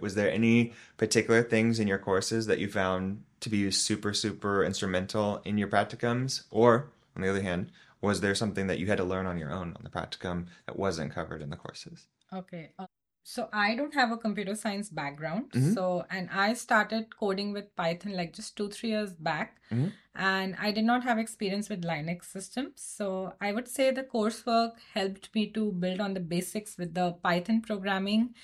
Was 0.00 0.14
there 0.14 0.30
any 0.30 0.72
particular 0.98 1.42
things 1.42 1.80
in 1.80 1.88
your 1.88 1.98
courses 1.98 2.46
that 2.46 2.58
you 2.58 2.68
found 2.68 3.24
to 3.40 3.48
be 3.48 3.70
super 3.72 4.14
super 4.14 4.64
instrumental 4.64 5.42
in 5.44 5.58
your 5.58 5.68
practicums, 5.68 6.44
or 6.50 6.90
on 7.16 7.22
the 7.22 7.28
other 7.28 7.42
hand, 7.42 7.72
was 8.02 8.20
there 8.20 8.34
something 8.34 8.66
that 8.66 8.78
you 8.78 8.86
had 8.86 8.98
to 8.98 9.04
learn 9.04 9.26
on 9.26 9.38
your 9.38 9.52
own 9.52 9.74
on 9.76 9.82
the 9.84 9.90
practicum 9.90 10.46
that 10.66 10.78
wasn't 10.78 11.12
covered 11.12 11.42
in 11.42 11.50
the 11.50 11.56
courses? 11.56 12.06
okay. 12.32 12.70
Uh, 12.78 12.86
so 13.24 13.48
I 13.52 13.76
don't 13.76 13.94
have 13.94 14.10
a 14.10 14.16
computer 14.16 14.54
science 14.56 14.88
background. 14.90 15.50
Mhm. 15.52 15.74
So 15.74 16.04
and 16.10 16.28
I 16.30 16.54
started 16.54 17.16
coding 17.16 17.52
with 17.52 17.74
Python 17.76 18.14
like 18.20 18.32
just 18.32 18.56
two 18.56 18.68
three 18.68 18.90
years 18.90 19.12
back, 19.28 19.60
Mhm. 19.70 19.92
and 20.14 20.56
I 20.58 20.72
did 20.72 20.84
not 20.84 21.04
have 21.04 21.18
experience 21.24 21.68
with 21.74 21.84
Linux 21.90 22.24
systems. 22.24 22.82
So 22.94 23.34
I 23.40 23.52
would 23.52 23.68
say 23.68 23.90
the 23.92 24.02
coursework 24.16 24.72
helped 24.94 25.32
me 25.36 25.46
to 25.58 25.70
build 25.84 26.00
on 26.00 26.14
the 26.14 26.20
basics 26.34 26.76
with 26.78 26.94
the 26.94 27.12
Python 27.28 27.62
programming 27.62 28.34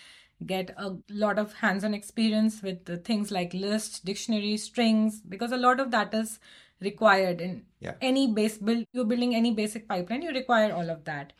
get 0.46 0.70
a 0.76 0.96
lot 1.10 1.36
of 1.42 1.52
hands-on 1.54 1.94
experience 1.94 2.62
with 2.62 2.84
the 2.84 2.96
things 2.96 3.32
like 3.32 3.52
list 3.54 4.04
dictionary 4.04 4.56
strings 4.56 5.20
because 5.20 5.50
a 5.50 5.56
lot 5.56 5.80
of 5.80 5.90
that 5.90 6.14
is 6.14 6.38
required 6.80 7.40
in 7.40 7.64
Yeah. 7.80 7.94
any 8.00 8.26
base 8.32 8.58
build 8.58 8.84
you're 8.92 9.04
building 9.04 9.34
any 9.34 9.52
basic 9.52 9.88
pipeline 9.88 10.22
you 10.22 10.30
require 10.32 10.72
all 10.72 10.90
of 10.90 11.04
that 11.04 11.32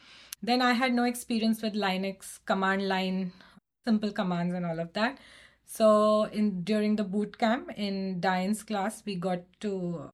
then 0.43 0.63
i 0.63 0.73
had 0.73 0.93
no 0.95 1.05
experience 1.05 1.63
with 1.63 1.75
linux 1.75 2.39
command 2.47 2.87
line 2.89 3.33
simple 3.87 4.13
commands 4.13 4.55
and 4.55 4.67
all 4.67 4.79
of 4.79 4.93
that 4.93 5.19
so 5.65 5.89
in 6.41 6.63
during 6.63 6.97
the 6.97 7.05
boot 7.05 7.39
camp 7.39 7.71
in 7.77 8.21
diane's 8.21 8.63
class 8.63 9.03
we 9.07 9.15
got 9.17 9.41
to 9.61 10.11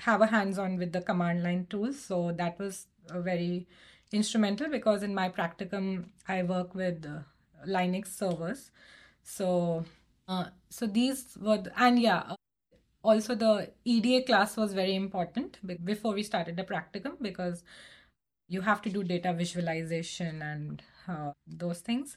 have 0.00 0.20
a 0.20 0.26
hands-on 0.26 0.76
with 0.76 0.92
the 0.92 1.00
command 1.00 1.42
line 1.42 1.66
tools 1.70 1.98
so 1.98 2.32
that 2.32 2.58
was 2.58 2.86
a 3.10 3.20
very 3.20 3.66
instrumental 4.12 4.68
because 4.68 5.02
in 5.02 5.14
my 5.14 5.28
practicum 5.28 6.06
I 6.28 6.42
work 6.42 6.74
with 6.74 7.06
uh, 7.06 7.20
Linux 7.66 8.08
servers. 8.08 8.70
So, 9.22 9.84
uh, 10.28 10.46
so 10.68 10.86
these 10.86 11.36
were 11.40 11.58
the, 11.58 11.72
and 11.80 11.98
yeah, 11.98 12.34
also 13.06 13.34
the 13.34 13.70
EDA 13.84 14.24
class 14.26 14.56
was 14.56 14.72
very 14.72 14.94
important 14.94 15.58
before 15.84 16.12
we 16.14 16.22
started 16.22 16.56
the 16.56 16.64
practicum 16.64 17.16
because 17.20 17.62
you 18.48 18.60
have 18.60 18.82
to 18.82 18.90
do 18.90 19.02
data 19.04 19.32
visualization 19.32 20.42
and 20.42 20.82
uh, 21.08 21.30
those 21.46 21.80
things. 21.80 22.16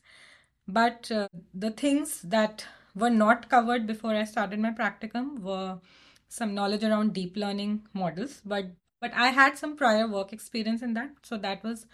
But 0.68 1.12
uh, 1.12 1.28
the 1.54 1.72
things 1.72 2.22
that 2.24 2.66
were 2.96 3.10
not 3.10 3.50
covered 3.50 3.88
before 3.88 4.16
I 4.16 4.24
started 4.24 4.60
my 4.60 4.72
practicum 4.72 5.40
were 5.40 5.80
some 6.28 6.54
knowledge 6.54 6.84
around 6.84 7.14
deep 7.14 7.36
learning 7.36 7.88
models, 7.94 8.42
but 8.46 8.66
but 9.02 9.14
I 9.14 9.30
had 9.30 9.58
some 9.58 9.78
prior 9.78 10.08
work 10.08 10.34
experience 10.34 10.82
in 10.82 10.94
that, 10.96 11.12
so 11.24 11.38
that 11.38 11.64
was 11.64 11.86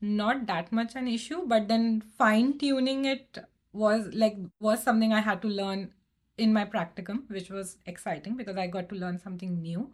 not 0.00 0.46
that 0.46 0.72
much 0.72 0.96
an 0.96 1.06
issue. 1.08 1.42
But 1.46 1.68
then 1.68 2.02
fine 2.18 2.58
tuning 2.58 3.04
it 3.04 3.38
was 3.72 4.08
like 4.12 4.36
was 4.60 4.82
something 4.82 5.12
I 5.12 5.20
had 5.20 5.40
to 5.42 5.48
learn 5.48 5.92
in 6.38 6.52
my 6.52 6.64
practicum, 6.64 7.28
which 7.28 7.50
was 7.50 7.76
exciting 7.86 8.36
because 8.36 8.56
I 8.56 8.66
got 8.66 8.88
to 8.90 8.94
learn 8.94 9.18
something 9.18 9.60
new. 9.60 9.90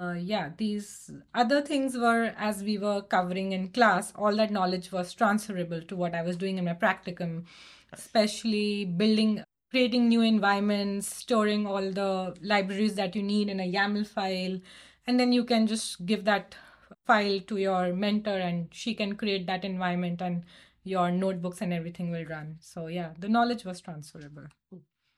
Uh, 0.00 0.14
yeah, 0.14 0.50
these 0.56 1.10
other 1.34 1.60
things 1.60 1.96
were 1.96 2.34
as 2.36 2.62
we 2.62 2.78
were 2.78 3.02
covering 3.02 3.52
in 3.52 3.68
class, 3.68 4.12
all 4.16 4.34
that 4.36 4.50
knowledge 4.50 4.90
was 4.90 5.12
transferable 5.12 5.82
to 5.82 5.96
what 5.96 6.14
I 6.14 6.22
was 6.22 6.36
doing 6.36 6.58
in 6.58 6.64
my 6.64 6.74
practicum, 6.74 7.44
especially 7.92 8.84
building 8.84 9.44
creating 9.70 10.08
new 10.08 10.20
environments, 10.20 11.14
storing 11.14 11.66
all 11.66 11.90
the 11.92 12.34
libraries 12.42 12.94
that 12.94 13.16
you 13.16 13.22
need 13.22 13.48
in 13.48 13.58
a 13.58 13.72
YAML 13.72 14.06
file, 14.06 14.60
and 15.06 15.18
then 15.18 15.32
you 15.32 15.44
can 15.44 15.66
just 15.66 16.04
give 16.04 16.24
that 16.24 16.54
file 17.06 17.40
to 17.40 17.56
your 17.56 17.94
mentor 17.94 18.36
and 18.36 18.68
she 18.70 18.94
can 18.94 19.16
create 19.16 19.46
that 19.46 19.64
environment 19.64 20.20
and 20.20 20.44
your 20.84 21.10
notebooks 21.10 21.62
and 21.62 21.72
everything 21.72 22.10
will 22.10 22.24
run. 22.26 22.56
So 22.60 22.86
yeah, 22.88 23.10
the 23.18 23.28
knowledge 23.28 23.64
was 23.64 23.80
transferable. 23.80 24.44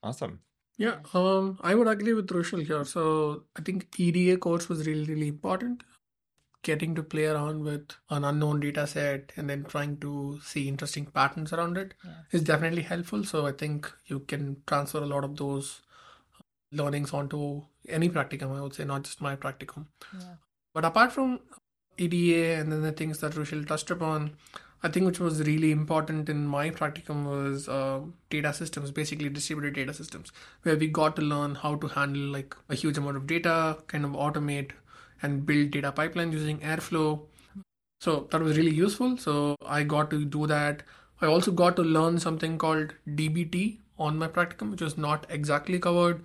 Awesome. 0.02 0.40
Yeah, 0.76 0.96
um, 1.12 1.58
I 1.62 1.74
would 1.74 1.86
agree 1.86 2.14
with 2.14 2.28
Rushil 2.28 2.66
here. 2.66 2.84
So 2.84 3.44
I 3.56 3.62
think 3.62 3.88
EDA 3.98 4.38
course 4.38 4.68
was 4.68 4.86
really, 4.86 5.04
really 5.04 5.28
important 5.28 5.84
getting 6.64 6.94
to 6.94 7.02
play 7.02 7.26
around 7.26 7.62
with 7.62 7.92
an 8.10 8.24
unknown 8.24 8.58
data 8.58 8.86
set 8.86 9.32
and 9.36 9.48
then 9.48 9.62
trying 9.64 9.98
to 9.98 10.40
see 10.42 10.66
interesting 10.66 11.04
patterns 11.06 11.52
around 11.52 11.76
it 11.76 11.94
yeah. 12.02 12.12
is 12.32 12.42
definitely 12.42 12.82
helpful. 12.82 13.22
So 13.22 13.46
I 13.46 13.52
think 13.52 13.92
you 14.06 14.20
can 14.20 14.56
transfer 14.66 14.98
a 14.98 15.06
lot 15.06 15.24
of 15.24 15.36
those 15.36 15.82
learnings 16.72 17.12
onto 17.12 17.62
any 17.88 18.08
practicum, 18.08 18.56
I 18.56 18.62
would 18.62 18.74
say, 18.74 18.84
not 18.84 19.04
just 19.04 19.20
my 19.20 19.36
practicum. 19.36 19.86
Yeah. 20.12 20.36
But 20.72 20.84
apart 20.84 21.12
from 21.12 21.40
EDA 21.98 22.60
and 22.60 22.72
then 22.72 22.82
the 22.82 22.92
things 22.92 23.18
that 23.18 23.32
Rushil 23.32 23.68
touched 23.68 23.90
upon, 23.90 24.36
I 24.84 24.88
think 24.90 25.06
which 25.06 25.18
was 25.18 25.40
really 25.42 25.72
important 25.72 26.28
in 26.28 26.46
my 26.46 26.68
practicum 26.70 27.24
was 27.24 27.68
uh, 27.68 28.00
data 28.28 28.52
systems, 28.52 28.90
basically 28.90 29.30
distributed 29.30 29.74
data 29.74 29.94
systems, 29.94 30.30
where 30.62 30.76
we 30.76 30.88
got 30.88 31.16
to 31.16 31.22
learn 31.22 31.54
how 31.54 31.76
to 31.76 31.88
handle 31.88 32.22
like 32.22 32.54
a 32.68 32.74
huge 32.74 32.98
amount 32.98 33.16
of 33.16 33.26
data, 33.26 33.78
kind 33.86 34.04
of 34.04 34.10
automate 34.12 34.72
and 35.22 35.46
build 35.46 35.70
data 35.70 35.90
pipelines 35.90 36.32
using 36.32 36.58
Airflow. 36.58 37.22
So 38.00 38.28
that 38.30 38.42
was 38.42 38.58
really 38.58 38.74
useful. 38.74 39.16
So 39.16 39.56
I 39.66 39.84
got 39.84 40.10
to 40.10 40.24
do 40.26 40.46
that. 40.48 40.82
I 41.22 41.26
also 41.26 41.50
got 41.50 41.76
to 41.76 41.82
learn 41.82 42.18
something 42.18 42.58
called 42.58 42.92
DBT 43.08 43.78
on 43.98 44.18
my 44.18 44.28
practicum, 44.28 44.70
which 44.70 44.82
was 44.82 44.98
not 44.98 45.24
exactly 45.30 45.78
covered 45.78 46.22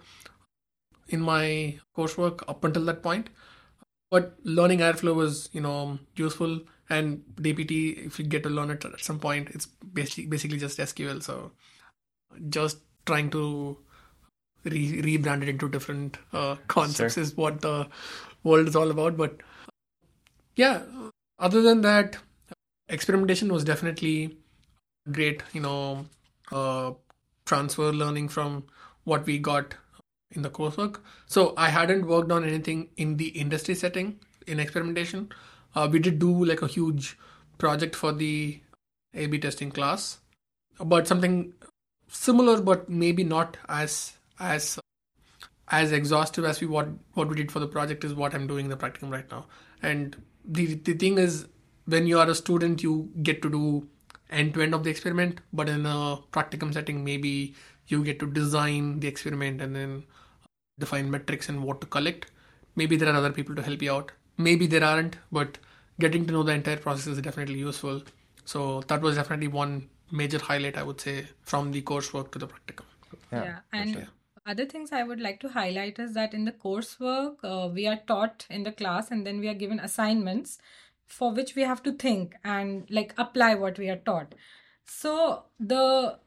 in 1.07 1.21
my 1.21 1.79
coursework 1.97 2.43
up 2.47 2.63
until 2.63 2.85
that 2.85 3.01
point. 3.03 3.29
But 4.11 4.35
learning 4.43 4.79
Airflow 4.79 5.15
was, 5.15 5.49
you 5.53 5.61
know, 5.61 5.99
useful. 6.15 6.61
And 6.89 7.23
DBT, 7.35 8.07
if 8.07 8.19
you 8.19 8.25
get 8.25 8.43
to 8.43 8.49
learn 8.49 8.71
it 8.71 8.83
at 8.83 8.99
some 8.99 9.19
point, 9.19 9.49
it's 9.51 9.67
basically 9.67 10.25
basically 10.25 10.57
just 10.57 10.79
SQL. 10.79 11.21
So 11.21 11.51
just 12.49 12.79
trying 13.05 13.29
to 13.31 13.77
re- 14.63 15.01
rebrand 15.01 15.43
it 15.43 15.49
into 15.49 15.69
different 15.69 16.17
uh, 16.33 16.55
concepts 16.67 17.15
sure. 17.15 17.23
is 17.23 17.37
what 17.37 17.61
the 17.61 17.87
world 18.43 18.67
is 18.67 18.75
all 18.75 18.89
about. 18.89 19.17
But 19.17 19.37
yeah, 20.55 20.81
other 21.37 21.61
than 21.61 21.81
that, 21.81 22.17
experimentation 22.87 23.53
was 23.53 23.63
definitely 23.63 24.37
great. 25.11 25.43
You 25.53 25.61
know, 25.61 26.05
uh, 26.51 26.93
transfer 27.45 27.91
learning 27.91 28.29
from 28.29 28.63
what 29.03 29.25
we 29.25 29.37
got 29.39 29.75
in 30.31 30.41
the 30.41 30.49
coursework. 30.49 30.99
So 31.25 31.53
I 31.57 31.69
hadn't 31.69 32.05
worked 32.05 32.31
on 32.31 32.43
anything 32.43 32.89
in 32.97 33.17
the 33.17 33.29
industry 33.29 33.75
setting 33.75 34.19
in 34.47 34.59
experimentation. 34.59 35.29
Uh, 35.75 35.87
we 35.91 35.99
did 35.99 36.19
do 36.19 36.45
like 36.45 36.61
a 36.61 36.67
huge 36.67 37.17
project 37.57 37.95
for 37.95 38.11
the 38.11 38.61
A/B 39.13 39.39
testing 39.39 39.71
class, 39.71 40.19
but 40.79 41.07
something 41.07 41.53
similar, 42.07 42.61
but 42.61 42.89
maybe 42.89 43.23
not 43.23 43.57
as 43.67 44.13
as 44.39 44.79
as 45.67 45.91
exhaustive 45.91 46.45
as 46.45 46.59
we 46.61 46.67
what 46.67 46.87
what 47.13 47.29
we 47.29 47.35
did 47.35 47.51
for 47.51 47.59
the 47.59 47.67
project 47.67 48.03
is 48.03 48.13
what 48.13 48.33
I'm 48.33 48.47
doing 48.47 48.65
in 48.65 48.69
the 48.69 48.77
practicum 48.77 49.11
right 49.11 49.29
now. 49.31 49.45
And 49.81 50.15
the 50.43 50.75
the 50.75 50.93
thing 50.93 51.17
is, 51.17 51.47
when 51.85 52.07
you 52.07 52.19
are 52.19 52.29
a 52.29 52.35
student, 52.35 52.83
you 52.83 53.11
get 53.21 53.41
to 53.43 53.49
do 53.49 53.87
end 54.29 54.53
to 54.53 54.61
end 54.61 54.73
of 54.73 54.83
the 54.83 54.89
experiment. 54.89 55.41
But 55.53 55.69
in 55.69 55.85
a 55.85 56.17
practicum 56.31 56.73
setting, 56.73 57.03
maybe 57.03 57.55
you 57.87 58.03
get 58.03 58.19
to 58.19 58.27
design 58.27 58.99
the 58.99 59.07
experiment 59.07 59.61
and 59.61 59.75
then 59.75 60.03
define 60.79 61.09
metrics 61.11 61.49
and 61.49 61.63
what 61.63 61.81
to 61.81 61.87
collect. 61.87 62.31
Maybe 62.75 62.95
there 62.95 63.09
are 63.09 63.15
other 63.15 63.31
people 63.31 63.55
to 63.55 63.61
help 63.61 63.81
you 63.81 63.91
out. 63.91 64.11
Maybe 64.39 64.67
there 64.67 64.83
aren't, 64.83 65.17
but 65.31 65.57
getting 65.99 66.25
to 66.25 66.33
know 66.33 66.43
the 66.43 66.53
entire 66.53 66.77
process 66.77 67.07
is 67.07 67.21
definitely 67.21 67.59
useful. 67.59 68.01
So 68.45 68.81
that 68.87 69.01
was 69.01 69.17
definitely 69.17 69.49
one 69.49 69.89
major 70.11 70.39
highlight 70.39 70.77
I 70.77 70.83
would 70.83 70.99
say 70.99 71.27
from 71.41 71.71
the 71.71 71.81
coursework 71.81 72.31
to 72.31 72.39
the 72.39 72.47
practicum. 72.47 72.85
Yeah, 73.31 73.43
yeah. 73.43 73.59
and 73.73 74.07
other 74.45 74.65
things 74.65 74.91
I 74.91 75.03
would 75.03 75.19
like 75.19 75.39
to 75.41 75.49
highlight 75.49 75.99
is 75.99 76.13
that 76.13 76.33
in 76.33 76.45
the 76.45 76.51
coursework, 76.51 77.35
uh, 77.43 77.69
we 77.71 77.85
are 77.87 77.99
taught 78.07 78.47
in 78.49 78.63
the 78.63 78.71
class 78.71 79.11
and 79.11 79.27
then 79.27 79.39
we 79.39 79.49
are 79.49 79.53
given 79.53 79.79
assignments 79.79 80.57
for 81.05 81.33
which 81.33 81.55
we 81.55 81.63
have 81.63 81.83
to 81.83 81.91
think 81.91 82.35
and 82.43 82.89
like 82.89 83.13
apply 83.17 83.55
what 83.55 83.77
we 83.77 83.89
are 83.89 83.97
taught. 83.97 84.33
So 84.85 85.43
the 85.59 86.19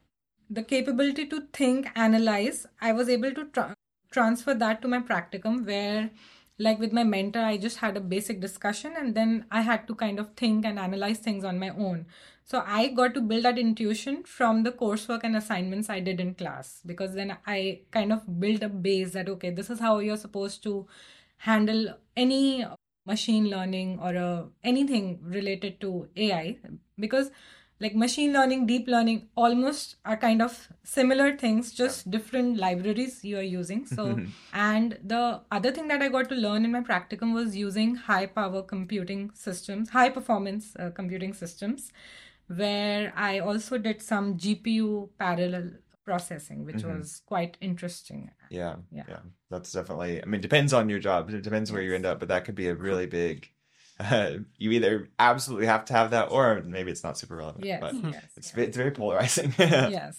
the 0.49 0.63
capability 0.63 1.25
to 1.27 1.41
think, 1.53 1.87
analyze, 1.95 2.67
I 2.79 2.91
was 2.91 3.09
able 3.09 3.33
to 3.33 3.45
tra- 3.45 3.75
transfer 4.11 4.53
that 4.53 4.81
to 4.81 4.87
my 4.87 4.99
practicum 4.99 5.65
where 5.65 6.11
like 6.59 6.79
with 6.79 6.93
my 6.93 7.03
mentor 7.03 7.41
i 7.41 7.57
just 7.57 7.77
had 7.77 7.97
a 7.97 7.99
basic 7.99 8.39
discussion 8.39 8.93
and 8.97 9.15
then 9.15 9.45
i 9.51 9.61
had 9.61 9.87
to 9.87 9.95
kind 9.95 10.19
of 10.19 10.33
think 10.35 10.65
and 10.65 10.77
analyze 10.79 11.19
things 11.19 11.43
on 11.43 11.59
my 11.59 11.69
own. 11.69 12.05
So 12.45 12.61
I 12.65 12.89
got 12.89 13.13
to 13.13 13.21
build 13.21 13.43
that 13.43 13.57
intuition 13.57 14.23
from 14.23 14.63
the 14.63 14.71
coursework 14.71 15.21
and 15.23 15.35
assignments 15.37 15.89
I 15.89 16.01
did 16.01 16.19
in 16.19 16.33
class 16.35 16.81
because 16.85 17.13
then 17.15 17.37
I 17.47 17.81
kind 17.91 18.11
of 18.11 18.39
built 18.39 18.63
a 18.63 18.67
base 18.67 19.11
that, 19.11 19.29
okay, 19.29 19.49
this 19.49 19.69
is 19.69 19.79
how 19.79 19.99
you're 19.99 20.17
supposed 20.17 20.61
to 20.63 20.85
handle 21.37 21.93
any 22.17 22.65
machine 23.05 23.49
learning 23.49 23.99
or 24.01 24.15
uh, 24.17 24.43
anything 24.63 25.19
related 25.23 25.79
to 25.81 26.07
AI 26.17 26.57
because 26.99 27.31
like 27.83 27.95
machine 27.95 28.33
learning, 28.33 28.65
deep 28.65 28.87
learning 28.87 29.27
almost 29.35 29.97
are 30.05 30.17
kind 30.17 30.41
of 30.41 30.69
similar 30.83 31.37
things, 31.37 31.71
just 31.73 32.09
different 32.09 32.57
libraries 32.57 33.23
you 33.23 33.37
are 33.37 33.49
using. 33.53 33.85
So, 33.85 34.19
and 34.53 34.97
the 35.03 35.41
other 35.51 35.71
thing 35.71 35.89
that 35.89 36.01
I 36.01 36.09
got 36.09 36.29
to 36.29 36.35
learn 36.35 36.65
in 36.65 36.71
my 36.71 36.81
practicum 36.81 37.33
was 37.33 37.55
using 37.55 37.95
high 37.95 38.25
power 38.25 38.63
computing 38.63 39.31
systems, 39.33 39.89
high 39.89 40.09
performance 40.09 40.75
uh, 40.79 40.91
computing 40.91 41.33
systems 41.33 41.91
where 42.47 43.13
I 43.15 43.39
also 43.39 43.77
did 43.77 44.01
some 44.01 44.37
GPU 44.37 45.09
parallel 45.19 45.71
processing, 46.05 46.65
which 46.65 46.77
mm-hmm. 46.77 46.99
was 46.99 47.21
quite 47.25 47.57
interesting. 47.61 48.29
Yeah, 48.49 48.75
yeah, 48.91 49.03
yeah, 49.07 49.19
That's 49.49 49.71
definitely. 49.71 50.21
I 50.21 50.25
mean, 50.25 50.41
depends 50.41 50.73
on 50.73 50.89
your 50.89 50.99
job. 50.99 51.29
It 51.29 51.41
depends 51.41 51.71
where 51.71 51.81
you 51.81 51.95
end 51.95 52.05
up, 52.05 52.19
but 52.19 52.27
that 52.29 52.45
could 52.45 52.55
be 52.55 52.67
a 52.67 52.75
really 52.75 53.05
big. 53.05 53.49
Uh, 53.99 54.31
you 54.57 54.71
either 54.71 55.09
absolutely 55.19 55.67
have 55.67 55.85
to 55.85 55.93
have 55.93 56.11
that, 56.11 56.31
or 56.31 56.61
maybe 56.65 56.91
it's 56.91 57.03
not 57.03 57.17
super 57.17 57.35
relevant. 57.35 57.65
Yes, 57.65 57.81
but 57.81 57.95
yes, 57.95 58.23
it's 58.35 58.53
yes. 58.55 58.67
it's 58.67 58.77
very 58.77 58.91
polarizing. 58.91 59.53
yes. 59.59 60.17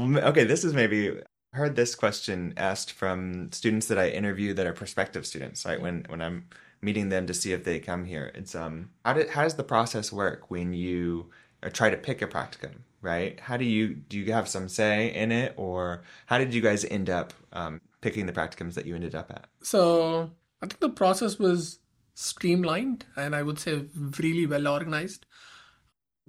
Okay, 0.00 0.44
this 0.44 0.64
is 0.64 0.74
maybe 0.74 1.10
I 1.10 1.56
heard 1.56 1.76
this 1.76 1.94
question 1.94 2.54
asked 2.56 2.92
from 2.92 3.52
students 3.52 3.88
that 3.88 3.98
I 3.98 4.08
interview 4.08 4.54
that 4.54 4.66
are 4.66 4.72
prospective 4.72 5.26
students. 5.26 5.64
Right 5.64 5.80
when 5.80 6.06
when 6.08 6.22
I'm 6.22 6.46
meeting 6.82 7.08
them 7.08 7.26
to 7.26 7.34
see 7.34 7.52
if 7.52 7.64
they 7.64 7.78
come 7.78 8.04
here. 8.04 8.32
It's 8.34 8.54
um 8.54 8.90
how 9.04 9.14
did 9.14 9.30
how 9.30 9.42
does 9.42 9.54
the 9.54 9.64
process 9.64 10.12
work 10.12 10.50
when 10.50 10.72
you 10.72 11.30
uh, 11.62 11.70
try 11.70 11.90
to 11.90 11.96
pick 11.96 12.20
a 12.22 12.26
practicum, 12.26 12.80
right? 13.00 13.38
How 13.38 13.56
do 13.56 13.64
you 13.64 13.94
do 13.94 14.18
you 14.18 14.32
have 14.32 14.48
some 14.48 14.68
say 14.68 15.14
in 15.14 15.30
it, 15.30 15.54
or 15.56 16.02
how 16.26 16.38
did 16.38 16.52
you 16.52 16.60
guys 16.60 16.84
end 16.84 17.08
up 17.08 17.32
um, 17.52 17.80
picking 18.00 18.26
the 18.26 18.32
practicums 18.32 18.74
that 18.74 18.86
you 18.86 18.94
ended 18.94 19.14
up 19.14 19.30
at? 19.30 19.46
So 19.62 20.30
I 20.60 20.66
think 20.66 20.80
the 20.80 20.88
process 20.88 21.38
was 21.38 21.78
streamlined 22.14 23.06
and 23.16 23.34
I 23.34 23.42
would 23.42 23.58
say 23.58 23.86
really 24.18 24.46
well 24.46 24.68
organized. 24.68 25.26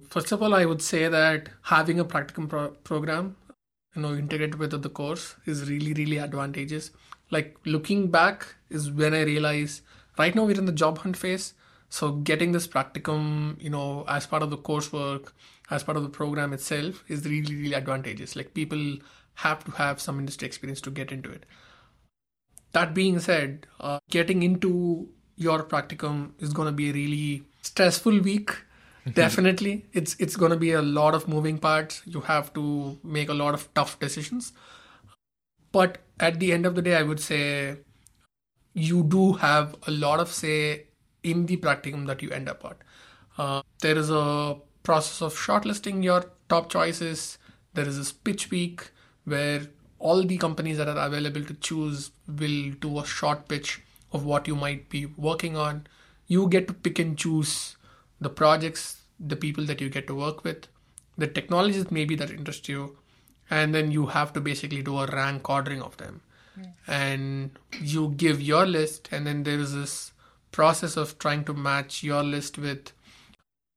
First 0.08 0.32
of 0.32 0.42
all, 0.42 0.54
I 0.54 0.64
would 0.64 0.82
say 0.82 1.08
that 1.08 1.48
having 1.62 1.98
a 2.00 2.04
practicum 2.04 2.48
pro- 2.48 2.70
program, 2.70 3.36
you 3.94 4.02
know, 4.02 4.14
integrated 4.14 4.56
with 4.56 4.70
the 4.82 4.88
course 4.90 5.36
is 5.46 5.68
really, 5.68 5.92
really 5.94 6.18
advantageous. 6.18 6.90
Like 7.30 7.56
looking 7.64 8.10
back 8.10 8.54
is 8.70 8.90
when 8.90 9.14
I 9.14 9.22
realized 9.22 9.82
right 10.18 10.34
now 10.34 10.44
we're 10.44 10.58
in 10.58 10.66
the 10.66 10.72
job 10.72 10.98
hunt 10.98 11.16
phase 11.16 11.54
So 11.90 12.12
getting 12.12 12.52
this 12.52 12.66
practicum, 12.66 13.60
you 13.62 13.70
know, 13.70 14.04
as 14.08 14.26
part 14.26 14.42
of 14.42 14.50
the 14.50 14.58
coursework, 14.58 15.32
as 15.70 15.82
part 15.84 15.96
of 15.96 16.02
the 16.02 16.08
program 16.08 16.52
itself, 16.52 17.04
is 17.08 17.24
really 17.24 17.54
really 17.54 17.74
advantageous. 17.74 18.34
Like 18.36 18.54
people 18.54 18.98
have 19.34 19.64
to 19.64 19.70
have 19.72 20.00
some 20.00 20.18
industry 20.18 20.46
experience 20.46 20.80
to 20.82 20.90
get 20.90 21.12
into 21.12 21.30
it. 21.30 21.46
That 22.72 22.94
being 22.94 23.20
said, 23.20 23.66
uh, 23.80 23.98
getting 24.10 24.42
into 24.42 25.08
your 25.36 25.62
practicum 25.62 26.32
is 26.38 26.52
going 26.52 26.66
to 26.66 26.72
be 26.72 26.90
a 26.90 26.92
really 26.92 27.44
stressful 27.62 28.20
week. 28.20 28.50
Definitely, 29.12 29.84
it's 29.92 30.16
it's 30.18 30.34
going 30.34 30.50
to 30.50 30.56
be 30.56 30.72
a 30.72 30.80
lot 30.80 31.14
of 31.14 31.28
moving 31.28 31.58
parts. 31.58 32.00
You 32.06 32.22
have 32.22 32.54
to 32.54 32.98
make 33.02 33.28
a 33.28 33.34
lot 33.34 33.52
of 33.52 33.68
tough 33.74 33.98
decisions. 34.00 34.52
But 35.72 35.98
at 36.20 36.40
the 36.40 36.52
end 36.52 36.64
of 36.64 36.74
the 36.74 36.82
day, 36.82 36.96
I 36.96 37.02
would 37.02 37.20
say 37.20 37.76
you 38.72 39.02
do 39.02 39.32
have 39.34 39.76
a 39.86 39.90
lot 39.90 40.20
of 40.20 40.32
say 40.32 40.86
in 41.22 41.46
the 41.46 41.56
practicum 41.56 42.06
that 42.06 42.22
you 42.22 42.30
end 42.30 42.48
up 42.48 42.64
at. 42.64 42.78
Uh, 43.36 43.62
there 43.80 43.98
is 43.98 44.10
a 44.10 44.56
process 44.82 45.20
of 45.20 45.34
shortlisting 45.34 46.02
your 46.02 46.24
top 46.48 46.70
choices. 46.70 47.38
There 47.74 47.86
is 47.86 47.98
this 47.98 48.12
pitch 48.12 48.50
week 48.50 48.90
where 49.24 49.66
all 49.98 50.22
the 50.22 50.36
companies 50.38 50.78
that 50.78 50.88
are 50.88 51.06
available 51.06 51.42
to 51.44 51.54
choose 51.54 52.10
will 52.28 52.72
do 52.80 52.98
a 52.98 53.06
short 53.06 53.48
pitch 53.48 53.80
of 54.14 54.24
what 54.24 54.48
you 54.48 54.56
might 54.56 54.88
be 54.88 55.06
working 55.06 55.56
on. 55.56 55.86
You 56.26 56.48
get 56.48 56.68
to 56.68 56.74
pick 56.74 56.98
and 56.98 57.18
choose 57.18 57.76
the 58.20 58.30
projects, 58.30 59.02
the 59.20 59.36
people 59.36 59.64
that 59.66 59.80
you 59.80 59.90
get 59.90 60.06
to 60.06 60.14
work 60.14 60.44
with, 60.44 60.68
the 61.18 61.26
technologies 61.26 61.90
maybe 61.90 62.16
that 62.16 62.30
interest 62.30 62.68
you, 62.68 62.96
and 63.50 63.74
then 63.74 63.90
you 63.90 64.06
have 64.06 64.32
to 64.32 64.40
basically 64.40 64.82
do 64.82 64.98
a 64.98 65.06
rank 65.06 65.50
ordering 65.50 65.82
of 65.82 65.96
them. 65.98 66.22
And 66.86 67.58
you 67.80 68.14
give 68.16 68.40
your 68.40 68.64
list, 68.64 69.08
and 69.10 69.26
then 69.26 69.42
there 69.42 69.58
is 69.58 69.74
this 69.74 70.12
process 70.52 70.96
of 70.96 71.18
trying 71.18 71.44
to 71.44 71.52
match 71.52 72.04
your 72.04 72.22
list 72.22 72.58
with 72.58 72.92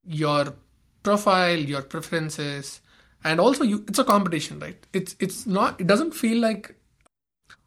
your 0.06 0.54
profile, 1.02 1.58
your 1.58 1.82
preferences, 1.82 2.82
and 3.24 3.40
also 3.40 3.64
you 3.64 3.84
it's 3.88 4.00
a 4.00 4.04
competition 4.04 4.60
right 4.60 4.88
it's 4.94 5.16
it's 5.20 5.46
not 5.46 5.80
it 5.82 5.88
doesn't 5.88 6.14
feel 6.14 6.40
like 6.40 6.76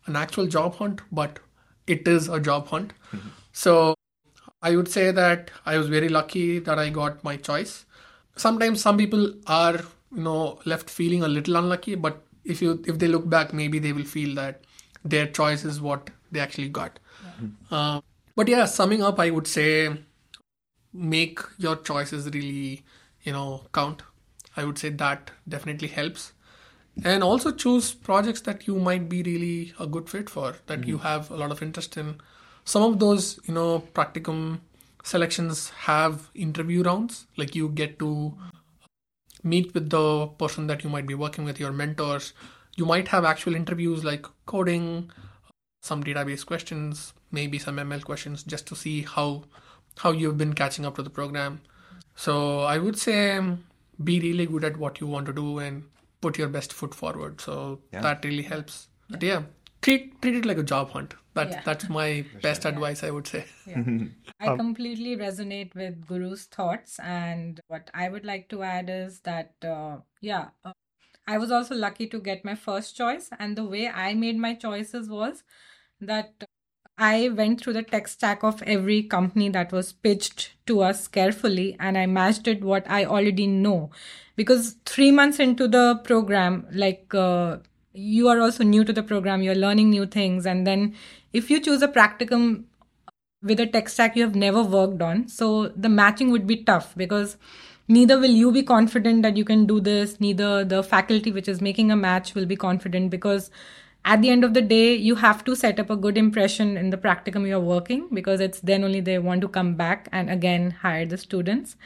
an 0.07 0.17
actual 0.17 0.47
job 0.47 0.75
hunt 0.77 1.03
but 1.13 1.41
it 1.97 2.09
is 2.15 2.29
a 2.29 2.41
job 2.49 2.67
hunt 2.73 2.93
mm-hmm. 3.13 3.29
so 3.53 3.95
i 4.63 4.75
would 4.77 4.91
say 4.97 5.11
that 5.21 5.51
i 5.67 5.77
was 5.79 5.89
very 5.95 6.09
lucky 6.09 6.59
that 6.59 6.79
i 6.79 6.89
got 6.99 7.23
my 7.29 7.37
choice 7.49 7.85
sometimes 8.37 8.81
some 8.89 8.99
people 9.03 9.33
are 9.47 9.77
you 10.19 10.25
know 10.29 10.59
left 10.65 10.91
feeling 10.99 11.23
a 11.23 11.33
little 11.37 11.57
unlucky 11.63 11.95
but 11.95 12.23
if 12.45 12.63
you 12.63 12.83
if 12.87 12.99
they 12.99 13.09
look 13.09 13.29
back 13.29 13.53
maybe 13.63 13.79
they 13.79 13.93
will 13.93 14.11
feel 14.13 14.35
that 14.35 14.63
their 15.05 15.27
choice 15.41 15.65
is 15.65 15.81
what 15.81 16.11
they 16.33 16.41
actually 16.41 16.69
got 16.69 16.99
mm-hmm. 17.25 17.75
uh, 17.75 18.01
but 18.37 18.49
yeah 18.49 18.65
summing 18.65 19.03
up 19.03 19.21
i 19.21 19.31
would 19.31 19.47
say 19.47 19.71
make 20.93 21.41
your 21.59 21.77
choices 21.77 22.31
really 22.31 22.85
you 23.23 23.33
know 23.33 23.65
count 23.73 24.03
I 24.57 24.65
would 24.65 24.79
say 24.79 24.91
that 24.91 25.31
definitely 25.49 25.89
helps. 25.89 26.33
And 27.05 27.23
also 27.23 27.51
choose 27.51 27.93
projects 27.93 28.43
that 28.43 28.67
you 28.67 28.77
might 28.77 29.09
be 29.09 29.23
really 29.23 29.73
a 29.79 29.87
good 29.87 30.09
fit 30.09 30.29
for, 30.29 30.57
that 30.67 30.81
mm-hmm. 30.81 30.89
you 30.89 30.99
have 30.99 31.31
a 31.31 31.37
lot 31.37 31.51
of 31.51 31.63
interest 31.63 31.97
in. 31.97 32.21
Some 32.65 32.83
of 32.83 32.99
those, 32.99 33.41
you 33.47 33.55
know, 33.55 33.81
practicum 33.95 34.61
selections 35.03 35.71
have 35.71 36.31
interview 36.35 36.83
rounds, 36.83 37.27
like 37.37 37.55
you 37.55 37.69
get 37.69 37.99
to 38.01 38.35
meet 39.43 39.73
with 39.75 39.91
the 39.91 40.27
person 40.27 40.67
that 40.67 40.85
you 40.85 40.91
might 40.91 41.07
be 41.07 41.15
working 41.15 41.45
with, 41.45 41.59
your 41.59 41.73
mentors. 41.73 42.33
You 42.77 42.85
might 42.85 43.09
have 43.09 43.25
actual 43.25 43.55
interviews 43.55 44.05
like 44.05 44.27
coding, 44.47 45.11
some 45.83 46.05
database 46.05 46.45
questions, 46.45 47.15
maybe 47.31 47.59
some 47.59 47.77
ML 47.77 48.05
questions, 48.05 48.43
just 48.43 48.67
to 48.69 48.77
see 48.77 49.03
how 49.03 49.45
how 49.99 50.13
you've 50.13 50.39
been 50.39 50.55
catching 50.55 50.87
up 50.87 50.97
to 50.97 51.03
the 51.03 51.11
program. 51.11 51.61
So 52.15 52.61
I 52.61 52.79
would 52.79 52.99
say 52.99 53.41
be 54.03 54.21
really 54.21 54.47
good 54.47 54.65
at 54.65 54.77
what 54.77 55.01
you 55.01 55.07
want 55.07 55.27
to 55.27 55.33
do 55.33 55.59
and 55.59 55.85
put 56.21 56.39
your 56.39 56.49
best 56.49 56.73
foot 56.73 56.95
forward. 56.95 57.41
So 57.41 57.81
yeah. 57.93 58.01
that 58.01 58.25
really 58.25 58.43
helps. 58.43 58.89
Yeah. 59.09 59.17
But 59.17 59.23
yeah, 59.23 59.43
treat 59.83 60.21
treat 60.23 60.37
it 60.37 60.47
like 60.47 60.59
a 60.59 60.63
job 60.63 60.91
hunt. 60.91 61.15
That 61.35 61.51
yeah. 61.51 61.63
that's 61.65 61.89
my 61.89 62.25
best 62.43 62.63
sure. 62.63 62.73
advice, 62.73 63.05
I 63.05 63.11
would 63.11 63.27
say. 63.27 63.45
I 64.41 64.47
um, 64.49 64.59
completely 64.59 65.17
resonate 65.17 65.75
with 65.75 66.07
Guru's 66.07 66.45
thoughts, 66.45 66.99
and 66.99 67.61
what 67.69 67.91
I 67.95 68.09
would 68.09 68.25
like 68.25 68.49
to 68.51 68.63
add 68.63 68.91
is 68.91 69.21
that 69.21 69.55
uh, 69.63 69.99
yeah. 70.21 70.49
Uh, 70.65 70.73
I 71.29 71.39
was 71.39 71.53
also 71.53 71.77
lucky 71.77 72.09
to 72.09 72.19
get 72.19 72.45
my 72.45 72.57
first 72.57 72.97
choice, 72.97 73.31
and 73.39 73.57
the 73.57 73.65
way 73.65 73.89
I 73.89 74.15
made 74.15 74.37
my 74.37 74.55
choices 74.55 75.09
was 75.09 75.45
that 76.01 76.49
I 77.01 77.31
went 77.31 77.63
through 77.63 77.73
the 77.73 77.83
tech 77.83 78.09
stack 78.09 78.45
of 78.45 78.63
every 78.65 79.03
company 79.03 79.49
that 79.49 79.73
was 79.73 79.91
pitched 79.91 80.53
to 80.67 80.83
us 80.83 81.09
carefully 81.09 81.75
and 81.81 81.97
I 81.97 82.05
matched 82.05 82.47
it 82.47 82.63
what 82.63 82.85
I 82.91 83.07
already 83.07 83.47
know. 83.47 83.91
Because 84.41 84.77
three 84.87 85.11
months 85.11 85.39
into 85.39 85.69
the 85.69 86.01
program, 86.05 86.67
like 86.73 87.15
uh, 87.15 87.59
you 87.93 88.29
are 88.29 88.41
also 88.41 88.65
new 88.65 88.85
to 88.85 88.93
the 88.99 89.03
program, 89.03 89.43
you're 89.43 89.55
learning 89.55 89.91
new 89.91 90.07
things. 90.07 90.47
And 90.47 90.67
then 90.67 90.95
if 91.33 91.51
you 91.51 91.61
choose 91.61 91.83
a 91.83 91.89
practicum 91.89 92.65
with 93.43 93.61
a 93.61 93.67
tech 93.67 93.89
stack 93.89 94.17
you 94.17 94.23
have 94.23 94.35
never 94.35 94.63
worked 94.63 95.03
on, 95.03 95.29
so 95.29 95.69
the 95.69 95.89
matching 95.89 96.31
would 96.31 96.47
be 96.47 96.57
tough 96.71 96.95
because 96.97 97.37
neither 97.89 98.19
will 98.19 98.39
you 98.45 98.53
be 98.53 98.63
confident 98.63 99.23
that 99.23 99.37
you 99.37 99.45
can 99.45 99.67
do 99.67 99.81
this, 99.81 100.19
neither 100.21 100.65
the 100.65 100.83
faculty 100.83 101.33
which 101.33 101.49
is 101.49 101.61
making 101.61 101.91
a 101.91 101.97
match 101.97 102.35
will 102.35 102.47
be 102.47 102.57
confident 102.57 103.11
because 103.11 103.51
at 104.05 104.23
the 104.23 104.31
end 104.31 104.45
of 104.45 104.55
the 104.55 104.63
day, 104.63 104.95
you 104.95 105.17
have 105.17 105.45
to 105.45 105.55
set 105.55 105.79
up 105.79 105.91
a 105.91 105.97
good 105.97 106.17
impression 106.17 106.77
in 106.79 106.89
the 106.89 106.97
practicum 106.97 107.47
you're 107.47 107.61
working 107.61 108.09
because 108.13 108.41
it's 108.41 108.61
then 108.61 108.85
only 108.85 109.01
they 109.01 109.19
want 109.19 109.43
to 109.43 109.49
come 109.49 109.75
back 109.75 110.09
and 110.11 110.31
again 110.31 110.71
hire 110.71 111.05
the 111.05 111.19
students. 111.19 111.77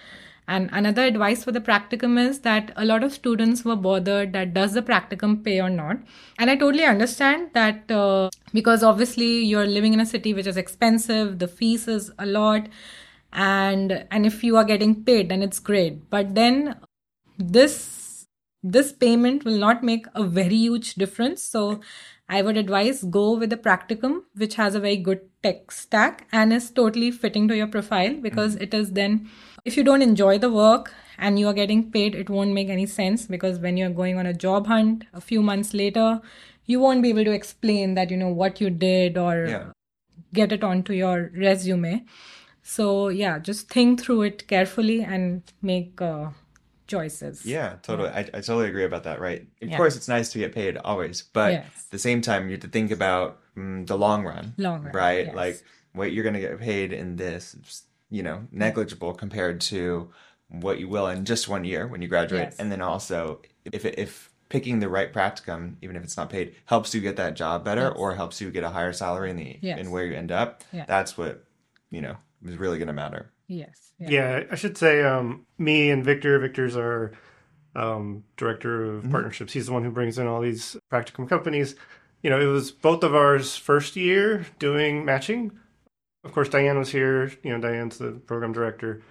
And 0.47 0.68
another 0.72 1.05
advice 1.05 1.42
for 1.42 1.53
the 1.53 1.61
practicum 1.61 2.18
is 2.18 2.40
that 2.40 2.70
a 2.76 2.84
lot 2.84 3.03
of 3.03 3.12
students 3.12 3.64
were 3.64 3.76
bothered 3.76 4.34
that 4.34 4.53
does 4.53 4.74
the 4.74 4.82
practicum 4.82 5.42
pay 5.42 5.61
or 5.61 5.70
not. 5.70 5.97
And 6.38 6.51
I 6.51 6.57
totally 6.57 6.84
understand 6.84 7.51
that 7.55 7.90
uh, 7.90 8.28
because 8.53 8.82
obviously 8.82 9.42
you're 9.45 9.66
living 9.66 9.95
in 9.95 10.01
a 10.01 10.07
city 10.07 10.34
which 10.34 10.47
is 10.47 10.59
expensive, 10.59 11.38
the 11.38 11.49
fees 11.49 11.88
is 11.88 12.12
a 12.18 12.26
lot, 12.26 12.68
and 13.32 14.07
and 14.11 14.26
if 14.26 14.45
you 14.45 14.57
are 14.57 14.64
getting 14.64 15.03
paid, 15.03 15.30
then 15.30 15.42
it's 15.42 15.59
great. 15.59 16.11
But 16.11 16.34
then 16.34 16.76
this 17.38 18.26
this 18.62 18.92
payment 18.92 19.45
will 19.45 19.59
not 19.59 19.82
make 19.82 20.07
a 20.14 20.24
very 20.24 20.57
huge 20.57 20.95
difference. 20.95 21.42
So 21.42 21.80
I 22.28 22.40
would 22.40 22.57
advise 22.57 23.03
go 23.05 23.36
with 23.36 23.51
the 23.51 23.57
practicum, 23.59 24.22
which 24.34 24.55
has 24.55 24.74
a 24.74 24.80
very 24.80 24.97
good 24.97 25.20
tech 25.42 25.70
stack 25.70 26.26
and 26.32 26.53
is 26.53 26.70
totally 26.70 27.11
fitting 27.11 27.47
to 27.49 27.57
your 27.57 27.66
profile 27.66 28.14
because 28.14 28.55
mm-hmm. 28.55 28.64
it 28.64 28.74
is 28.74 28.92
then, 28.92 29.28
if 29.65 29.77
you 29.77 29.85
don't 29.85 30.03
enjoy 30.03 30.39
the 30.39 30.51
work 30.51 30.93
and 31.19 31.39
you 31.39 31.49
are 31.49 31.55
getting 31.55 31.91
paid, 31.91 32.15
it 32.15 32.29
won't 32.29 32.53
make 32.53 32.69
any 32.69 32.87
sense 32.87 33.27
because 33.27 33.59
when 33.59 33.77
you're 33.77 33.91
going 33.91 34.19
on 34.19 34.27
a 34.27 34.35
job 34.35 34.67
hunt 34.67 35.05
a 35.12 35.21
few 35.21 35.43
months 35.43 35.73
later, 35.73 36.21
you 36.67 36.81
won't 36.81 37.03
be 37.03 37.11
able 37.11 37.25
to 37.25 37.33
explain 37.33 37.95
that, 37.95 38.11
you 38.11 38.17
know, 38.17 38.29
what 38.29 38.61
you 38.61 38.71
did 38.71 39.17
or 39.17 39.47
yeah. 39.47 39.65
get 40.33 40.53
it 40.53 40.65
onto 40.65 40.93
your 40.93 41.31
resume. 41.35 42.05
So, 42.62 43.09
yeah, 43.09 43.39
just 43.39 43.69
think 43.69 44.01
through 44.01 44.23
it 44.23 44.49
carefully 44.49 45.03
and 45.03 45.43
make 45.61 46.01
uh, 46.01 46.31
choices. 46.87 47.45
Yeah, 47.45 47.77
totally. 47.83 48.09
Yeah. 48.09 48.17
I, 48.17 48.21
I 48.21 48.41
totally 48.41 48.69
agree 48.69 48.85
about 48.85 49.05
that, 49.05 49.21
right? 49.21 49.47
Of 49.62 49.69
yeah. 49.69 49.77
course, 49.77 49.97
it's 49.97 50.09
nice 50.09 50.31
to 50.33 50.39
get 50.39 50.55
paid 50.55 50.79
always, 50.79 51.23
but 51.23 51.53
yes. 51.53 51.67
at 51.67 51.91
the 51.91 51.99
same 51.99 52.23
time, 52.23 52.47
you 52.47 52.53
have 52.53 52.61
to 52.61 52.69
think 52.69 52.91
about 52.91 53.39
mm, 53.57 53.87
the 53.87 53.97
long 53.97 54.25
run. 54.25 54.55
Long 54.57 54.83
run. 54.83 54.93
Right? 54.93 55.27
Yes. 55.27 55.35
Like 55.35 55.62
what 55.93 56.12
you're 56.12 56.23
going 56.23 56.35
to 56.35 56.41
get 56.41 56.59
paid 56.59 56.93
in 56.93 57.17
this, 57.17 57.85
you 58.15 58.23
know, 58.23 58.47
negligible 58.53 59.12
compared 59.12 59.61
to 59.61 60.09
what 60.49 60.79
you 60.79 60.87
will 60.89 61.09
in 61.09 61.25
just 61.25 61.49
one 61.49 61.65
year 61.65 61.89
when 61.89 62.01
you 62.01 62.07
graduate. 62.07 62.49
Yes. 62.51 62.57
And 62.61 62.71
then 62.71 62.81
also, 62.81 63.41
if, 63.65 63.85
if 63.85 64.31
picking 64.49 64.79
the 64.79 64.89
right 64.89 65.12
practicum, 65.12 65.75
even 65.83 65.97
if 65.97 66.05
it's 66.05 66.17
not 66.17 66.31
paid, 66.31 66.55
helps 66.67 66.95
you 66.95 67.01
get 67.01 67.17
that 67.17 67.35
job 67.35 67.65
better 67.65 67.91
or 67.91 68.15
helps 68.15 68.41
you 68.41 68.53
get 68.53 68.62
a 68.62 68.71
higher 68.71 68.93
salary 68.93 69.31
in 69.31 69.37
the 69.37 69.59
in 69.62 69.91
where 69.91 70.05
you 70.05 70.15
end 70.15 70.31
up, 70.31 70.62
that's 70.87 71.19
what, 71.19 71.45
you 71.91 72.01
know, 72.01 72.17
is 72.47 72.57
really 72.57 72.79
going 72.79 72.87
to 72.87 72.95
matter. 72.95 73.33
Yes. 73.49 73.93
Yeah. 73.99 74.11
yeah. 74.11 74.45
I 74.49 74.55
should 74.55 74.79
say 74.79 75.03
um, 75.03 75.45
me 75.59 75.91
and 75.91 76.05
Victor. 76.05 76.39
Victor's 76.39 76.77
our 76.77 77.12
um, 77.75 78.23
director 78.37 78.85
of 78.85 79.03
mm-hmm. 79.03 79.11
partnerships. 79.11 79.53
He's 79.53 79.67
the 79.67 79.73
one 79.73 79.83
who 79.83 79.91
brings 79.91 80.19
in 80.19 80.29
all 80.29 80.41
these 80.41 80.77
practicum 80.89 81.29
companies. 81.29 81.75
You 82.23 82.31
know, 82.31 82.41
it 82.41 82.47
was 82.47 82.71
both 82.71 83.03
of 83.03 83.12
ours 83.12 83.57
first 83.57 83.97
year 83.97 84.47
doing 84.61 85.05
matching. 85.05 85.51
Of 86.25 86.33
course, 86.33 86.49
Diane 86.49 86.79
was 86.79 86.91
here. 86.91 87.33
You 87.43 87.53
know, 87.53 87.61
Diane's 87.61 87.99
the 87.99 88.12
program 88.12 88.53
director, 88.53 89.03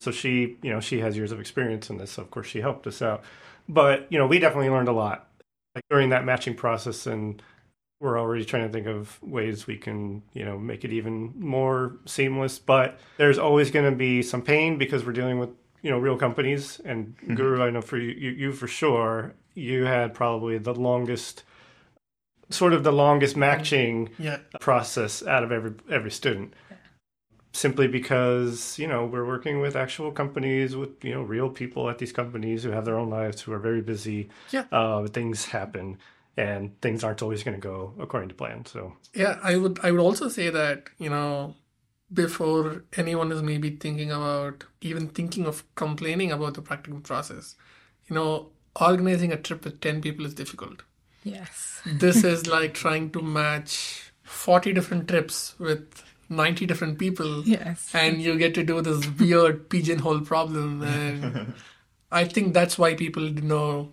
so 0.00 0.10
she, 0.10 0.58
you 0.62 0.70
know, 0.70 0.80
she 0.80 1.00
has 1.00 1.16
years 1.16 1.32
of 1.32 1.40
experience 1.40 1.90
in 1.90 1.98
this. 1.98 2.12
So 2.12 2.22
of 2.22 2.30
course, 2.30 2.46
she 2.46 2.60
helped 2.60 2.86
us 2.86 3.00
out. 3.02 3.24
But 3.68 4.06
you 4.10 4.18
know, 4.18 4.26
we 4.26 4.38
definitely 4.38 4.70
learned 4.70 4.88
a 4.88 4.92
lot 4.92 5.28
like, 5.74 5.84
during 5.88 6.10
that 6.10 6.24
matching 6.24 6.54
process 6.54 7.06
and 7.06 7.42
we're 8.00 8.18
already 8.18 8.44
trying 8.44 8.66
to 8.66 8.72
think 8.72 8.86
of 8.86 9.20
ways 9.22 9.66
we 9.66 9.76
can 9.76 10.22
you 10.32 10.44
know 10.44 10.58
make 10.58 10.84
it 10.84 10.92
even 10.92 11.32
more 11.36 11.96
seamless 12.06 12.58
but 12.58 12.98
there's 13.16 13.38
always 13.38 13.70
going 13.70 13.88
to 13.88 13.96
be 13.96 14.22
some 14.22 14.42
pain 14.42 14.78
because 14.78 15.04
we're 15.04 15.12
dealing 15.12 15.38
with 15.38 15.50
you 15.82 15.90
know 15.90 15.98
real 15.98 16.16
companies 16.16 16.80
and 16.84 17.16
mm-hmm. 17.16 17.34
guru 17.34 17.62
i 17.62 17.70
know 17.70 17.80
for 17.80 17.98
you, 17.98 18.10
you, 18.10 18.30
you 18.30 18.52
for 18.52 18.66
sure 18.66 19.34
you 19.54 19.84
had 19.84 20.14
probably 20.14 20.58
the 20.58 20.74
longest 20.74 21.42
sort 22.50 22.72
of 22.72 22.82
the 22.84 22.92
longest 22.92 23.36
matching 23.36 24.08
yeah. 24.18 24.38
process 24.60 25.26
out 25.26 25.44
of 25.44 25.52
every 25.52 25.74
every 25.90 26.10
student 26.10 26.54
simply 27.52 27.88
because 27.88 28.78
you 28.78 28.86
know 28.86 29.04
we're 29.04 29.26
working 29.26 29.60
with 29.60 29.74
actual 29.76 30.12
companies 30.12 30.76
with 30.76 31.04
you 31.04 31.14
know 31.14 31.22
real 31.22 31.50
people 31.50 31.90
at 31.90 31.98
these 31.98 32.12
companies 32.12 32.62
who 32.62 32.70
have 32.70 32.84
their 32.84 32.98
own 32.98 33.10
lives 33.10 33.42
who 33.42 33.52
are 33.52 33.58
very 33.58 33.80
busy. 33.80 34.28
Yeah. 34.50 34.64
Uh, 34.70 35.06
things 35.06 35.46
happen, 35.46 35.98
and 36.36 36.80
things 36.80 37.02
aren't 37.02 37.22
always 37.22 37.42
going 37.42 37.56
to 37.56 37.60
go 37.60 37.94
according 37.98 38.28
to 38.28 38.34
plan. 38.34 38.64
So 38.64 38.94
Yeah, 39.14 39.38
I 39.42 39.56
would 39.56 39.80
I 39.82 39.90
would 39.90 40.00
also 40.00 40.28
say 40.28 40.50
that, 40.50 40.88
you 40.98 41.10
know, 41.10 41.54
before 42.12 42.84
anyone 42.96 43.32
is 43.32 43.42
maybe 43.42 43.70
thinking 43.70 44.12
about 44.12 44.64
even 44.80 45.08
thinking 45.08 45.46
of 45.46 45.64
complaining 45.74 46.30
about 46.30 46.54
the 46.54 46.62
practicum 46.62 47.02
process, 47.02 47.56
you 48.06 48.14
know, 48.14 48.50
organizing 48.80 49.32
a 49.32 49.36
trip 49.36 49.64
with 49.64 49.80
10 49.80 50.00
people 50.00 50.24
is 50.24 50.34
difficult. 50.34 50.82
Yes. 51.32 51.80
This 52.04 52.24
is 52.24 52.46
like 52.46 52.74
trying 52.74 53.10
to 53.16 53.22
match 53.22 54.12
40 54.22 54.72
different 54.78 55.08
trips 55.08 55.54
with 55.58 56.02
90 56.28 56.66
different 56.66 56.98
people 56.98 57.42
Yes. 57.46 57.90
and 57.94 58.20
you 58.20 58.36
get 58.38 58.54
to 58.56 58.64
do 58.70 58.80
this 58.82 59.06
weird 59.20 59.68
pigeonhole 59.70 60.20
problem 60.20 60.82
and 60.94 61.54
I 62.10 62.24
think 62.24 62.52
that's 62.54 62.78
why 62.78 62.94
people 62.94 63.28
you 63.28 63.40
know 63.52 63.92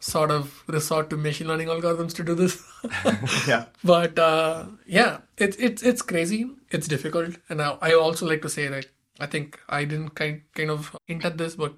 sort 0.00 0.30
of 0.30 0.62
resort 0.66 1.10
to 1.10 1.16
machine 1.16 1.46
learning 1.48 1.68
algorithms 1.68 2.14
to 2.14 2.24
do 2.24 2.34
this. 2.34 2.54
Yeah. 3.48 3.64
But 3.84 4.18
uh, 4.18 4.66
yeah, 4.86 5.18
it's 5.36 5.56
it's 5.58 5.82
it's 5.82 6.02
crazy. 6.02 6.38
It's 6.70 6.88
difficult, 6.88 7.36
and 7.50 7.60
I, 7.60 7.76
I 7.82 7.92
also 7.94 8.26
like 8.26 8.40
to 8.42 8.48
say 8.48 8.68
that 8.68 8.86
I 9.18 9.26
think 9.26 9.58
I 9.68 9.84
didn't 9.84 10.14
kind 10.20 10.40
kind 10.54 10.70
of 10.70 10.96
hint 11.06 11.24
at 11.26 11.36
this, 11.36 11.54
but 11.56 11.74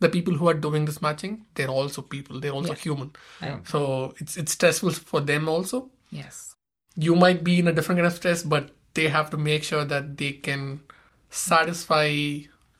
the 0.00 0.08
people 0.08 0.34
who 0.34 0.48
are 0.48 0.54
doing 0.54 0.84
this 0.84 1.00
matching, 1.00 1.46
they're 1.54 1.68
also 1.68 2.02
people. 2.02 2.40
They're 2.40 2.52
also 2.52 2.74
Yeah. 2.74 2.78
human. 2.86 3.12
Right. 3.42 3.66
So 3.68 4.14
it's 4.18 4.36
it's 4.36 4.52
stressful 4.52 4.90
for 4.92 5.20
them 5.20 5.48
also. 5.48 5.90
Yes. 6.10 6.54
You 6.96 7.14
might 7.16 7.42
be 7.44 7.58
in 7.58 7.68
a 7.68 7.72
different 7.72 7.98
kind 7.98 8.06
of 8.06 8.12
stress, 8.14 8.42
but 8.42 8.70
they 8.94 9.08
have 9.08 9.30
to 9.30 9.36
make 9.36 9.64
sure 9.64 9.84
that 9.84 10.16
they 10.16 10.32
can 10.32 10.80
satisfy 11.30 12.08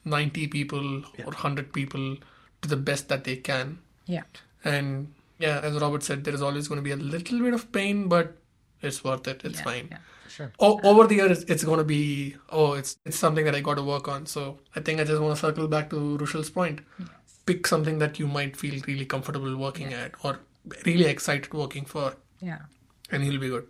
ninety 0.05 0.47
people 0.47 1.03
or 1.25 1.33
hundred 1.33 1.73
people 1.73 2.17
to 2.63 2.69
the 2.69 2.77
best 2.77 3.09
that 3.09 3.25
they 3.25 3.37
can. 3.37 3.79
Yeah. 4.07 4.23
And 4.65 5.13
yeah, 5.39 5.61
as 5.61 5.81
Robert 5.81 6.03
said, 6.03 6.25
there 6.25 6.35
is 6.35 6.43
always 6.43 6.69
going 6.69 6.79
to 6.79 6.83
be 6.83 6.93
a 6.93 6.97
little 6.97 7.41
bit 7.41 7.55
of 7.55 7.71
pain, 7.73 8.09
but 8.09 8.37
it's 8.83 9.03
worth 9.05 9.27
it. 9.29 9.45
It's 9.45 9.59
Yeah, 9.59 9.65
fine. 9.65 9.99
Yeah. 10.39 10.47
Sure. 10.47 10.53
O- 10.61 10.81
over 10.85 11.07
the 11.07 11.15
years, 11.17 11.45
it's 11.45 11.65
going 11.65 11.79
to 11.79 11.85
be 11.85 12.37
oh, 12.51 12.73
it's 12.75 12.99
it's 13.05 13.19
something 13.19 13.45
that 13.45 13.55
I 13.55 13.61
got 13.61 13.75
to 13.77 13.83
work 13.83 14.09
on. 14.09 14.27
So 14.27 14.59
I 14.75 14.81
think 14.81 15.01
I 15.01 15.05
just 15.05 15.21
want 15.23 15.35
to 15.37 15.41
circle 15.41 15.69
back 15.69 15.91
to 15.91 16.17
Rushil's 16.19 16.51
point. 16.51 16.81
Pick 17.47 17.67
something 17.67 17.99
that 18.01 18.19
you 18.19 18.27
might 18.27 18.57
feel 18.57 18.81
really 18.87 19.07
comfortable 19.07 19.57
working 19.57 19.93
at 19.95 20.13
or 20.25 20.39
really 20.85 21.05
excited 21.07 21.55
working 21.55 21.85
for, 21.85 22.15
Yeah. 22.41 22.59
and 23.11 23.25
you'll 23.25 23.39
be 23.41 23.49
good. 23.49 23.67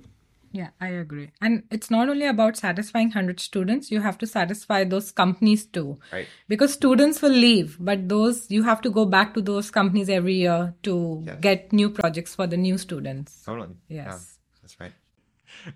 Yeah, 0.53 0.69
I 0.81 0.89
agree. 0.89 1.31
And 1.43 1.65
it's 1.71 1.91
not 1.91 2.09
only 2.09 2.25
about 2.27 2.57
satisfying 2.57 3.09
100 3.09 3.39
students, 3.41 3.91
you 3.91 4.01
have 4.01 4.17
to 4.19 4.27
satisfy 4.27 4.85
those 4.85 5.11
companies 5.13 5.67
too. 5.67 5.99
Right. 6.11 6.27
Because 6.49 6.73
students 6.73 7.21
will 7.21 7.37
leave, 7.47 7.77
but 7.79 8.09
those 8.09 8.51
you 8.51 8.63
have 8.63 8.81
to 8.83 8.91
go 8.91 9.05
back 9.05 9.35
to 9.35 9.43
those 9.43 9.71
companies 9.71 10.09
every 10.09 10.37
year 10.37 10.75
to 10.85 11.23
Yes. 11.27 11.37
get 11.41 11.73
new 11.75 11.91
projects 11.91 12.35
for 12.35 12.47
the 12.47 12.57
new 12.57 12.79
students. 12.79 13.43
Totally. 13.45 13.77
Yeah, 13.89 14.07
Yes. 14.07 14.39
that's 14.63 14.81
right. 14.81 14.93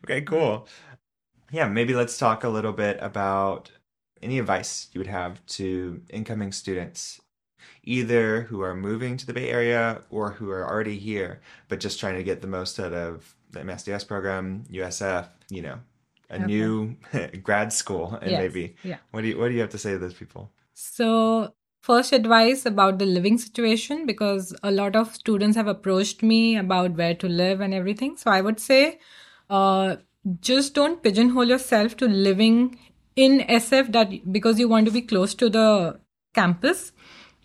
Okay, 0.05 0.23
cool. 0.23 0.67
Yeah, 1.53 1.69
maybe 1.69 1.95
let's 1.95 2.19
talk 2.19 2.45
a 2.45 2.49
little 2.49 2.73
bit 2.73 2.99
about 3.01 3.73
any 4.23 4.39
advice 4.39 4.89
you 4.93 5.01
would 5.01 5.07
have 5.09 5.45
to 5.47 6.03
incoming 6.11 6.53
students, 6.53 7.21
either 7.85 8.43
who 8.43 8.63
are 8.63 8.75
moving 8.75 9.17
to 9.17 9.27
the 9.27 9.33
Bay 9.35 9.51
Area 9.51 10.03
or 10.11 10.33
who 10.33 10.51
are 10.51 10.69
already 10.69 10.99
here, 10.99 11.41
but 11.69 11.81
just 11.81 12.01
trying 12.01 12.17
to 12.17 12.23
get 12.25 12.43
the 12.43 12.49
most 12.49 12.79
out 12.81 12.93
of 12.93 13.35
the 13.51 13.61
MSDS 13.61 14.05
program, 14.07 14.65
USF, 14.71 15.29
you 15.51 15.63
know, 15.63 15.81
a 16.31 16.39
Okay. 16.39 16.47
new 16.47 16.97
grad 17.43 17.73
school, 17.73 18.15
and 18.23 18.33
Yes, 18.33 18.41
maybe. 18.43 18.77
yeah. 18.83 18.99
What 19.13 19.23
do 19.23 19.29
you 19.29 19.39
What 19.39 19.49
do 19.49 19.55
you 19.55 19.61
have 19.61 19.71
to 19.71 19.79
say 19.79 19.93
to 19.93 19.99
those 19.99 20.15
people? 20.15 20.53
So, 20.75 21.55
first 21.83 22.13
advice 22.13 22.67
about 22.67 22.99
the 22.99 23.07
living 23.07 23.39
situation 23.39 24.07
because 24.07 24.55
a 24.63 24.71
lot 24.71 24.97
of 24.97 25.15
students 25.15 25.57
have 25.57 25.67
approached 25.67 26.23
me 26.23 26.57
about 26.57 26.93
where 26.97 27.15
to 27.17 27.29
live 27.29 27.61
and 27.61 27.75
everything. 27.75 28.17
So, 28.17 28.31
I 28.31 28.41
would 28.41 28.61
say 28.61 28.99
uh, 29.51 29.97
just 30.41 30.75
don't 30.75 31.03
pigeonhole 31.03 31.47
yourself 31.47 31.97
to 31.99 32.07
living 32.07 32.79
in 33.17 33.41
SF 33.41 33.93
that 33.93 34.33
because 34.33 34.59
you 34.59 34.69
want 34.69 34.87
to 34.87 34.93
be 34.93 35.03
close 35.03 35.35
to 35.35 35.49
the 35.51 35.99
campus. 36.35 36.93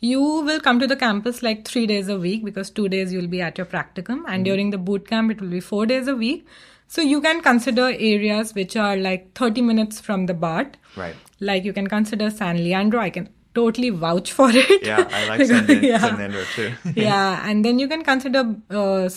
You 0.01 0.21
will 0.21 0.59
come 0.59 0.79
to 0.79 0.87
the 0.87 0.95
campus 0.95 1.41
like 1.41 1.65
three 1.67 1.87
days 1.87 2.09
a 2.09 2.17
week 2.19 2.43
because 2.45 2.69
two 2.69 2.87
days 2.89 3.11
you'll 3.13 3.27
be 3.27 3.41
at 3.41 3.57
your 3.57 3.65
practicum, 3.65 4.23
and 4.27 4.45
during 4.45 4.69
the 4.69 4.77
boot 4.77 5.07
camp, 5.07 5.31
it 5.31 5.41
will 5.41 5.49
be 5.49 5.59
four 5.59 5.85
days 5.85 6.07
a 6.07 6.15
week. 6.15 6.45
So, 6.87 7.01
you 7.01 7.19
can 7.19 7.41
consider 7.41 7.85
areas 7.85 8.53
which 8.53 8.75
are 8.77 8.95
like 8.95 9.33
30 9.33 9.61
minutes 9.63 9.99
from 9.99 10.27
the 10.27 10.35
BART 10.35 10.77
Right. 10.95 11.15
like 11.39 11.63
you 11.65 11.73
can 11.73 11.87
consider 11.87 12.29
San 12.29 12.57
Leandro. 12.63 12.99
I 12.99 13.09
can 13.09 13.29
totally 13.55 13.89
vouch 13.89 14.31
for 14.31 14.49
it. 14.51 14.85
Yeah, 14.85 15.07
I 15.11 15.27
like 15.29 15.39
Because- 15.39 15.65
San, 15.65 15.83
yeah. 15.93 15.97
San 15.97 16.17
Leandro 16.19 16.43
too. 16.53 16.73
yeah, 16.95 17.41
and 17.49 17.65
then 17.65 17.79
you 17.79 17.87
can 17.87 18.03
consider 18.03 18.55
uh, 18.69 19.09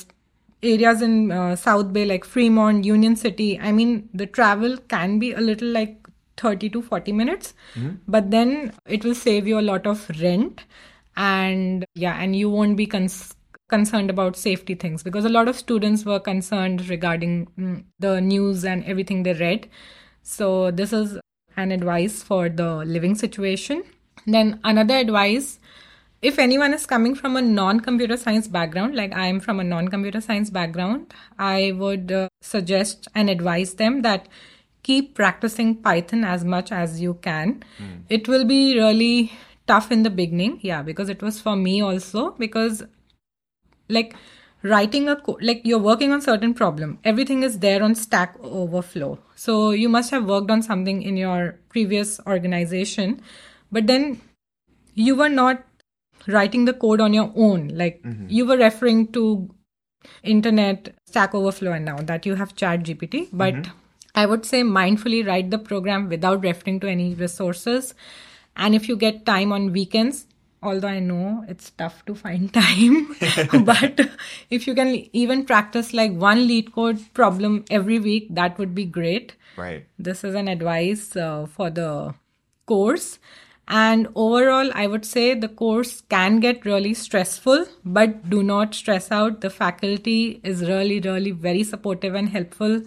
areas 0.62 1.02
in 1.02 1.30
uh, 1.30 1.56
South 1.56 1.92
Bay 1.92 2.04
like 2.04 2.24
Fremont, 2.24 2.84
Union 2.84 3.16
City. 3.16 3.58
I 3.58 3.72
mean, 3.72 4.08
the 4.12 4.26
travel 4.26 4.76
can 4.88 5.18
be 5.18 5.32
a 5.32 5.40
little 5.40 5.68
like 5.68 6.06
30 6.36 6.68
to 6.70 6.82
40 6.82 7.12
minutes, 7.12 7.54
but 8.06 8.30
then 8.30 8.72
it 8.86 9.04
will 9.04 9.14
save 9.14 9.46
you 9.46 9.58
a 9.58 9.62
lot 9.62 9.86
of 9.86 10.10
rent. 10.20 10.64
And 11.16 11.84
yeah, 11.94 12.16
and 12.20 12.36
you 12.36 12.48
won't 12.48 12.76
be 12.76 12.86
cons- 12.86 13.34
concerned 13.68 14.10
about 14.10 14.36
safety 14.36 14.74
things 14.74 15.02
because 15.02 15.24
a 15.24 15.28
lot 15.28 15.48
of 15.48 15.56
students 15.56 16.04
were 16.04 16.20
concerned 16.20 16.88
regarding 16.88 17.48
mm, 17.58 17.84
the 17.98 18.20
news 18.20 18.64
and 18.64 18.84
everything 18.84 19.24
they 19.24 19.34
read. 19.34 19.68
So, 20.22 20.70
this 20.70 20.92
is 20.92 21.18
an 21.56 21.72
advice 21.72 22.22
for 22.22 22.48
the 22.48 22.76
living 22.84 23.14
situation. 23.14 23.82
Then, 24.26 24.60
another 24.62 24.94
advice 24.94 25.58
if 26.20 26.38
anyone 26.38 26.74
is 26.74 26.86
coming 26.86 27.14
from 27.14 27.36
a 27.36 27.42
non 27.42 27.80
computer 27.80 28.16
science 28.16 28.48
background, 28.48 28.96
like 28.96 29.14
I 29.14 29.26
am 29.26 29.40
from 29.40 29.60
a 29.60 29.64
non 29.64 29.88
computer 29.88 30.20
science 30.20 30.50
background, 30.50 31.14
I 31.38 31.72
would 31.76 32.10
uh, 32.10 32.28
suggest 32.40 33.08
and 33.14 33.30
advise 33.30 33.74
them 33.74 34.02
that 34.02 34.28
keep 34.82 35.14
practicing 35.14 35.76
Python 35.76 36.24
as 36.24 36.44
much 36.44 36.72
as 36.72 37.00
you 37.00 37.14
can. 37.14 37.62
It 38.08 38.26
will 38.26 38.44
be 38.44 38.74
really 38.74 39.32
tough 39.66 39.92
in 39.92 40.02
the 40.02 40.10
beginning, 40.10 40.58
yeah, 40.62 40.82
because 40.82 41.08
it 41.08 41.22
was 41.22 41.40
for 41.40 41.54
me 41.54 41.80
also, 41.80 42.30
because 42.32 42.82
like 43.88 44.14
writing 44.62 45.08
a 45.08 45.14
code 45.14 45.40
like 45.40 45.60
you're 45.64 45.78
working 45.78 46.12
on 46.12 46.20
certain 46.20 46.52
problem. 46.52 46.98
Everything 47.04 47.42
is 47.44 47.60
there 47.60 47.82
on 47.82 47.94
stack 47.94 48.34
overflow. 48.42 49.18
So 49.36 49.70
you 49.70 49.88
must 49.88 50.10
have 50.10 50.24
worked 50.24 50.50
on 50.50 50.62
something 50.62 51.02
in 51.02 51.16
your 51.16 51.58
previous 51.68 52.20
organization 52.26 53.22
but 53.70 53.86
then 53.86 54.20
you 54.94 55.14
were 55.14 55.28
not 55.28 55.62
writing 56.28 56.64
the 56.66 56.72
code 56.72 57.00
on 57.00 57.14
your 57.14 57.32
own. 57.34 57.68
Like 57.68 58.00
you 58.28 58.46
were 58.46 58.56
referring 58.56 59.12
to 59.12 59.50
internet 60.22 60.94
stack 61.06 61.34
overflow 61.34 61.72
and 61.72 61.84
now 61.84 61.98
that. 61.98 62.26
You 62.26 62.34
have 62.36 62.54
chat 62.54 62.82
gpt 62.84 63.28
but 63.32 63.68
i 64.14 64.24
would 64.26 64.44
say 64.44 64.62
mindfully 64.62 65.26
write 65.26 65.50
the 65.50 65.58
program 65.58 66.08
without 66.08 66.42
referring 66.42 66.80
to 66.80 66.88
any 66.88 67.14
resources. 67.14 67.94
And 68.56 68.74
if 68.74 68.88
you 68.88 68.96
get 68.96 69.24
time 69.26 69.52
on 69.52 69.72
weekends 69.72 70.26
although 70.62 70.88
i 70.88 70.98
know 70.98 71.44
it's 71.48 71.70
tough 71.70 72.04
to 72.06 72.14
find 72.14 72.52
time 72.60 73.14
but 73.64 74.00
if 74.50 74.66
you 74.66 74.74
can 74.74 74.88
even 75.12 75.44
practice 75.44 75.92
like 75.94 76.12
one 76.12 76.38
LeetCode 76.48 77.12
problem 77.14 77.64
every 77.70 77.98
week 77.98 78.26
that 78.30 78.58
would 78.58 78.74
be 78.74 78.84
great. 78.84 79.34
Right. 79.56 79.86
this 79.98 80.22
is 80.22 80.34
an 80.36 80.46
advice 80.46 81.16
uh, 81.16 81.46
for 81.46 81.68
the 81.68 82.14
course 82.66 83.18
and 83.68 84.08
overall 84.14 84.70
i 84.74 84.86
would 84.86 85.04
say 85.04 85.34
the 85.34 85.48
course 85.48 86.00
can 86.08 86.40
get 86.40 86.64
really 86.64 86.94
stressful 86.94 87.66
but 87.84 88.28
do 88.30 88.42
not 88.42 88.74
stress 88.74 89.10
out. 89.10 89.40
The 89.40 89.50
faculty 89.50 90.40
is 90.42 90.62
really 90.62 91.00
really 91.00 91.30
very 91.32 91.62
supportive 91.62 92.14
and 92.14 92.28
helpful. 92.28 92.82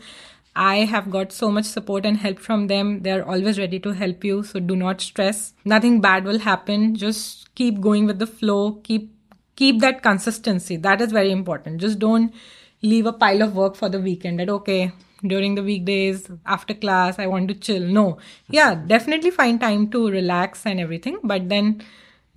I 0.55 0.77
have 0.93 1.09
got 1.09 1.31
so 1.31 1.49
much 1.49 1.65
support 1.65 2.05
and 2.05 2.17
help 2.17 2.39
from 2.39 2.67
them. 2.67 3.03
They're 3.03 3.27
always 3.27 3.57
ready 3.57 3.79
to 3.79 3.91
help 3.91 4.23
you 4.23 4.43
so 4.43 4.59
do 4.59 4.75
not 4.75 5.01
stress. 5.01 5.53
Nothing 5.63 6.01
bad 6.01 6.25
will 6.25 6.39
happen. 6.39 6.95
Just 6.95 7.53
keep 7.55 7.79
going 7.79 8.05
with 8.05 8.19
the 8.19 8.27
flow. 8.27 8.73
Keep 8.83 9.13
keep 9.55 9.79
that 9.81 10.01
consistency. 10.01 10.77
That 10.77 11.01
is 11.01 11.11
very 11.11 11.31
important. 11.31 11.79
Just 11.79 11.99
don't 11.99 12.33
leave 12.81 13.05
a 13.05 13.13
pile 13.13 13.43
of 13.43 13.55
work 13.55 13.75
for 13.75 13.89
the 13.89 14.01
weekend 14.01 14.39
that 14.39 14.49
okay 14.49 14.91
during 15.25 15.55
the 15.55 15.63
weekdays 15.63 16.29
after 16.45 16.73
class 16.73 17.19
i 17.19 17.27
want 17.27 17.47
to 17.47 17.53
chill. 17.53 17.81
No. 17.81 18.17
Yeah 18.49 18.75
definitely 18.75 19.31
find 19.31 19.59
time 19.59 19.89
to 19.91 20.09
relax 20.09 20.65
and 20.65 20.79
everything 20.79 21.19
but 21.23 21.49
then 21.49 21.83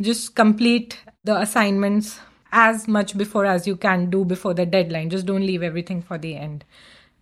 just 0.00 0.34
complete 0.34 1.00
the 1.24 1.40
assignments 1.40 2.20
as 2.52 2.86
much 2.86 3.16
before 3.16 3.46
as 3.46 3.66
you 3.66 3.76
can 3.76 4.10
do 4.10 4.24
before 4.24 4.54
the 4.54 4.66
deadline. 4.66 5.10
Just 5.10 5.26
don't 5.26 5.46
leave 5.46 5.62
everything 5.62 6.02
for 6.02 6.18
the 6.18 6.36
end. 6.36 6.64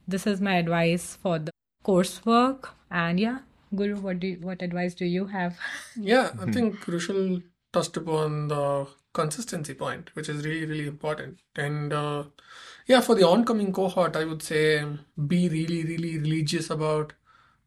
This 0.07 0.27
is 0.27 0.41
my 0.41 0.57
advice 0.57 1.17
for 1.23 1.39
the 1.39 1.53
coursework. 1.85 2.69
And 2.91 3.19
yeah 3.19 3.39
guru 3.75 3.97
what 3.97 4.21
do 4.21 4.27
you, 4.27 4.39
what 4.41 4.63
advice 4.63 4.95
do 4.95 5.05
you 5.05 5.27
have? 5.27 5.59
Yeah, 5.97 6.31
I 6.41 6.51
think 6.51 6.85
Rushil 6.85 7.43
touched 7.73 7.97
upon 7.97 8.49
the 8.49 8.87
consistency 9.13 9.75
point, 9.75 10.15
which 10.15 10.29
is 10.29 10.45
really, 10.45 10.67
really 10.67 10.87
important. 10.87 11.39
And 11.57 11.93
uh, 11.93 12.25
yeah, 12.87 13.01
for 13.01 13.15
the 13.15 13.27
oncoming 13.27 13.73
cohort, 13.73 14.17
I 14.17 14.25
would 14.25 14.43
say 14.43 14.85
be 15.27 15.49
really, 15.49 15.85
really 15.85 16.19
religious 16.19 16.71
about 16.71 17.13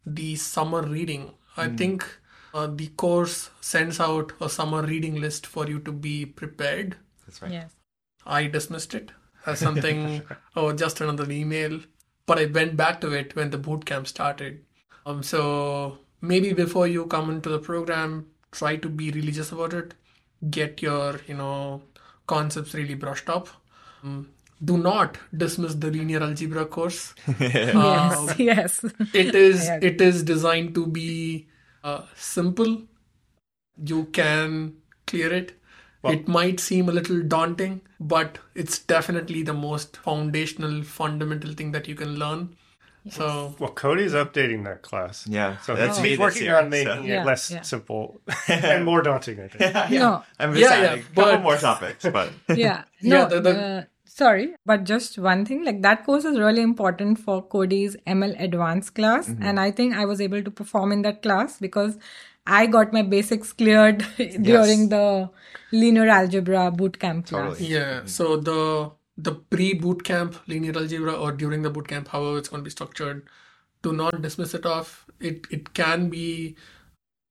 the 0.05 0.35
summer 0.35 0.81
reading. 0.81 1.33
I 1.57 1.69
think 1.69 2.05
uh, 2.53 2.67
the 2.67 2.87
course 2.87 3.49
sends 3.61 3.99
out 3.99 4.33
a 4.41 4.49
summer 4.49 4.81
reading 4.81 5.19
list 5.21 5.45
for 5.47 5.67
you 5.67 5.79
to 5.79 5.91
be 5.91 6.25
prepared. 6.25 6.97
That's 7.25 7.41
right. 7.41 7.51
Yes. 7.51 7.75
I 8.25 8.47
dismissed 8.47 8.93
it 8.93 9.11
as 9.45 9.59
something, 9.67 10.21
oh, 10.55 10.73
just 10.73 11.01
another 11.01 11.29
email. 11.31 11.79
But 12.25 12.39
I 12.39 12.45
went 12.45 12.75
back 12.75 13.01
to 13.01 13.13
it 13.13 13.35
when 13.35 13.51
the 13.51 13.57
boot 13.57 13.85
camp 13.85 14.07
started. 14.07 14.65
Um, 15.05 15.21
so 15.21 15.99
maybe 16.21 16.53
before 16.53 16.87
you 16.87 17.05
come 17.05 17.29
into 17.29 17.49
the 17.49 17.59
program, 17.59 18.27
try 18.51 18.75
to 18.77 18.89
be 18.89 19.11
religious 19.11 19.51
about 19.51 19.73
it. 19.73 19.93
Get 20.49 20.81
your, 20.81 21.21
you 21.27 21.35
know, 21.35 21.83
concepts 22.27 22.73
really 22.73 22.95
brushed 22.95 23.29
up. 23.29 23.47
Um, 24.03 24.29
do 24.63 24.77
not 24.77 25.17
dismiss 25.35 25.75
the 25.75 25.91
linear 25.91 26.21
algebra 26.23 26.65
course. 26.65 27.13
Yes. 27.39 28.39
yes. 28.39 28.85
it 29.13 29.35
is 29.35 29.67
it 29.81 29.99
is 30.01 30.23
designed 30.23 30.73
to 30.75 30.87
be 30.87 31.47
uh, 31.83 32.01
simple. 32.15 32.81
You 33.83 34.05
can 34.05 34.75
clear 35.07 35.33
it. 35.33 35.53
it 36.05 36.27
might 36.27 36.59
seem 36.59 36.87
a 36.87 36.91
little 36.91 37.21
daunting, 37.23 37.81
but 37.99 38.37
it's 38.53 38.77
definitely 38.79 39.41
the 39.41 39.53
most 39.53 39.97
foundational, 39.97 40.83
fundamental 40.83 41.53
thing 41.53 41.71
that 41.71 41.87
you 41.87 41.95
can 41.95 42.15
learn. 42.19 42.55
So 43.09 43.55
Well, 43.59 43.71
Cody's 43.71 44.13
updating 44.13 44.63
that 44.65 44.81
class. 44.83 45.25
Yeah, 45.27 45.57
So 45.57 45.75
that's 45.75 45.97
he's 45.99 46.17
working 46.19 46.43
year, 46.43 46.57
on 46.59 46.69
making 46.69 46.87
so- 46.93 46.99
it 47.03 47.05
Yeah, 47.07 47.23
less 47.23 47.49
yeah. 47.51 47.61
simple 47.61 48.21
and 48.47 48.85
more 48.85 49.01
daunting, 49.01 49.39
I 49.41 49.47
think. 49.47 49.91
No. 49.91 50.23
I'm 50.39 50.55
Yeah, 50.55 50.59
just 50.61 50.71
yeah, 50.71 50.87
adding 50.91 51.03
a 51.03 51.07
but- 51.15 51.23
couple 51.25 51.39
more 51.43 51.57
topics, 51.57 52.05
but 52.17 52.31
yeah 52.55 52.83
no 53.01 53.17
Yeah, 53.17 53.25
the- 53.25 53.41
the- 53.41 53.59
uh, 53.65 53.83
sorry 54.17 54.43
but 54.71 54.83
just 54.89 55.17
one 55.27 55.45
thing 55.47 55.63
like 55.67 55.81
that 55.85 56.05
course 56.05 56.25
is 56.31 56.37
really 56.39 56.61
important 56.65 57.19
for 57.23 57.35
cody's 57.55 57.95
ml 58.17 58.35
advanced 58.47 58.93
class 58.99 59.27
Mm-hmm. 59.29 59.43
and 59.49 59.59
i 59.59 59.71
think 59.79 59.95
i 60.03 60.05
was 60.11 60.21
able 60.25 60.43
to 60.43 60.51
perform 60.59 60.91
in 60.97 61.01
that 61.07 61.21
class 61.25 61.57
because 61.65 61.97
i 62.47 62.65
got 62.75 62.93
my 62.97 63.01
basics 63.15 63.51
cleared 63.61 64.05
during 64.51 64.87
the 64.89 65.29
linear 65.71 66.07
algebra 66.17 66.71
boot 66.71 66.99
camp 66.99 67.25
class 67.27 67.57
Totally. 67.57 67.67
yeah, 67.73 68.01
so 68.05 68.37
the 68.37 68.91
the 69.17 69.31
pre 69.55 69.73
boot 69.73 70.03
camp 70.03 70.35
linear 70.47 70.77
algebra 70.83 71.13
or 71.13 71.31
during 71.31 71.61
the 71.63 71.69
boot 71.69 71.87
camp, 71.87 72.09
however 72.09 72.37
it's 72.37 72.49
going 72.49 72.61
to 72.61 72.65
be 72.65 72.69
structured, 72.69 73.21
do 73.81 73.93
not 73.93 74.21
dismiss 74.21 74.53
it 74.53 74.65
off. 74.65 75.05
It 75.21 75.47
it 75.49 75.73
can 75.73 76.09
be 76.09 76.55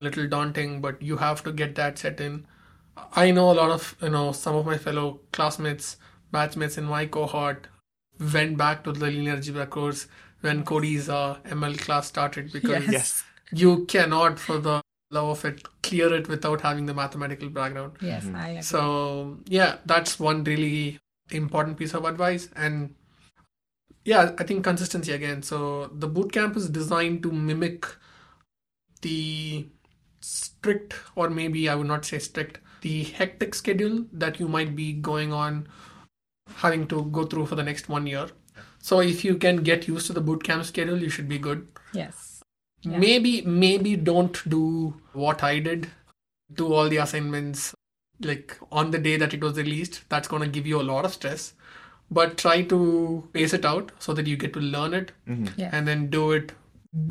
a 0.01 0.05
little 0.07 0.26
daunting, 0.26 0.80
but 0.80 1.03
you 1.03 1.18
have 1.18 1.43
to 1.45 1.53
get 1.53 1.74
that 1.74 1.99
set 1.99 2.22
in. 2.22 2.47
I 3.24 3.30
know 3.32 3.51
a 3.51 3.57
lot 3.61 3.70
of 3.70 3.95
you 4.01 4.09
know 4.09 4.32
some 4.32 4.57
of 4.57 4.64
my 4.64 4.78
fellow 4.78 5.20
classmates, 5.32 5.99
batchmates 6.37 6.78
in 6.82 6.85
my 6.85 7.05
cohort 7.18 7.68
went 8.35 8.57
back 8.62 8.82
to 8.85 8.93
the 8.93 9.07
linear 9.07 9.35
algebra 9.35 9.66
course 9.66 10.07
when 10.41 10.64
Cody's 10.64 11.09
uh, 11.09 11.39
ML 11.45 11.76
class 11.85 12.07
started 12.09 12.53
because 12.53 12.89
Yes. 12.93 13.24
you 13.53 13.85
cannot, 13.87 14.39
for 14.39 14.59
the 14.59 14.80
love 15.11 15.28
of 15.37 15.45
it, 15.45 15.62
clear 15.82 16.12
it 16.14 16.28
without 16.28 16.61
having 16.61 16.87
the 16.87 16.95
mathematical 16.95 17.49
background. 17.49 17.97
yes 18.01 18.26
i 18.35 18.49
agree. 18.51 18.62
So 18.62 19.39
yeah, 19.47 19.76
that's 19.93 20.18
one 20.20 20.45
really 20.45 20.99
important 21.30 21.78
piece 21.78 21.95
of 21.95 22.05
advice. 22.05 22.49
And 22.57 22.95
yeah, 24.05 24.32
I 24.39 24.45
think 24.45 24.64
consistency 24.64 25.12
again. 25.12 25.43
So 25.43 25.61
the 26.05 26.09
boot 26.09 26.32
camp 26.32 26.57
is 26.57 26.68
designed 26.68 27.22
to 27.22 27.32
mimic 27.32 27.87
the 29.03 29.66
strict, 30.20 30.95
or 31.14 31.30
maybe 31.30 31.68
I 31.68 31.74
would 31.74 31.87
not 31.87 32.05
say 32.05 32.18
strict, 32.18 32.59
the 32.82 33.05
hectic 33.05 33.55
schedule 33.55 34.05
that 34.12 34.39
you 34.41 34.49
might 34.49 34.74
be 34.76 34.93
going 34.93 35.32
on 35.32 35.68
having 36.57 36.87
to 36.89 37.05
go 37.05 37.25
through 37.25 37.47
for 37.47 37.55
the 37.55 37.63
next 37.63 37.89
one 37.89 38.07
year. 38.07 38.29
So 38.79 39.01
if 39.01 39.25
you 39.25 39.37
can 39.37 39.63
get 39.63 39.89
used 39.89 40.07
to 40.09 40.13
the 40.13 40.21
boot 40.21 40.45
camp 40.45 40.65
schedule, 40.65 40.99
you 40.99 41.09
should 41.09 41.29
be 41.29 41.39
good. 41.39 41.67
yes 41.93 42.43
Yeah. 42.83 42.99
Maybe 42.99 43.31
maybe 43.43 43.97
don't 43.97 44.41
do 44.55 44.63
what 45.13 45.43
I 45.43 45.59
did. 45.59 45.87
Do 46.53 46.73
all 46.73 46.89
the 46.89 46.99
assignments 47.05 47.75
like 48.21 48.57
on 48.71 48.91
the 48.91 48.99
day 48.99 49.17
that 49.17 49.35
it 49.37 49.47
was 49.47 49.57
released. 49.57 50.03
That's 50.09 50.29
gonna 50.29 50.49
give 50.57 50.67
you 50.67 50.81
a 50.81 50.89
lot 50.91 51.05
of 51.05 51.15
stress. 51.15 51.55
But 52.11 52.37
try 52.43 52.63
to 52.73 53.29
pace 53.33 53.55
it 53.55 53.65
out 53.65 53.93
so 53.99 54.13
that 54.13 54.27
you 54.27 54.37
get 54.37 54.53
to 54.53 54.61
learn 54.61 54.95
it 54.95 55.13
mm-hmm. 55.27 55.61
Yeah. 55.61 55.71
and 55.73 55.89
then 55.89 56.11
do 56.11 56.33
it 56.33 56.53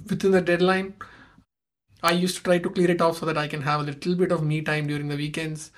within 0.09 0.31
the 0.31 0.41
deadline. 0.41 0.93
I 2.03 2.11
used 2.11 2.37
to 2.37 2.43
try 2.43 2.59
to 2.59 2.69
clear 2.69 2.91
it 2.91 3.01
off 3.01 3.17
so 3.17 3.25
that 3.25 3.37
I 3.37 3.47
can 3.47 3.61
have 3.61 3.81
a 3.81 3.83
little 3.83 4.15
bit 4.15 4.31
of 4.31 4.43
me 4.43 4.61
time 4.61 4.87
during 4.87 5.07
the 5.07 5.15
weekends. 5.15 5.71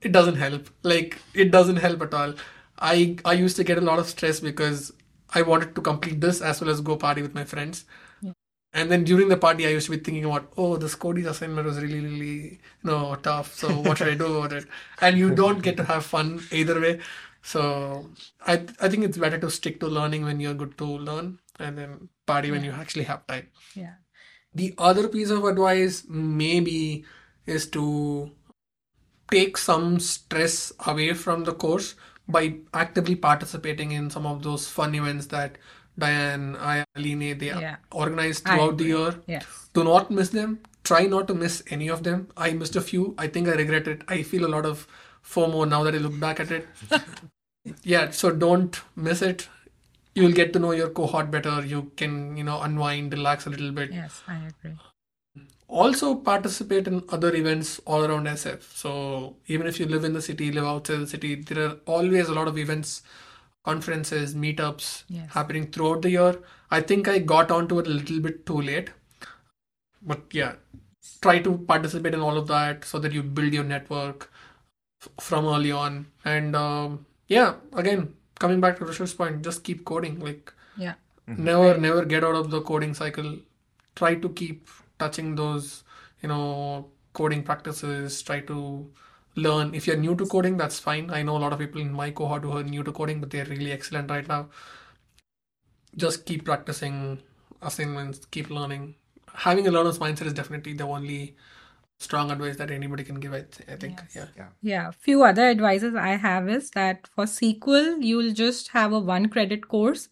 It 0.00 0.12
doesn't 0.12 0.36
help. 0.36 0.70
Like 0.82 1.18
it 1.34 1.50
doesn't 1.50 1.76
help 1.76 2.02
at 2.02 2.14
all. 2.14 2.34
I 2.78 3.16
I 3.24 3.32
used 3.34 3.56
to 3.56 3.64
get 3.64 3.78
a 3.78 3.82
lot 3.82 3.98
of 3.98 4.08
stress 4.08 4.40
because 4.40 4.92
I 5.34 5.42
wanted 5.42 5.74
to 5.74 5.80
complete 5.80 6.20
this 6.20 6.40
as 6.40 6.60
well 6.60 6.70
as 6.70 6.80
go 6.80 6.96
party 6.96 7.22
with 7.22 7.34
my 7.34 7.44
friends. 7.44 7.84
And 8.74 8.90
then 8.90 9.02
during 9.04 9.28
the 9.28 9.36
party, 9.36 9.66
I 9.66 9.70
used 9.70 9.86
to 9.86 9.92
be 9.92 9.98
thinking 9.98 10.24
about, 10.26 10.52
oh, 10.56 10.76
this 10.76 10.94
Cody's 10.94 11.26
assignment 11.26 11.66
was 11.66 11.80
really, 11.80 12.00
really, 12.00 12.34
you 12.50 12.58
know, 12.84 13.14
tough. 13.16 13.54
So 13.54 13.80
what 13.80 13.96
should 13.98 14.08
I 14.08 14.14
do 14.14 14.26
about 14.36 14.52
it? 14.52 14.66
And 15.00 15.18
you 15.18 15.30
don't 15.34 15.62
get 15.62 15.76
to 15.78 15.84
have 15.84 16.04
fun 16.04 16.42
either 16.52 16.78
way. 16.80 17.00
So 17.42 18.10
I 18.46 18.66
I 18.80 18.88
think 18.88 19.04
it's 19.04 19.16
better 19.18 19.38
to 19.38 19.50
stick 19.50 19.80
to 19.80 19.88
learning 19.88 20.24
when 20.24 20.40
you're 20.40 20.54
good 20.54 20.76
to 20.78 20.84
learn, 20.84 21.38
and 21.58 21.78
then 21.78 22.08
party 22.26 22.50
when 22.50 22.64
you 22.64 22.72
actually 22.72 23.04
have 23.04 23.26
time. 23.26 23.48
yeah 23.74 23.94
The 24.54 24.74
other 24.78 25.08
piece 25.08 25.30
of 25.30 25.44
advice 25.44 26.04
maybe 26.08 27.04
is 27.46 27.66
to 27.70 27.84
take 29.30 29.56
some 29.56 30.00
stress 30.00 30.72
away 30.86 31.12
from 31.14 31.44
the 31.44 31.52
course 31.52 31.94
by 32.28 32.54
actively 32.74 33.16
participating 33.16 33.92
in 33.92 34.10
some 34.10 34.26
of 34.26 34.42
those 34.42 34.68
fun 34.68 34.94
events 34.94 35.26
that 35.26 35.56
Diane, 35.98 36.56
I, 36.56 36.84
Aline, 36.96 37.36
they 37.38 37.46
Yeah. 37.46 37.76
organize 37.90 38.40
throughout 38.40 38.78
the 38.78 38.84
year. 38.84 39.14
yes 39.26 39.46
Do 39.74 39.84
not 39.84 40.10
miss 40.10 40.28
them. 40.30 40.58
Try 40.84 41.06
not 41.06 41.26
to 41.28 41.34
miss 41.34 41.62
any 41.76 41.88
of 41.88 42.02
them. 42.04 42.28
I 42.36 42.52
missed 42.52 42.76
a 42.76 42.80
few. 42.80 43.14
I 43.18 43.26
think 43.28 43.48
I 43.48 43.52
regret 43.62 43.88
it. 43.88 44.02
I 44.08 44.22
feel 44.22 44.44
a 44.46 44.52
lot 44.56 44.64
of 44.66 44.86
FOMO 45.34 45.68
now 45.68 45.82
that 45.84 45.94
I 45.94 45.98
look 45.98 46.18
back 46.20 46.40
at 46.40 46.50
it. 46.50 46.68
yeah, 47.82 48.10
so 48.10 48.30
don't 48.30 48.80
miss 48.96 49.22
it. 49.22 49.48
You'll 50.14 50.32
get 50.32 50.52
to 50.54 50.58
know 50.58 50.70
your 50.72 50.88
cohort 50.90 51.30
better. 51.30 51.64
You 51.64 51.90
can, 51.96 52.36
you 52.36 52.44
know, 52.44 52.60
unwind, 52.62 53.12
relax 53.12 53.46
a 53.46 53.50
little 53.50 53.72
bit. 53.72 53.92
yes 53.92 54.22
i 54.28 54.36
agree 54.52 54.78
Also 55.68 56.14
participate 56.14 56.86
in 56.86 57.02
other 57.10 57.34
events 57.34 57.78
all 57.84 58.04
around 58.04 58.26
SF. 58.26 58.62
So 58.74 59.36
even 59.46 59.66
if 59.66 59.78
you 59.78 59.86
live 59.86 60.04
in 60.04 60.14
the 60.14 60.22
city, 60.22 60.50
live 60.50 60.64
outside 60.64 60.96
the 61.00 61.06
city, 61.06 61.34
there 61.36 61.64
are 61.66 61.76
always 61.86 62.28
a 62.28 62.32
lot 62.34 62.48
of 62.48 62.56
events, 62.58 63.02
conferences, 63.64 64.34
meetups 64.34 65.04
Yes. 65.08 65.30
happening 65.32 65.66
throughout 65.70 66.02
the 66.02 66.10
year. 66.10 66.38
I 66.70 66.80
think 66.80 67.06
I 67.08 67.18
got 67.18 67.50
onto 67.50 67.78
it 67.78 67.86
a 67.86 67.90
little 67.90 68.20
bit 68.20 68.46
too 68.46 68.60
late. 68.62 68.90
But 70.02 70.22
yeah, 70.32 70.54
try 71.20 71.38
to 71.40 71.58
participate 71.58 72.14
in 72.14 72.20
all 72.20 72.36
of 72.38 72.46
that 72.48 72.84
so 72.84 72.98
that 73.00 73.12
you 73.12 73.22
build 73.22 73.52
your 73.52 73.64
network 73.64 74.30
f- 75.02 75.10
from 75.20 75.46
early 75.46 75.72
on. 75.72 76.06
And 76.24 76.54
um, 76.56 77.06
yeah, 77.26 77.54
again, 77.74 78.14
coming 78.38 78.60
back 78.60 78.78
to 78.78 78.84
Rishab's 78.84 79.14
point, 79.14 79.42
just 79.42 79.64
keep 79.64 79.84
coding. 79.84 80.20
Like 80.20 80.52
yeah 80.76 80.94
never 81.26 81.76
never 81.76 82.04
get 82.06 82.24
out 82.24 82.36
of 82.36 82.50
the 82.50 82.60
coding 82.62 82.94
cycle 82.94 83.36
try 83.96 84.14
to 84.14 84.28
keep 84.30 84.68
touching 84.98 85.34
those 85.34 85.84
you 86.22 86.28
know 86.28 86.88
coding 87.12 87.42
practices 87.42 88.22
try 88.22 88.40
to 88.40 88.90
learn. 89.36 89.74
If 89.74 89.86
you're 89.86 89.96
new 89.96 90.14
to 90.16 90.26
coding 90.26 90.56
that's 90.56 90.78
fine. 90.78 91.10
I 91.10 91.22
know 91.22 91.36
a 91.36 91.42
lot 91.44 91.52
of 91.52 91.58
people 91.58 91.80
in 91.80 91.92
my 91.92 92.10
cohort 92.10 92.42
who 92.42 92.56
are 92.56 92.62
new 92.62 92.82
to 92.82 92.92
coding 92.92 93.20
but 93.20 93.30
they're 93.30 93.44
really 93.46 93.72
excellent 93.72 94.10
right 94.10 94.26
now. 94.28 94.48
Just 95.96 96.26
keep 96.26 96.44
practicing 96.44 97.20
assignments 97.62 98.24
keep 98.30 98.50
learning. 98.50 98.94
Having 99.34 99.68
a 99.68 99.70
learner's 99.70 99.98
mindset 99.98 100.26
is 100.26 100.32
definitely 100.32 100.72
the 100.74 100.84
only 100.84 101.36
strong 101.98 102.30
advice 102.30 102.56
that 102.56 102.70
anybody 102.70 103.04
can 103.04 103.18
give 103.20 103.32
i, 103.32 103.40
th- 103.40 103.68
I 103.68 103.76
think. 103.76 104.00
Yes. 104.14 104.28
yeah. 104.36 104.46
Yeah, 104.62 104.90
few 104.92 105.24
other 105.24 105.44
advices 105.48 105.94
I 105.94 106.10
have 106.16 106.48
is 106.48 106.70
that 106.70 107.08
for 107.14 107.26
SQL, 107.26 108.02
you'll 108.02 108.32
just 108.32 108.68
have 108.68 108.92
a 108.92 108.98
one 109.00 109.28
credit 109.28 109.68
course, 109.68 110.08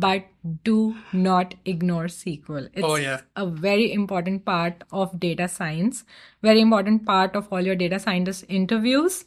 but 0.00 0.24
do 0.64 0.96
not 1.12 1.54
ignore 1.64 2.04
SQL. 2.06 2.68
It's 2.72 2.84
Oh, 2.84 2.96
yeah. 2.96 3.20
a 3.36 3.46
very 3.46 3.92
important 3.92 4.44
part 4.44 4.84
of 4.90 5.18
data 5.20 5.48
science, 5.48 6.04
very 6.42 6.60
important 6.60 7.04
part 7.06 7.36
of 7.36 7.48
all 7.52 7.60
your 7.60 7.74
data 7.74 7.98
scientist 7.98 8.44
interviews. 8.48 9.24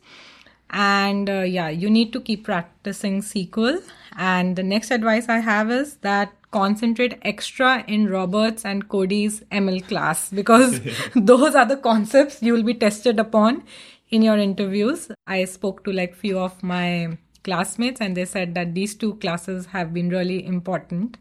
And 0.72 1.30
uh, 1.30 1.42
yeah, 1.42 1.70
you 1.70 1.90
need 1.90 2.12
to 2.14 2.20
keep 2.20 2.44
practicing 2.46 3.22
SQL. 3.22 3.82
And 4.18 4.56
the 4.56 4.64
next 4.64 4.92
advice 4.92 5.30
I 5.30 5.40
have 5.40 5.70
is 5.72 5.98
that 5.98 6.34
concentrate 6.52 7.20
extra 7.22 7.84
in 7.88 8.08
Roberts 8.10 8.66
and 8.66 8.88
Cody's 8.90 9.42
ML 9.52 9.88
class 9.88 10.30
because 10.30 10.80
those 11.16 11.54
are 11.54 11.66
the 11.66 11.78
concepts 11.78 12.42
you 12.42 12.54
will 12.54 12.64
be 12.64 12.74
tested 12.74 13.20
upon 13.20 13.64
in 14.10 14.22
your 14.22 14.38
interviews. 14.38 15.10
I 15.28 15.46
spoke 15.46 15.84
to 15.84 15.92
like 15.92 16.16
few 16.16 16.40
of 16.40 16.62
my 16.64 17.18
classmates 17.46 18.02
and 18.02 18.18
they 18.18 18.26
said 18.26 18.54
that 18.56 18.76
these 18.76 18.96
two 18.96 19.14
classes 19.16 19.68
have 19.68 19.94
been 19.94 20.10
really 20.10 20.46
important 20.46 21.18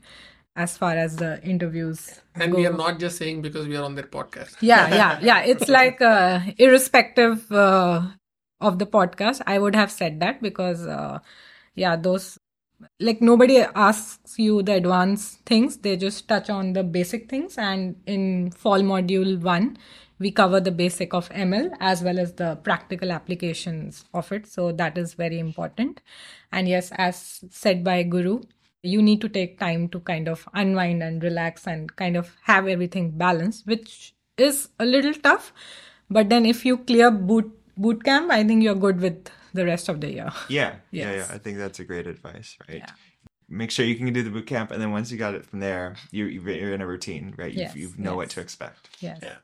as 0.56 0.76
far 0.78 0.92
as 1.04 1.16
the 1.16 1.30
interviews 1.42 2.20
and 2.34 2.52
go. 2.52 2.58
we 2.58 2.66
are 2.66 2.72
not 2.72 2.98
just 2.98 3.18
saying 3.18 3.42
because 3.42 3.66
we 3.68 3.76
are 3.76 3.84
on 3.84 3.94
their 3.94 4.10
podcast. 4.18 4.56
Yeah 4.60 4.88
yeah 4.94 5.18
yeah. 5.22 5.40
It's 5.54 5.68
like 5.68 6.00
uh, 6.00 6.40
irrespective 6.58 7.50
uh, 7.52 8.02
of 8.60 8.78
the 8.78 8.86
podcast 8.86 9.42
i 9.46 9.58
would 9.58 9.74
have 9.74 9.90
said 9.90 10.20
that 10.20 10.40
because 10.40 10.86
uh, 10.86 11.18
yeah 11.74 11.96
those 11.96 12.38
like 13.00 13.20
nobody 13.20 13.58
asks 13.58 14.38
you 14.38 14.62
the 14.62 14.74
advanced 14.74 15.40
things. 15.46 15.78
They 15.78 15.96
just 15.96 16.28
touch 16.28 16.50
on 16.50 16.72
the 16.72 16.82
basic 16.82 17.28
things. 17.30 17.56
And 17.58 17.96
in 18.06 18.50
fall 18.50 18.80
module 18.80 19.40
1 19.40 19.78
we 20.18 20.30
cover 20.30 20.60
the 20.60 20.70
basic 20.70 21.12
of 21.14 21.28
ml 21.30 21.70
as 21.80 22.02
well 22.02 22.18
as 22.18 22.32
the 22.34 22.56
practical 22.56 23.10
applications 23.12 24.04
of 24.14 24.30
it 24.32 24.46
so 24.46 24.70
that 24.72 24.96
is 24.96 25.14
very 25.14 25.38
important 25.38 26.00
and 26.52 26.68
yes 26.68 26.92
as 26.96 27.44
said 27.50 27.82
by 27.82 28.02
guru 28.02 28.40
you 28.82 29.00
need 29.02 29.20
to 29.20 29.28
take 29.28 29.58
time 29.58 29.88
to 29.88 30.00
kind 30.00 30.28
of 30.28 30.46
unwind 30.54 31.02
and 31.02 31.22
relax 31.22 31.66
and 31.66 31.94
kind 31.96 32.16
of 32.16 32.36
have 32.42 32.68
everything 32.68 33.10
balanced 33.10 33.66
which 33.66 34.14
is 34.36 34.68
a 34.78 34.84
little 34.84 35.14
tough 35.14 35.52
but 36.10 36.28
then 36.28 36.44
if 36.46 36.64
you 36.64 36.76
clear 36.78 37.10
boot 37.10 37.50
boot 37.76 38.04
camp 38.04 38.30
i 38.30 38.44
think 38.44 38.62
you're 38.62 38.74
good 38.86 39.00
with 39.00 39.30
the 39.52 39.64
rest 39.64 39.88
of 39.88 40.00
the 40.00 40.10
year 40.12 40.30
Yeah, 40.48 40.76
yeah, 40.90 41.12
Yes. 41.12 41.28
yeah. 41.28 41.34
I 41.34 41.38
think 41.38 41.58
that's 41.58 41.78
a 41.78 41.84
great 41.84 42.08
advice, 42.08 42.56
right? 42.68 42.78
Yeah. 42.78 42.90
Make 43.48 43.70
sure 43.70 43.84
you 43.86 43.94
can 43.94 44.12
do 44.12 44.22
the 44.24 44.30
boot 44.30 44.46
camp, 44.48 44.72
and 44.72 44.82
then 44.82 44.90
once 44.90 45.12
you 45.12 45.18
got 45.18 45.34
it 45.34 45.46
from 45.46 45.60
there, 45.60 45.94
you 46.10 46.26
you're 46.26 46.72
in 46.74 46.80
a 46.80 46.86
routine, 46.86 47.34
right? 47.36 47.52
You 47.52 47.60
Yes, 47.60 47.76
you 47.76 47.92
know 47.96 48.16
what 48.16 48.30
to 48.30 48.40
expect. 48.40 48.88
yes 49.00 49.20
Yeah. 49.22 49.36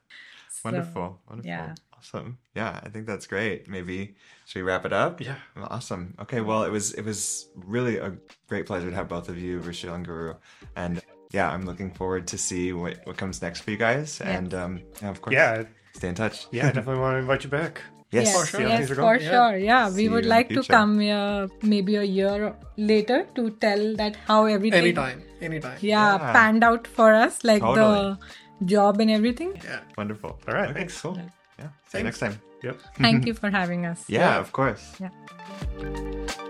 So, 0.63 0.69
Wonderful, 0.69 1.21
wonderful, 1.29 1.49
yeah. 1.49 1.75
awesome. 1.97 2.37
Yeah, 2.55 2.79
I 2.83 2.89
think 2.91 3.07
that's 3.07 3.27
great. 3.27 3.67
Maybe 3.67 4.15
should 4.45 4.59
we 4.59 4.63
wrap 4.63 4.85
it 4.85 4.93
up? 4.93 5.21
Yeah. 5.21 5.37
Well, 5.57 5.69
awesome. 5.71 6.15
Okay, 6.21 6.41
well, 6.43 6.65
it 6.65 6.71
was 6.71 6.93
it 6.93 7.05
was 7.05 7.49
really 7.55 7.97
a 7.97 8.13
great 8.47 8.67
pleasure 8.67 8.91
to 8.91 8.97
have 8.97 9.09
both 9.09 9.29
of 9.31 9.39
you, 9.39 9.61
Rushil 9.61 9.95
and 9.95 10.05
Guru, 10.05 10.35
and 10.77 11.01
yeah, 11.33 11.49
I'm 11.51 11.65
looking 11.65 11.91
forward 11.95 12.27
to 12.29 12.37
see 12.39 12.73
what 12.75 12.99
what 13.07 13.17
comes 13.17 13.41
next 13.41 13.61
for 13.63 13.71
you 13.71 13.79
guys, 13.79 14.21
Yeah. 14.21 14.37
and 14.37 14.53
um, 14.53 14.81
yeah, 15.01 15.09
of 15.11 15.23
course, 15.23 15.33
Yeah, 15.35 15.63
stay 15.95 16.09
in 16.09 16.15
touch. 16.15 16.47
yeah, 16.53 16.69
I 16.69 16.73
definitely 16.73 17.01
want 17.01 17.15
to 17.15 17.19
invite 17.21 17.45
you 17.45 17.51
back. 17.51 17.81
Yes, 18.13 18.27
Yes, 18.27 18.41
For 18.41 18.47
sure. 18.51 18.61
yes, 18.69 18.89
for 18.89 18.95
going. 18.97 19.21
Yeah. 19.23 19.31
sure. 19.31 19.57
Yeah, 19.57 19.85
we 19.95 20.03
you 20.03 20.11
would 20.11 20.27
like 20.27 20.49
to 20.51 20.63
come 20.65 20.99
here 21.01 21.49
maybe 21.63 21.95
a 21.97 22.03
year 22.03 22.55
later 22.77 23.19
to 23.37 23.51
tell 23.65 23.95
that 23.97 24.17
how 24.27 24.45
everything 24.47 24.81
Anytime, 24.83 25.23
anytime. 25.41 25.79
yeah, 25.81 26.19
Yeah. 26.19 26.33
panned 26.33 26.65
out 26.65 26.87
for 26.89 27.15
us, 27.15 27.45
like 27.45 27.63
Totally. 27.63 28.17
the 28.17 28.19
job 28.65 29.01
and 29.01 29.11
everything. 29.11 29.53
Yeah. 29.65 29.81
Wonderful. 29.97 30.39
All 30.49 30.55
right, 30.55 30.71
Okay, 30.71 30.81
thanks. 30.81 31.01
cool. 31.01 31.19
Yeah. 31.59 31.69
See 31.89 31.99
you 31.99 32.05
next 32.05 32.19
time. 32.19 32.41
Yep. 32.63 32.81
Thank 32.99 33.27
you 33.29 33.35
for 33.35 33.51
having 33.51 33.87
us. 33.87 34.05
Yeah, 34.09 34.39
of 34.39 34.53
course. 34.53 34.97
Yeah. 35.01 36.47